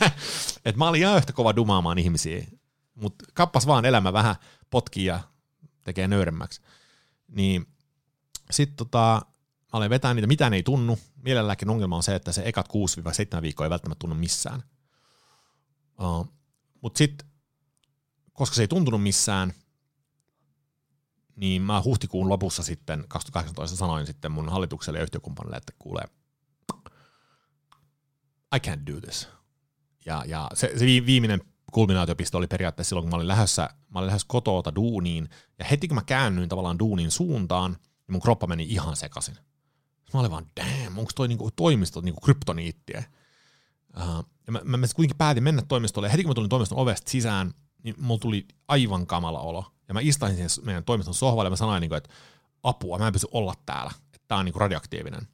[0.64, 2.46] Et mä olin ihan yhtä kova dumaamaan ihmisiä,
[2.94, 4.36] mutta kappas vaan elämä vähän
[4.70, 5.20] potkii ja
[5.84, 6.60] tekee nöyremmäksi.
[7.28, 7.66] Niin
[8.50, 9.22] sitten tota,
[9.72, 10.98] mä olen vetänyt niitä, mitään ei tunnu.
[11.16, 12.68] Mielelläkin ongelma on se, että se ekat
[13.38, 14.62] 6-7 viikkoa ei välttämättä tunnu missään.
[16.00, 16.28] Uh,
[16.80, 17.29] Mutta sitten,
[18.40, 19.52] koska se ei tuntunut missään,
[21.36, 26.04] niin mä huhtikuun lopussa sitten 2018 sanoin sitten mun hallitukselle ja yhtiökumppanille, että kuulee,
[28.56, 29.28] I can't do this.
[30.06, 31.40] Ja, ja se, se viimeinen
[31.72, 35.28] kulminaatiopiste oli periaatteessa silloin, kun mä olin lähdössä, mä olin lähdössä kotoota duuniin,
[35.58, 39.36] ja heti kun mä käännyin tavallaan duunin suuntaan, niin mun kroppa meni ihan sekaisin.
[40.14, 43.04] Mä olin vaan, damn, onko toi niinku toimisto niinku kryptoniittiä?
[43.96, 46.78] Uh, ja mä, mä, mä kuitenkin päätin mennä toimistolle, ja heti kun mä tulin toimiston
[46.78, 49.72] ovesta sisään, niin mulla tuli aivan kamala olo.
[49.88, 52.10] Ja mä istahin siihen meidän toimiston sohvalle, ja mä sanoin, niinku, että
[52.62, 55.28] apua, mä en pysty olla täällä, että tää on niinku radioaktiivinen.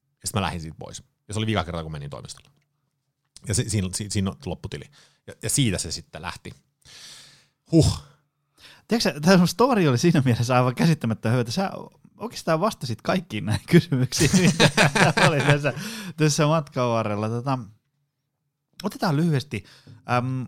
[0.00, 1.02] Ja sitten mä lähdin siitä pois.
[1.28, 2.50] Ja se oli vika kerta, kun menin toimistolle.
[3.48, 4.84] Ja se, siinä, siinä, siinä lopputili.
[5.26, 6.52] Ja, ja siitä se sitten lähti.
[7.72, 7.98] Huh.
[8.88, 11.70] Tiedätkö, tämä story oli siinä mielessä aivan käsittämättä hyvä, että sä
[12.16, 14.30] oikeastaan vastasit kaikkiin näihin kysymyksiin,
[14.94, 15.72] mitä oli tässä,
[16.16, 17.28] tässä matkan varrella.
[17.28, 17.58] Tota,
[18.82, 19.64] otetaan lyhyesti.
[20.10, 20.42] Ähm,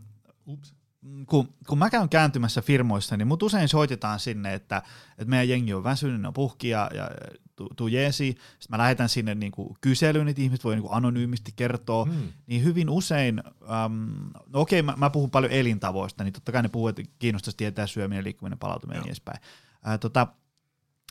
[0.47, 0.80] Ups.
[1.27, 5.75] Kun, kun mä käyn kääntymässä firmoissa, niin mut usein soitetaan sinne, että, että meidän jengi
[5.75, 7.11] on väsynyt, ne on puhki ja, ja
[7.57, 8.27] tuu tu jeesi.
[8.27, 12.05] Sitten mä lähetän sinne niin kuin kyselyyn, että ihmiset voi niin kuin anonyymisti kertoa.
[12.05, 12.29] Hmm.
[12.47, 14.11] Niin hyvin usein, ähm,
[14.49, 17.87] no okei, mä, mä puhun paljon elintavoista, niin totta kai ne puhuu, että kiinnostaisi tietää
[17.87, 19.41] syöminen, liikkuminen, palautuminen ja niin edespäin.
[19.89, 20.27] Äh, tota,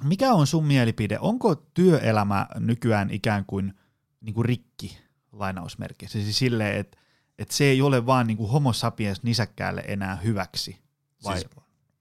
[0.04, 1.18] mikä on sun mielipide?
[1.22, 3.74] Onko työelämä nykyään ikään kuin,
[4.22, 4.98] niin kuin rikki
[5.32, 6.22] lainausmerkeissä?
[6.22, 6.98] Siis silleen, että,
[7.40, 10.78] että se ei ole vaan niin kuin homo sapiens nisäkkäälle enää hyväksi.
[11.24, 11.40] Vai?
[11.40, 11.52] Siis,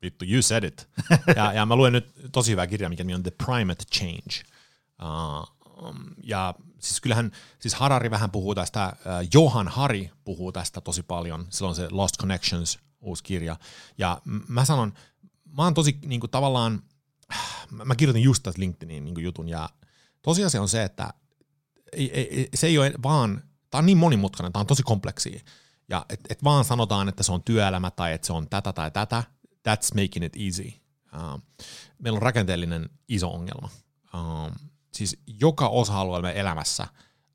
[0.03, 0.89] vittu, you said it.
[1.37, 4.43] ja, ja mä luen nyt tosi hyvää kirjaa, mikä nimi on The Primate Change.
[5.03, 5.59] Uh,
[6.25, 11.47] ja siis kyllähän, siis Harari vähän puhuu tästä, uh, Johan Hari puhuu tästä tosi paljon,
[11.51, 13.57] silloin se Lost Connections uusi kirja,
[13.99, 14.93] ja mä sanon,
[15.57, 16.83] mä oon tosi niin kuin, tavallaan,
[17.85, 19.69] mä kirjoitin just tästä LinkedInin niin kuin, jutun, ja
[20.23, 21.15] tosiasia on se, että
[21.93, 25.45] ei, ei, se ei ole vaan, tämä on niin monimutkainen, tämä on tosi kompleksi,
[25.89, 28.91] ja et, et vaan sanotaan, että se on työelämä tai että se on tätä tai
[28.91, 30.73] tätä, that's making it easy.
[31.15, 31.43] Uh,
[31.99, 33.69] meillä on rakenteellinen iso ongelma.
[34.15, 34.53] Uh,
[34.93, 36.87] siis joka osa-alueella elämässä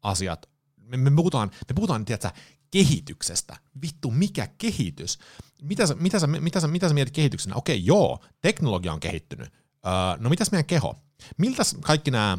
[0.01, 2.29] asiat, me, me puhutaan, me puhutaan tiedätkö,
[2.71, 3.57] kehityksestä.
[3.81, 5.19] Vittu, mikä kehitys?
[5.61, 7.55] Mitä sä, mitä sä, mitä sä, mitä sä mietit kehityksenä?
[7.55, 9.47] Okei, joo, teknologia on kehittynyt.
[9.47, 10.95] Uh, no mitäs meidän keho?
[11.37, 12.37] Miltä kaikki nämä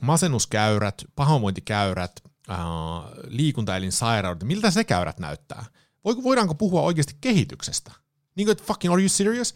[0.00, 2.22] masennuskäyrät, pahoinvointikäyrät,
[3.26, 5.64] liikuntaelinsairaudet, miltä se käyrät näyttää?
[6.04, 7.92] Voidaanko puhua oikeasti kehityksestä?
[8.36, 9.54] Niin kuin, että fucking are you serious?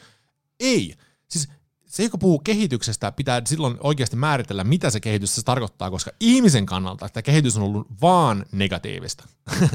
[0.61, 0.95] Ei.
[1.29, 1.49] Siis
[1.87, 6.67] se, joka puhuu kehityksestä, pitää silloin oikeasti määritellä, mitä se kehitys se tarkoittaa, koska ihmisen
[6.67, 9.29] kannalta tämä kehitys on ollut vaan negatiivista.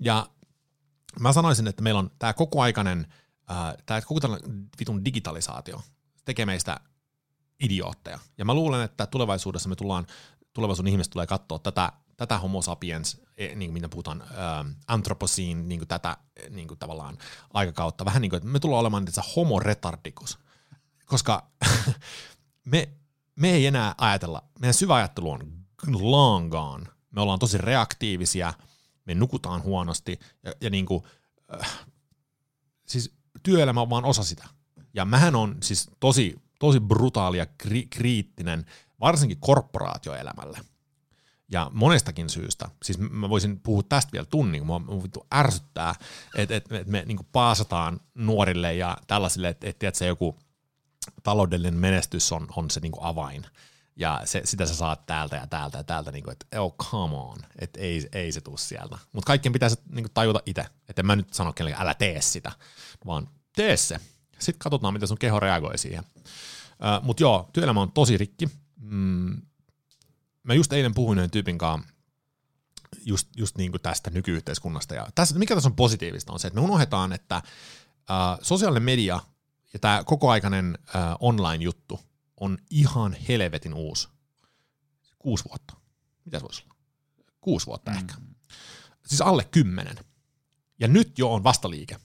[0.00, 0.26] ja
[1.20, 3.06] mä sanoisin, että meillä on tämä kokoaikainen,
[3.50, 5.82] äh, tämä koko tällainen vitun digitalisaatio
[6.24, 6.80] tekee meistä
[7.62, 8.18] idiootteja.
[8.38, 10.06] Ja mä luulen, että tulevaisuudessa me tullaan,
[10.52, 14.24] tulevaisuuden ihmiset tulee katsoa tätä, tätä homo sapiens, e, niin kuin mitä puhutaan,
[14.86, 16.16] antroposiin, niin kuin tätä
[16.50, 17.18] niin kuin tavallaan
[17.54, 18.04] aikakautta.
[18.04, 20.38] Vähän niin kuin, että me tullaan olemaan että homo retardicus–
[21.10, 21.46] koska
[22.72, 22.88] me,
[23.36, 25.52] me ei enää ajatella, meidän syväajattelu on
[26.00, 26.86] long gone.
[27.10, 28.54] Me ollaan tosi reaktiivisia,
[29.04, 31.04] me nukutaan huonosti ja, ja niin kuin,
[31.54, 31.78] äh,
[32.86, 34.48] siis työelämä on vaan osa sitä.
[34.94, 38.66] Ja mähän on siis tosi, tosi brutaali ja kri- kriittinen,
[39.00, 40.58] varsinkin korporaatioelämälle.
[41.50, 42.68] Ja monestakin syystä.
[42.82, 45.94] Siis mä voisin puhua tästä vielä tunnin, kun mua vittu ärsyttää,
[46.34, 50.36] että et, et me niinku paasataan nuorille ja tällaisille, että et, et, se joku–
[51.22, 53.46] taloudellinen menestys on, on se niin kuin avain.
[53.96, 57.16] Ja se, sitä sä saat täältä ja täältä ja täältä, niin kuin, että oh come
[57.16, 58.98] on, että ei, ei se tule sieltä.
[59.12, 62.52] Mutta kaikkien pitäisi niin kuin tajuta itse, että mä nyt sano kenellekään, älä tee sitä,
[63.06, 64.00] vaan tee se.
[64.38, 66.04] Sitten katsotaan, miten sun keho reagoi siihen.
[67.02, 68.48] Mutta joo, työelämä on tosi rikki.
[68.76, 69.42] Mm,
[70.42, 71.94] mä just eilen puhuin yhden tyypin kanssa
[73.04, 74.94] just, just niin kuin tästä nykyyhteiskunnasta.
[74.94, 77.42] Ja tässä, mikä tässä on positiivista on se, että me unohdetaan, että
[77.96, 79.20] uh, sosiaalinen media
[79.72, 82.00] ja tämä kokoaikainen äh, online-juttu
[82.40, 84.08] on ihan helvetin uusi.
[85.18, 85.74] Kuusi vuotta.
[86.24, 86.74] Mitä se voisi olla?
[87.40, 87.96] Kuusi vuotta mm.
[87.96, 88.14] ehkä.
[89.06, 89.96] Siis alle kymmenen.
[90.78, 91.96] Ja nyt jo on vastaliike.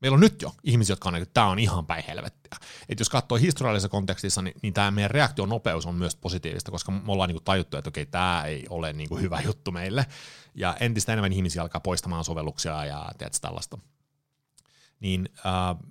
[0.00, 2.39] Meillä on nyt jo ihmisiä, jotka on että tämä on ihan päin helvettiä.
[2.88, 7.12] Et jos katsoo historiallisessa kontekstissa, niin, niin tämä meidän reaktionopeus on myös positiivista, koska me
[7.12, 10.06] ollaan niinku tajuttu, että okei, tämä ei ole niinku hyvä juttu meille.
[10.54, 13.78] Ja entistä enemmän ihmisiä alkaa poistamaan sovelluksia ja tiedätkö, tällaista.
[15.00, 15.90] Niin äh,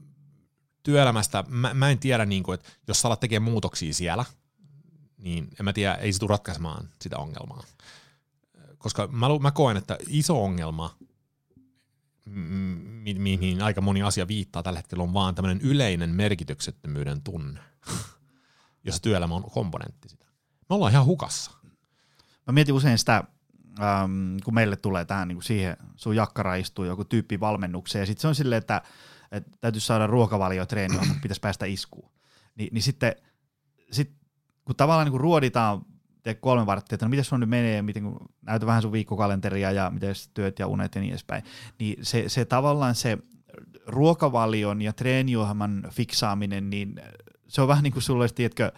[0.84, 4.26] työelämästä, mä, mä en tiedä, niin kuin, että jos sä alat tekemään muutoksia siellä,
[5.18, 7.64] niin en mä tiedä, ei se tule ratkaisemaan sitä ongelmaa.
[8.78, 10.96] Koska mä, mä koen, että iso ongelma,
[12.30, 17.60] mi- mi- aika moni asia viittaa tällä hetkellä, on vaan tämmöinen yleinen merkityksettömyyden tunne,
[18.86, 20.26] jossa työelämä on komponentti sitä.
[20.70, 21.52] Me ollaan ihan hukassa.
[22.48, 23.24] Mä mietin usein sitä,
[23.80, 28.06] ähm, kun meille tulee tähän niin kuin siihen, sun jakkara istuu joku tyyppi valmennukseen, ja
[28.06, 28.82] sitten se on silleen, että
[29.32, 32.12] että täytyy saada ruokavalio treeni, pitäisi päästä iskuun.
[32.56, 33.16] Ni, niin sitten
[33.92, 34.12] sit,
[34.66, 35.82] kun tavallaan niin kun ruoditaan
[36.40, 39.90] kolme varttia, että no miten sun nyt menee, miten kun näytä vähän sun viikkokalenteria ja
[39.90, 41.44] miten työt ja unet ja niin edespäin,
[41.80, 43.18] niin se, se tavallaan se
[43.86, 47.02] ruokavalion ja treeniohjelman fiksaaminen, niin
[47.48, 48.72] se on vähän niin kuin sulle, tiedätkö,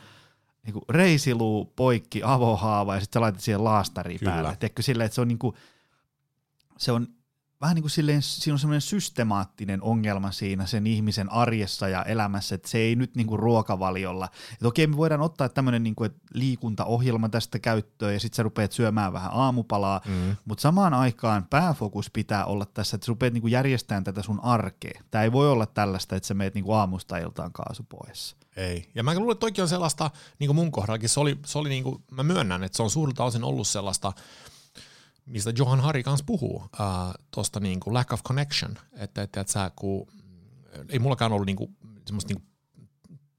[0.63, 4.55] niin kuin reisiluu, poikki, avohaava ja sitten sä laitat siihen laastari päälle.
[4.59, 5.55] Tiedätkö, sille, että se on, niin kuin,
[6.77, 7.07] se on
[7.61, 12.55] vähän niin kuin silleen, siinä on semmoinen systemaattinen ongelma siinä sen ihmisen arjessa ja elämässä,
[12.55, 14.29] että se ei nyt niin kuin ruokavaliolla.
[14.53, 18.71] Että okei, me voidaan ottaa tämmöinen niin kuin, liikuntaohjelma tästä käyttöön ja sitten sä rupeat
[18.71, 20.35] syömään vähän aamupalaa, mm.
[20.45, 24.43] mutta samaan aikaan pääfokus pitää olla tässä, että sä rupeat niin kuin järjestämään tätä sun
[24.43, 25.01] arkea.
[25.11, 28.35] Tämä ei voi olla tällaista, että sä meet niin kuin aamusta iltaan kaasupohjassa.
[28.55, 28.89] Ei.
[28.95, 31.69] Ja mä luulen, että toikin on sellaista, niin kuin mun kohdallakin, se oli, se oli
[31.69, 34.13] niin kuin, mä myönnän, että se on suurilta osin ollut sellaista,
[35.25, 36.69] mistä Johan Hari kanssa puhuu, uh,
[37.31, 40.07] tuosta niinku lack of connection, että, että, että sä, kun,
[40.89, 41.75] ei mullakaan ollut niinku,
[42.05, 42.47] semmoista niinku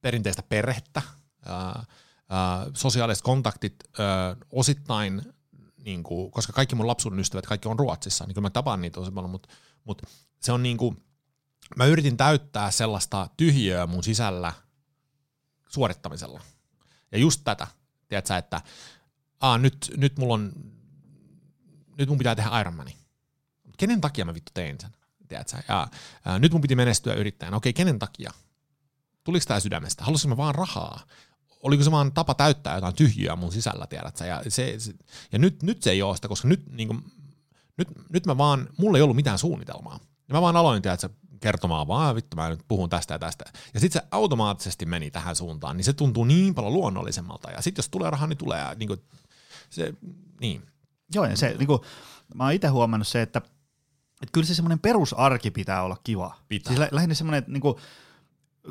[0.01, 1.03] perinteistä perhettä,
[1.47, 5.23] uh, uh, sosiaaliset kontaktit uh, osittain,
[5.85, 9.11] niinku, koska kaikki mun lapsuuden ystävät, kaikki on Ruotsissa, niin kyllä mä tapaan niitä tosi
[9.11, 9.49] paljon, mutta
[9.85, 10.03] mut
[10.41, 10.97] se on niinku,
[11.77, 14.53] mä yritin täyttää sellaista tyhjöä mun sisällä
[15.69, 16.41] suorittamisella.
[17.13, 17.67] Ja just tätä,
[18.09, 18.61] tiedätkö, että
[19.41, 20.53] aa, nyt, nyt mulla on
[21.99, 22.97] nyt mun pitää tehdä Ironmani.
[23.79, 24.91] Kenen takia mä vittu tein sen?
[25.29, 25.57] Tiedätkö?
[25.69, 25.89] Ja
[26.25, 27.57] ää, nyt mun piti menestyä yrittäjänä.
[27.57, 28.33] Okei, kenen takia?
[29.25, 30.05] Tuliko tämä sydämestä?
[30.05, 31.07] Halusinko mä vaan rahaa?
[31.61, 34.27] Oliko se vaan tapa täyttää jotain tyhjiä mun sisällä, tiedät sä?
[34.27, 34.93] Ja, se, se,
[35.33, 37.05] ja nyt, nyt se ei ole sitä, koska nyt, niin kuin,
[37.77, 40.01] nyt, nyt mä vaan, mulla ei ollut mitään suunnitelmaa.
[40.29, 41.11] Ja mä vaan aloin, tiedät sä,
[41.41, 43.45] kertomaan vaan, vittu mä nyt puhun tästä ja tästä.
[43.75, 47.51] Ja sitten se automaattisesti meni tähän suuntaan, niin se tuntuu niin paljon luonnollisemmalta.
[47.51, 48.75] Ja sitten jos tulee rahaa, niin tulee.
[48.75, 49.01] Niin kuin,
[49.71, 49.95] se,
[50.41, 50.72] niin.
[51.15, 51.81] Joo, ja se, niin kuin,
[52.35, 53.39] mä oon itse huomannut se, että,
[54.23, 56.37] että kyllä se semmoinen perusarki pitää olla kiva.
[56.49, 56.77] Pitää.
[56.77, 57.75] Siis lähinnä semmoinen, että niin kuin,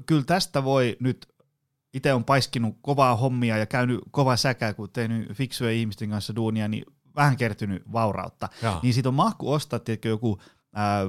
[0.06, 1.28] kyllä tästä voi nyt,
[1.94, 6.68] itse on paiskinut kovaa hommia ja käynyt kovaa säkää, kun tehnyt fiksuja ihmisten kanssa duunia,
[6.68, 6.86] niin
[7.16, 8.50] vähän kertynyt vaurautta.
[8.62, 8.80] Jaa.
[8.84, 10.42] Niin siitä on mahku ostaa, tiedätkö, joku
[10.74, 11.02] ää,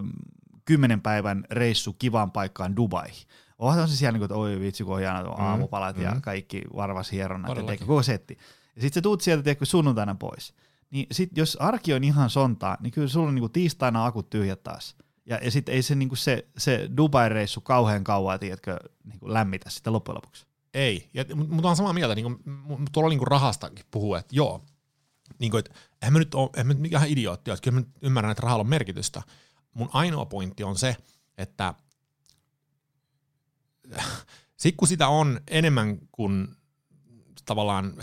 [0.64, 3.26] kymmenen päivän reissu kivaan paikkaan Dubaihin.
[3.58, 6.20] Onhan se siellä, niin kuin, että oi vitsi, kun on hienot Mm, aamupalat ja mm.
[6.20, 7.66] kaikki varvashieronnat ja Todellakin.
[7.66, 8.38] tiedätkö, koko setti.
[8.76, 10.54] Ja sitten sä tuut sieltä tiedätkö, sunnuntaina pois.
[10.92, 14.30] Niin sit jos arki on ihan sontaa, niin kyllä sulla on niin kuin tiistaina akut
[14.30, 14.96] tyhjät taas.
[15.26, 19.32] Ja, ja sitten ei se, niin kuin se, se Dubai-reissu kauhean kauan, tiedätkö, niin kuin
[19.32, 20.46] lämmitä sitä loppujen lopuksi.
[20.74, 21.10] Ei,
[21.48, 22.38] mutta on samaa mieltä, niin kuin,
[22.92, 24.62] tuolla niin kuin rahastakin puhuu, että joo,
[25.38, 27.86] niin kuin, että eihän mä nyt ole, eihän mä nyt ihan idiootti että kyllä mä
[28.02, 29.22] ymmärrän, että rahalla on merkitystä.
[29.74, 30.96] Mun ainoa pointti on se,
[31.38, 31.74] että
[34.56, 36.48] sit kun sitä on enemmän kuin
[37.44, 37.94] tavallaan,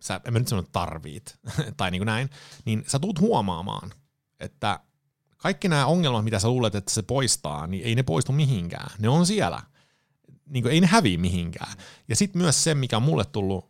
[0.00, 1.38] sä, en mä nyt sano että tarvit,
[1.76, 2.30] tai niin kuin näin,
[2.64, 3.92] niin sä tulet huomaamaan,
[4.40, 4.80] että
[5.36, 8.90] kaikki nämä ongelmat, mitä sä luulet, että se poistaa, niin ei ne poistu mihinkään.
[8.98, 9.62] Ne on siellä.
[10.46, 11.72] Niin kuin, ei ne häviä mihinkään.
[12.08, 13.66] Ja sitten myös se, mikä on mulle tullut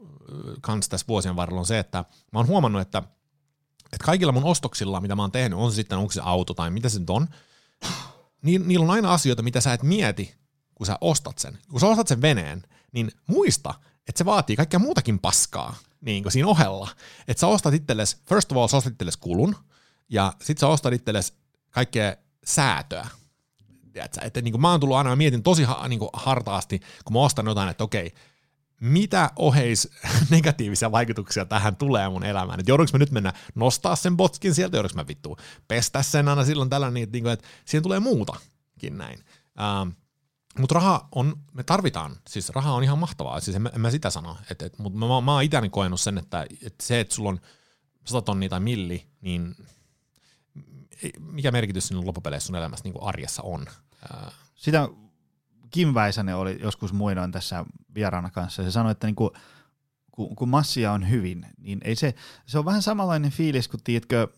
[0.60, 2.98] kans tässä vuosien varrella, on se, että mä oon huomannut, että,
[3.92, 6.70] että kaikilla mun ostoksilla, mitä mä oon tehnyt, on se sitten onko se auto tai
[6.70, 7.28] mitä se nyt on,
[8.42, 10.34] niin niillä on aina asioita, mitä sä et mieti,
[10.74, 11.58] kun sä ostat sen.
[11.70, 12.62] Kun sä ostat sen veneen,
[12.92, 13.74] niin muista,
[14.08, 16.88] että se vaatii kaikkea muutakin paskaa niin kuin siinä ohella.
[17.28, 19.56] Että sä ostat itsellesi, first of all, sä ostat itsellesi kulun,
[20.08, 21.32] ja sit sä ostat itsellesi
[21.70, 23.06] kaikkea säätöä.
[23.92, 24.20] Tiedätkö?
[24.22, 27.12] Että niin kuin mä oon tullut aina, mä mietin tosi ha, niin kuin hartaasti, kun
[27.12, 28.14] mä ostan jotain, että okei,
[28.80, 29.88] mitä oheis
[30.30, 32.60] negatiivisia vaikutuksia tähän tulee mun elämään.
[32.60, 35.36] Että joudunko mä nyt mennä nostaa sen botskin sieltä, joudunko mä vittu
[35.68, 39.18] pestä sen aina silloin tällä, niin, että, että siihen tulee muutakin näin.
[39.60, 39.88] Ähm,
[40.58, 43.90] mutta raha on, me tarvitaan, siis raha on ihan mahtavaa, siis en, mä- en mä
[43.90, 47.14] sitä sano, et, et, mutta mä, mä oon itseäni koenut sen, että, että se, että
[47.14, 47.40] sulla on
[48.06, 49.54] sata tonnia tai milli, niin
[51.18, 53.66] mikä merkitys sinun loppupeleissä sun elämässä niin kuin arjessa on.
[54.54, 54.88] Sitä
[55.70, 57.64] Kim Väisänen oli joskus muinoin tässä
[57.94, 59.32] vieraana kanssa, se sanoi, että niinku,
[60.10, 62.14] kun, kun massia on hyvin, niin ei se,
[62.46, 64.28] se on vähän samanlainen fiilis, kun tiedätkö,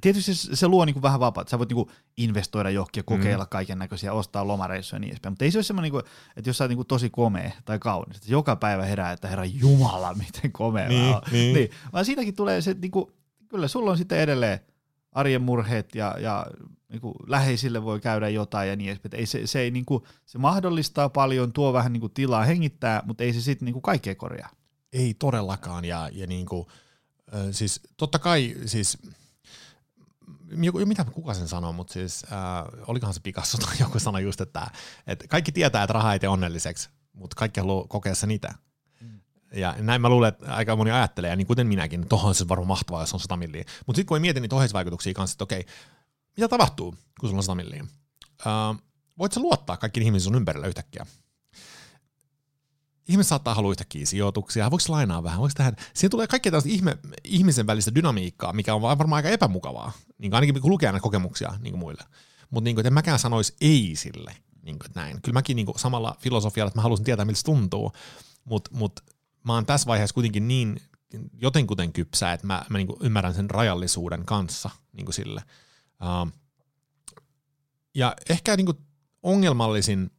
[0.00, 3.48] tietysti se, se luo niinku vähän vapaata, sä voit niinku investoida johonkin ja kokeilla mm.
[3.48, 6.58] kaiken näköisiä, ostaa lomareissuja ja niin edespäin, mutta ei se ole semmoinen, niinku, että jos
[6.58, 10.52] sä oot niinku tosi komea tai kaunis, että joka päivä herää, että herra jumala, miten
[10.52, 11.22] komea Niin, mä oon.
[11.32, 11.54] niin.
[11.54, 13.12] niin, vaan siitäkin tulee se, niinku,
[13.48, 14.60] kyllä sulla on sitten edelleen
[15.12, 16.46] arjen murheet ja, ja
[16.88, 19.14] niinku, läheisille voi käydä jotain ja niin edespäin.
[19.20, 23.32] Ei se, se, ei, niinku, se mahdollistaa paljon, tuo vähän niinku, tilaa hengittää, mutta ei
[23.32, 24.50] se sitten niinku, kaikkea korjaa.
[24.92, 26.66] ei todellakaan, ja, ja niin kuin,
[27.34, 28.98] ö, siis totta kai, siis
[30.50, 32.38] joku, mitä kuka sen sanoi, mutta siis äh,
[32.86, 34.70] olikohan se Picasso tai joku sanoi just, että,
[35.06, 38.48] että kaikki tietää, että raha ei tee onnelliseksi, mutta kaikki haluaa kokea sen itse.
[39.54, 42.68] Ja näin mä luulen, että aika moni ajattelee, ja niin kuten minäkin, tohon se varmaan
[42.68, 43.64] mahtavaa, jos on 100 milliä.
[43.86, 45.66] Mutta sitten kun ei mieti niitä oheisvaikutuksia kanssa, että okei,
[46.36, 47.82] mitä tapahtuu, kun sulla on 100 milliä?
[47.82, 48.82] Uh,
[49.18, 51.06] voit sä luottaa kaikkiin ihmisiin sun ympärillä yhtäkkiä?
[53.08, 56.98] Ihmiset saattaa haluaa yhtäkkiä sijoituksia, voiko lainaa vähän, voiko tähän, siihen tulee kaikkea tällaista ihme,
[57.24, 61.78] ihmisen välistä dynamiikkaa, mikä on varmaan aika epämukavaa, niin ainakin kun lukee näitä kokemuksia niin
[61.78, 62.04] muille.
[62.50, 65.22] Mutta niin en mäkään sanoisi ei sille, niin kuin, näin.
[65.22, 67.92] Kyllä mäkin niin kuin, samalla filosofialla, että mä haluaisin tietää, miltä se tuntuu,
[68.44, 69.00] mutta mut,
[69.44, 70.80] mä oon tässä vaiheessa kuitenkin niin
[71.32, 75.42] jotenkuten kypsä, että mä, mä niin kuin ymmärrän sen rajallisuuden kanssa niin kuin sille.
[76.02, 76.32] Uh,
[77.94, 78.78] ja ehkä niin kuin
[79.22, 80.10] ongelmallisin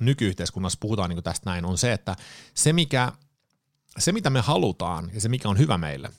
[0.00, 2.16] nykyyhteiskunnassa puhutaan niin tästä näin, on se, että
[2.54, 3.12] se, mikä,
[3.98, 6.10] se mitä me halutaan ja se mikä on hyvä meille,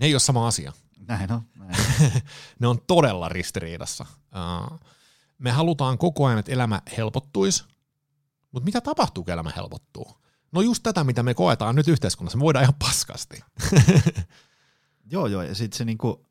[0.00, 0.72] ne ei ole sama asia.
[1.08, 1.42] Näin on.
[1.54, 1.76] Näin.
[2.60, 4.06] ne on todella ristiriidassa.
[4.72, 4.80] Uh,
[5.38, 7.64] me halutaan koko ajan, että elämä helpottuisi,
[8.52, 10.22] mutta mitä tapahtuu, kun elämä helpottuu?
[10.52, 12.38] No just tätä, mitä me koetaan nyt yhteiskunnassa.
[12.38, 13.44] Me voidaan ihan paskasti.
[15.12, 16.26] joo, joo, ja sitten se niinku,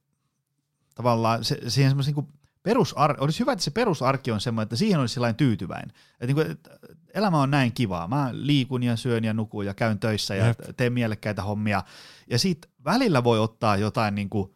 [0.96, 2.32] tavallaan se, siihen semmoisen niinku
[2.64, 5.96] perusar, olisi hyvä, että se perusarki on semmoinen, että siihen olisi sellainen tyytyväinen.
[6.14, 6.70] Että niinku, että
[7.14, 8.08] elämä on näin kivaa.
[8.08, 10.60] Mä liikun ja syön ja nukun ja käyn töissä ja Jep.
[10.78, 11.84] teen mielekkäitä hommia.
[12.30, 14.56] Ja sitten välillä voi ottaa jotain niinku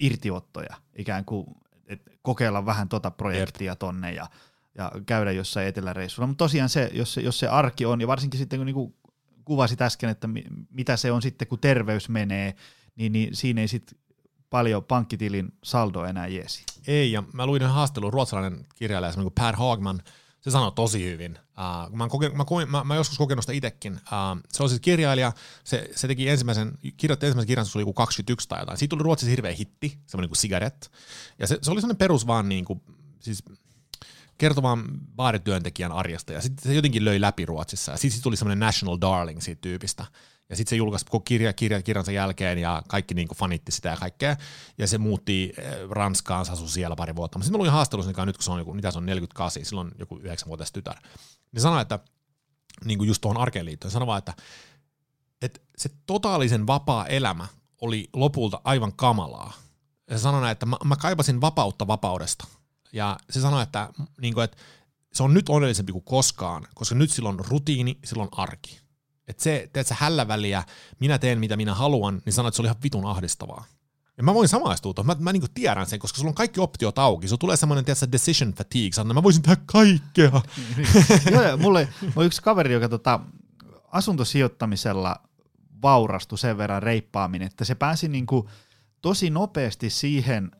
[0.00, 1.46] irtiottoja, ikään kuin
[1.86, 3.78] että kokeilla vähän tota projektia Jep.
[3.78, 4.26] tonne ja,
[4.74, 6.26] ja käydä jossain eteläreissulla.
[6.26, 8.96] Mutta tosiaan se jos, se, jos se arki on, ja varsinkin sitten kun niinku
[9.44, 12.54] kuvasit äsken, että mi, mitä se on sitten, kun terveys menee,
[12.96, 13.98] niin, niin siinä ei sitten
[14.50, 16.64] paljon pankkitilin saldo enää jeesi.
[16.86, 20.02] Ei, ja mä luin haastelun, ruotsalainen kirjailija, semmoinen kuin Per Hagman,
[20.40, 21.38] se sanoi tosi hyvin.
[21.38, 23.92] Uh, mä, koke, mä, koin, mä, mä joskus kokenut sitä itsekin.
[23.92, 25.32] Uh, se on siis kirjailija,
[25.64, 28.78] se, se teki ensimmäisen, kirjoitti ensimmäisen kirjan, se oli joku 21 tai jotain.
[28.78, 30.88] Siitä tuli Ruotsissa hirveä hitti, semmoinen kuin Cigarette.
[31.38, 32.82] Ja se, se oli semmoinen perus vaan niin kuin,
[33.20, 33.44] siis
[34.38, 34.84] kertomaan
[35.16, 39.40] baarityöntekijän arjesta, ja sitten se jotenkin löi läpi Ruotsissa, ja sitten tuli semmoinen national darling
[39.40, 40.04] siitä tyypistä.
[40.48, 43.96] Ja sitten se julkaisi koko kirja, kirja kirjansa jälkeen ja kaikki niinku fanitti sitä ja
[43.96, 44.36] kaikkea.
[44.78, 47.38] Ja se muutti eh, Ranskaan, se asui siellä pari vuotta.
[47.38, 50.18] Sitten mä luin haastattelussa, nyt kun se on joku, mitä se on 48, silloin joku
[50.18, 50.96] 9-vuotias tytär.
[51.52, 51.98] Niin sanoi, että
[52.84, 54.34] niin kuin just tuohon arkeen liittyen, sanoi vaan, että,
[55.42, 57.46] että se totaalisen vapaa elämä
[57.80, 59.52] oli lopulta aivan kamalaa.
[60.10, 62.46] Ja se sanoi että mä, mä kaipasin vapautta vapaudesta.
[62.92, 64.56] Ja se sanoi, että, niin kuin, että
[65.12, 68.80] se on nyt onnellisempi kuin koskaan, koska nyt silloin rutiini, silloin arki.
[69.28, 70.64] Että se, teet sä hällä väliä,
[71.00, 73.64] minä teen mitä minä haluan, niin sanoit, että se oli ihan vitun ahdistavaa.
[74.16, 75.16] Ja mä voin samaistua tuohon.
[75.16, 77.28] Mä, mä niinku tiedän sen, koska sulla on kaikki optiot auki.
[77.28, 78.92] Sulla tulee semmoinen, tiedätkö, decision fatigue.
[78.92, 80.42] Sanoin, mä voisin tehdä kaikkea.
[81.32, 83.20] Joo, ja mulle on yksi kaveri, joka tota,
[83.92, 85.16] asuntosijoittamisella
[85.82, 88.50] vaurastui sen verran reippaaminen, että se pääsi niinku
[89.02, 90.50] tosi nopeasti siihen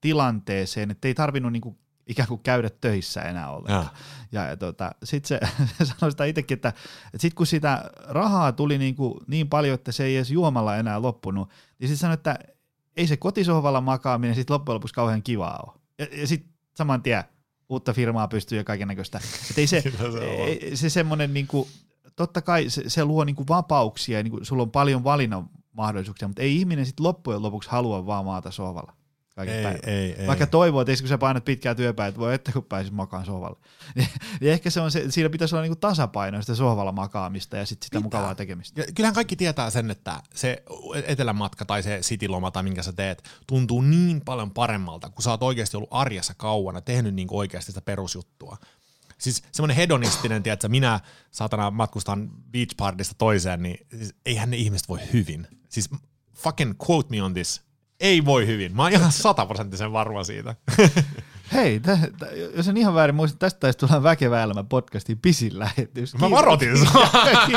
[0.00, 1.78] tilanteeseen, että ei tarvinnut niinku
[2.10, 3.96] ikään kuin käydä töissä enää ollenkaan.
[4.32, 5.40] Ja, ja tota, sitten se,
[5.78, 9.74] se sanoi sitä itsekin, että, että sitten kun sitä rahaa tuli niin, kuin niin paljon,
[9.74, 12.38] että se ei edes juomalla enää loppunut, niin sitten sanoi, että
[12.96, 15.80] ei se kotisohvalla makaaminen sitten loppujen lopuksi kauhean kivaa ole.
[15.98, 17.24] Ja, ja sitten saman tien
[17.68, 19.20] uutta firmaa pystyy ja kaiken näköistä.
[19.56, 19.82] Ei se,
[20.46, 21.68] ei, se semmoinen, niin kuin,
[22.16, 25.50] totta kai se, se luo niin kuin vapauksia ja niin kuin, sulla on paljon valinnan
[25.72, 28.99] mahdollisuuksia, mutta ei ihminen sitten loppujen lopuksi halua vaan maata sohvalla
[29.34, 29.80] kaiken ei, päivän.
[29.86, 30.26] ei, ei.
[30.26, 33.58] Vaikka toivoo, että kun sä painat pitkää työpäivää, että voi että kun pääsis makaan sohvalle.
[34.40, 37.82] niin, ehkä se on se, siinä pitäisi olla niinku tasapaino sitä sohvalla makaamista ja sit
[37.82, 38.02] sitä Pitää.
[38.02, 38.80] mukavaa tekemistä.
[38.80, 40.62] Ja kyllähän kaikki tietää sen, että se
[41.06, 45.42] etelämatka tai se sitiloma tai minkä sä teet tuntuu niin paljon paremmalta, kun sä oot
[45.42, 48.56] oikeasti ollut arjessa kauan ja tehnyt niin oikeasti sitä perusjuttua.
[49.18, 51.00] Siis semmoinen hedonistinen, tiedätkö, minä
[51.30, 55.46] saatana matkustan beach partista toiseen, niin siis eihän ne ihmiset voi hyvin.
[55.68, 55.90] Siis
[56.34, 57.69] fucking quote me on this
[58.00, 58.76] ei voi hyvin.
[58.76, 60.54] Mä oon ihan sataprosenttisen varma siitä.
[61.52, 65.58] Hei, tä, tä, jos en ihan väärin muista, tästä taisi tulla Väkevä elämä podcastin pisin
[65.58, 66.14] lähetys.
[66.14, 67.08] Mä varoitin sua.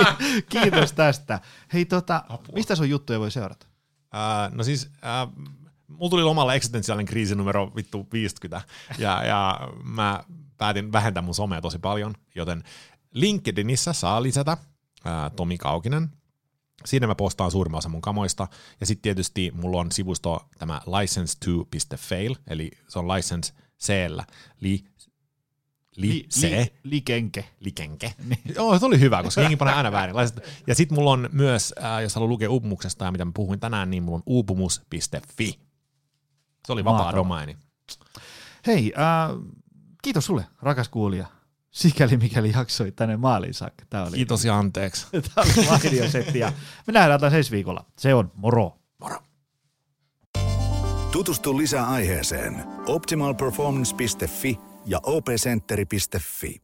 [0.50, 1.40] Kiitos tästä.
[1.74, 2.24] Hei, tota,
[2.56, 3.68] mistä sun juttuja voi seurata?
[4.14, 5.46] Uh, no siis, uh,
[5.88, 8.68] mulla tuli lomalla eksistentiaalinen kriisi numero vittu 50,
[8.98, 10.24] ja, ja mä
[10.58, 12.64] päätin vähentää mun somea tosi paljon, joten
[13.12, 16.10] LinkedInissä saa lisätä uh, Tomi Kaukinen,
[16.86, 18.48] Siinä mä postaan suurimman osa mun kamoista.
[18.80, 23.54] Ja sitten tietysti mulla on sivusto tämä license2.fail, eli se on license
[23.84, 24.24] c li,
[24.62, 24.84] li,
[25.96, 26.50] li, se.
[26.50, 27.46] Li, likenke.
[27.60, 28.14] Likenke.
[28.30, 28.56] Niin.
[28.56, 30.16] Joo, se oli hyvä, koska jengi panee aina väärin.
[30.68, 33.90] Ja sitten mulla on myös, äh, jos haluaa lukea uupumuksesta ja mitä mä puhuin tänään,
[33.90, 35.60] niin mulla on uupumus.fi.
[36.68, 37.18] Se oli vapaa Mahtava.
[37.18, 37.58] domaini.
[38.68, 39.38] Hei, äh,
[40.02, 41.28] kiitos sulle, rakas kuulija
[41.74, 43.86] sikäli mikäli jaksoi tänne maaliin saakka.
[43.90, 45.08] Tämä oli, Kiitos ja anteeksi.
[45.12, 46.52] Tämä oli mainio setti ja
[46.88, 47.86] me nähdään taas ensi viikolla.
[47.98, 48.78] Se on moro.
[49.00, 49.20] Moro.
[51.12, 56.62] Tutustu lisää aiheeseen optimalperformance.fi ja opcenteri.fi.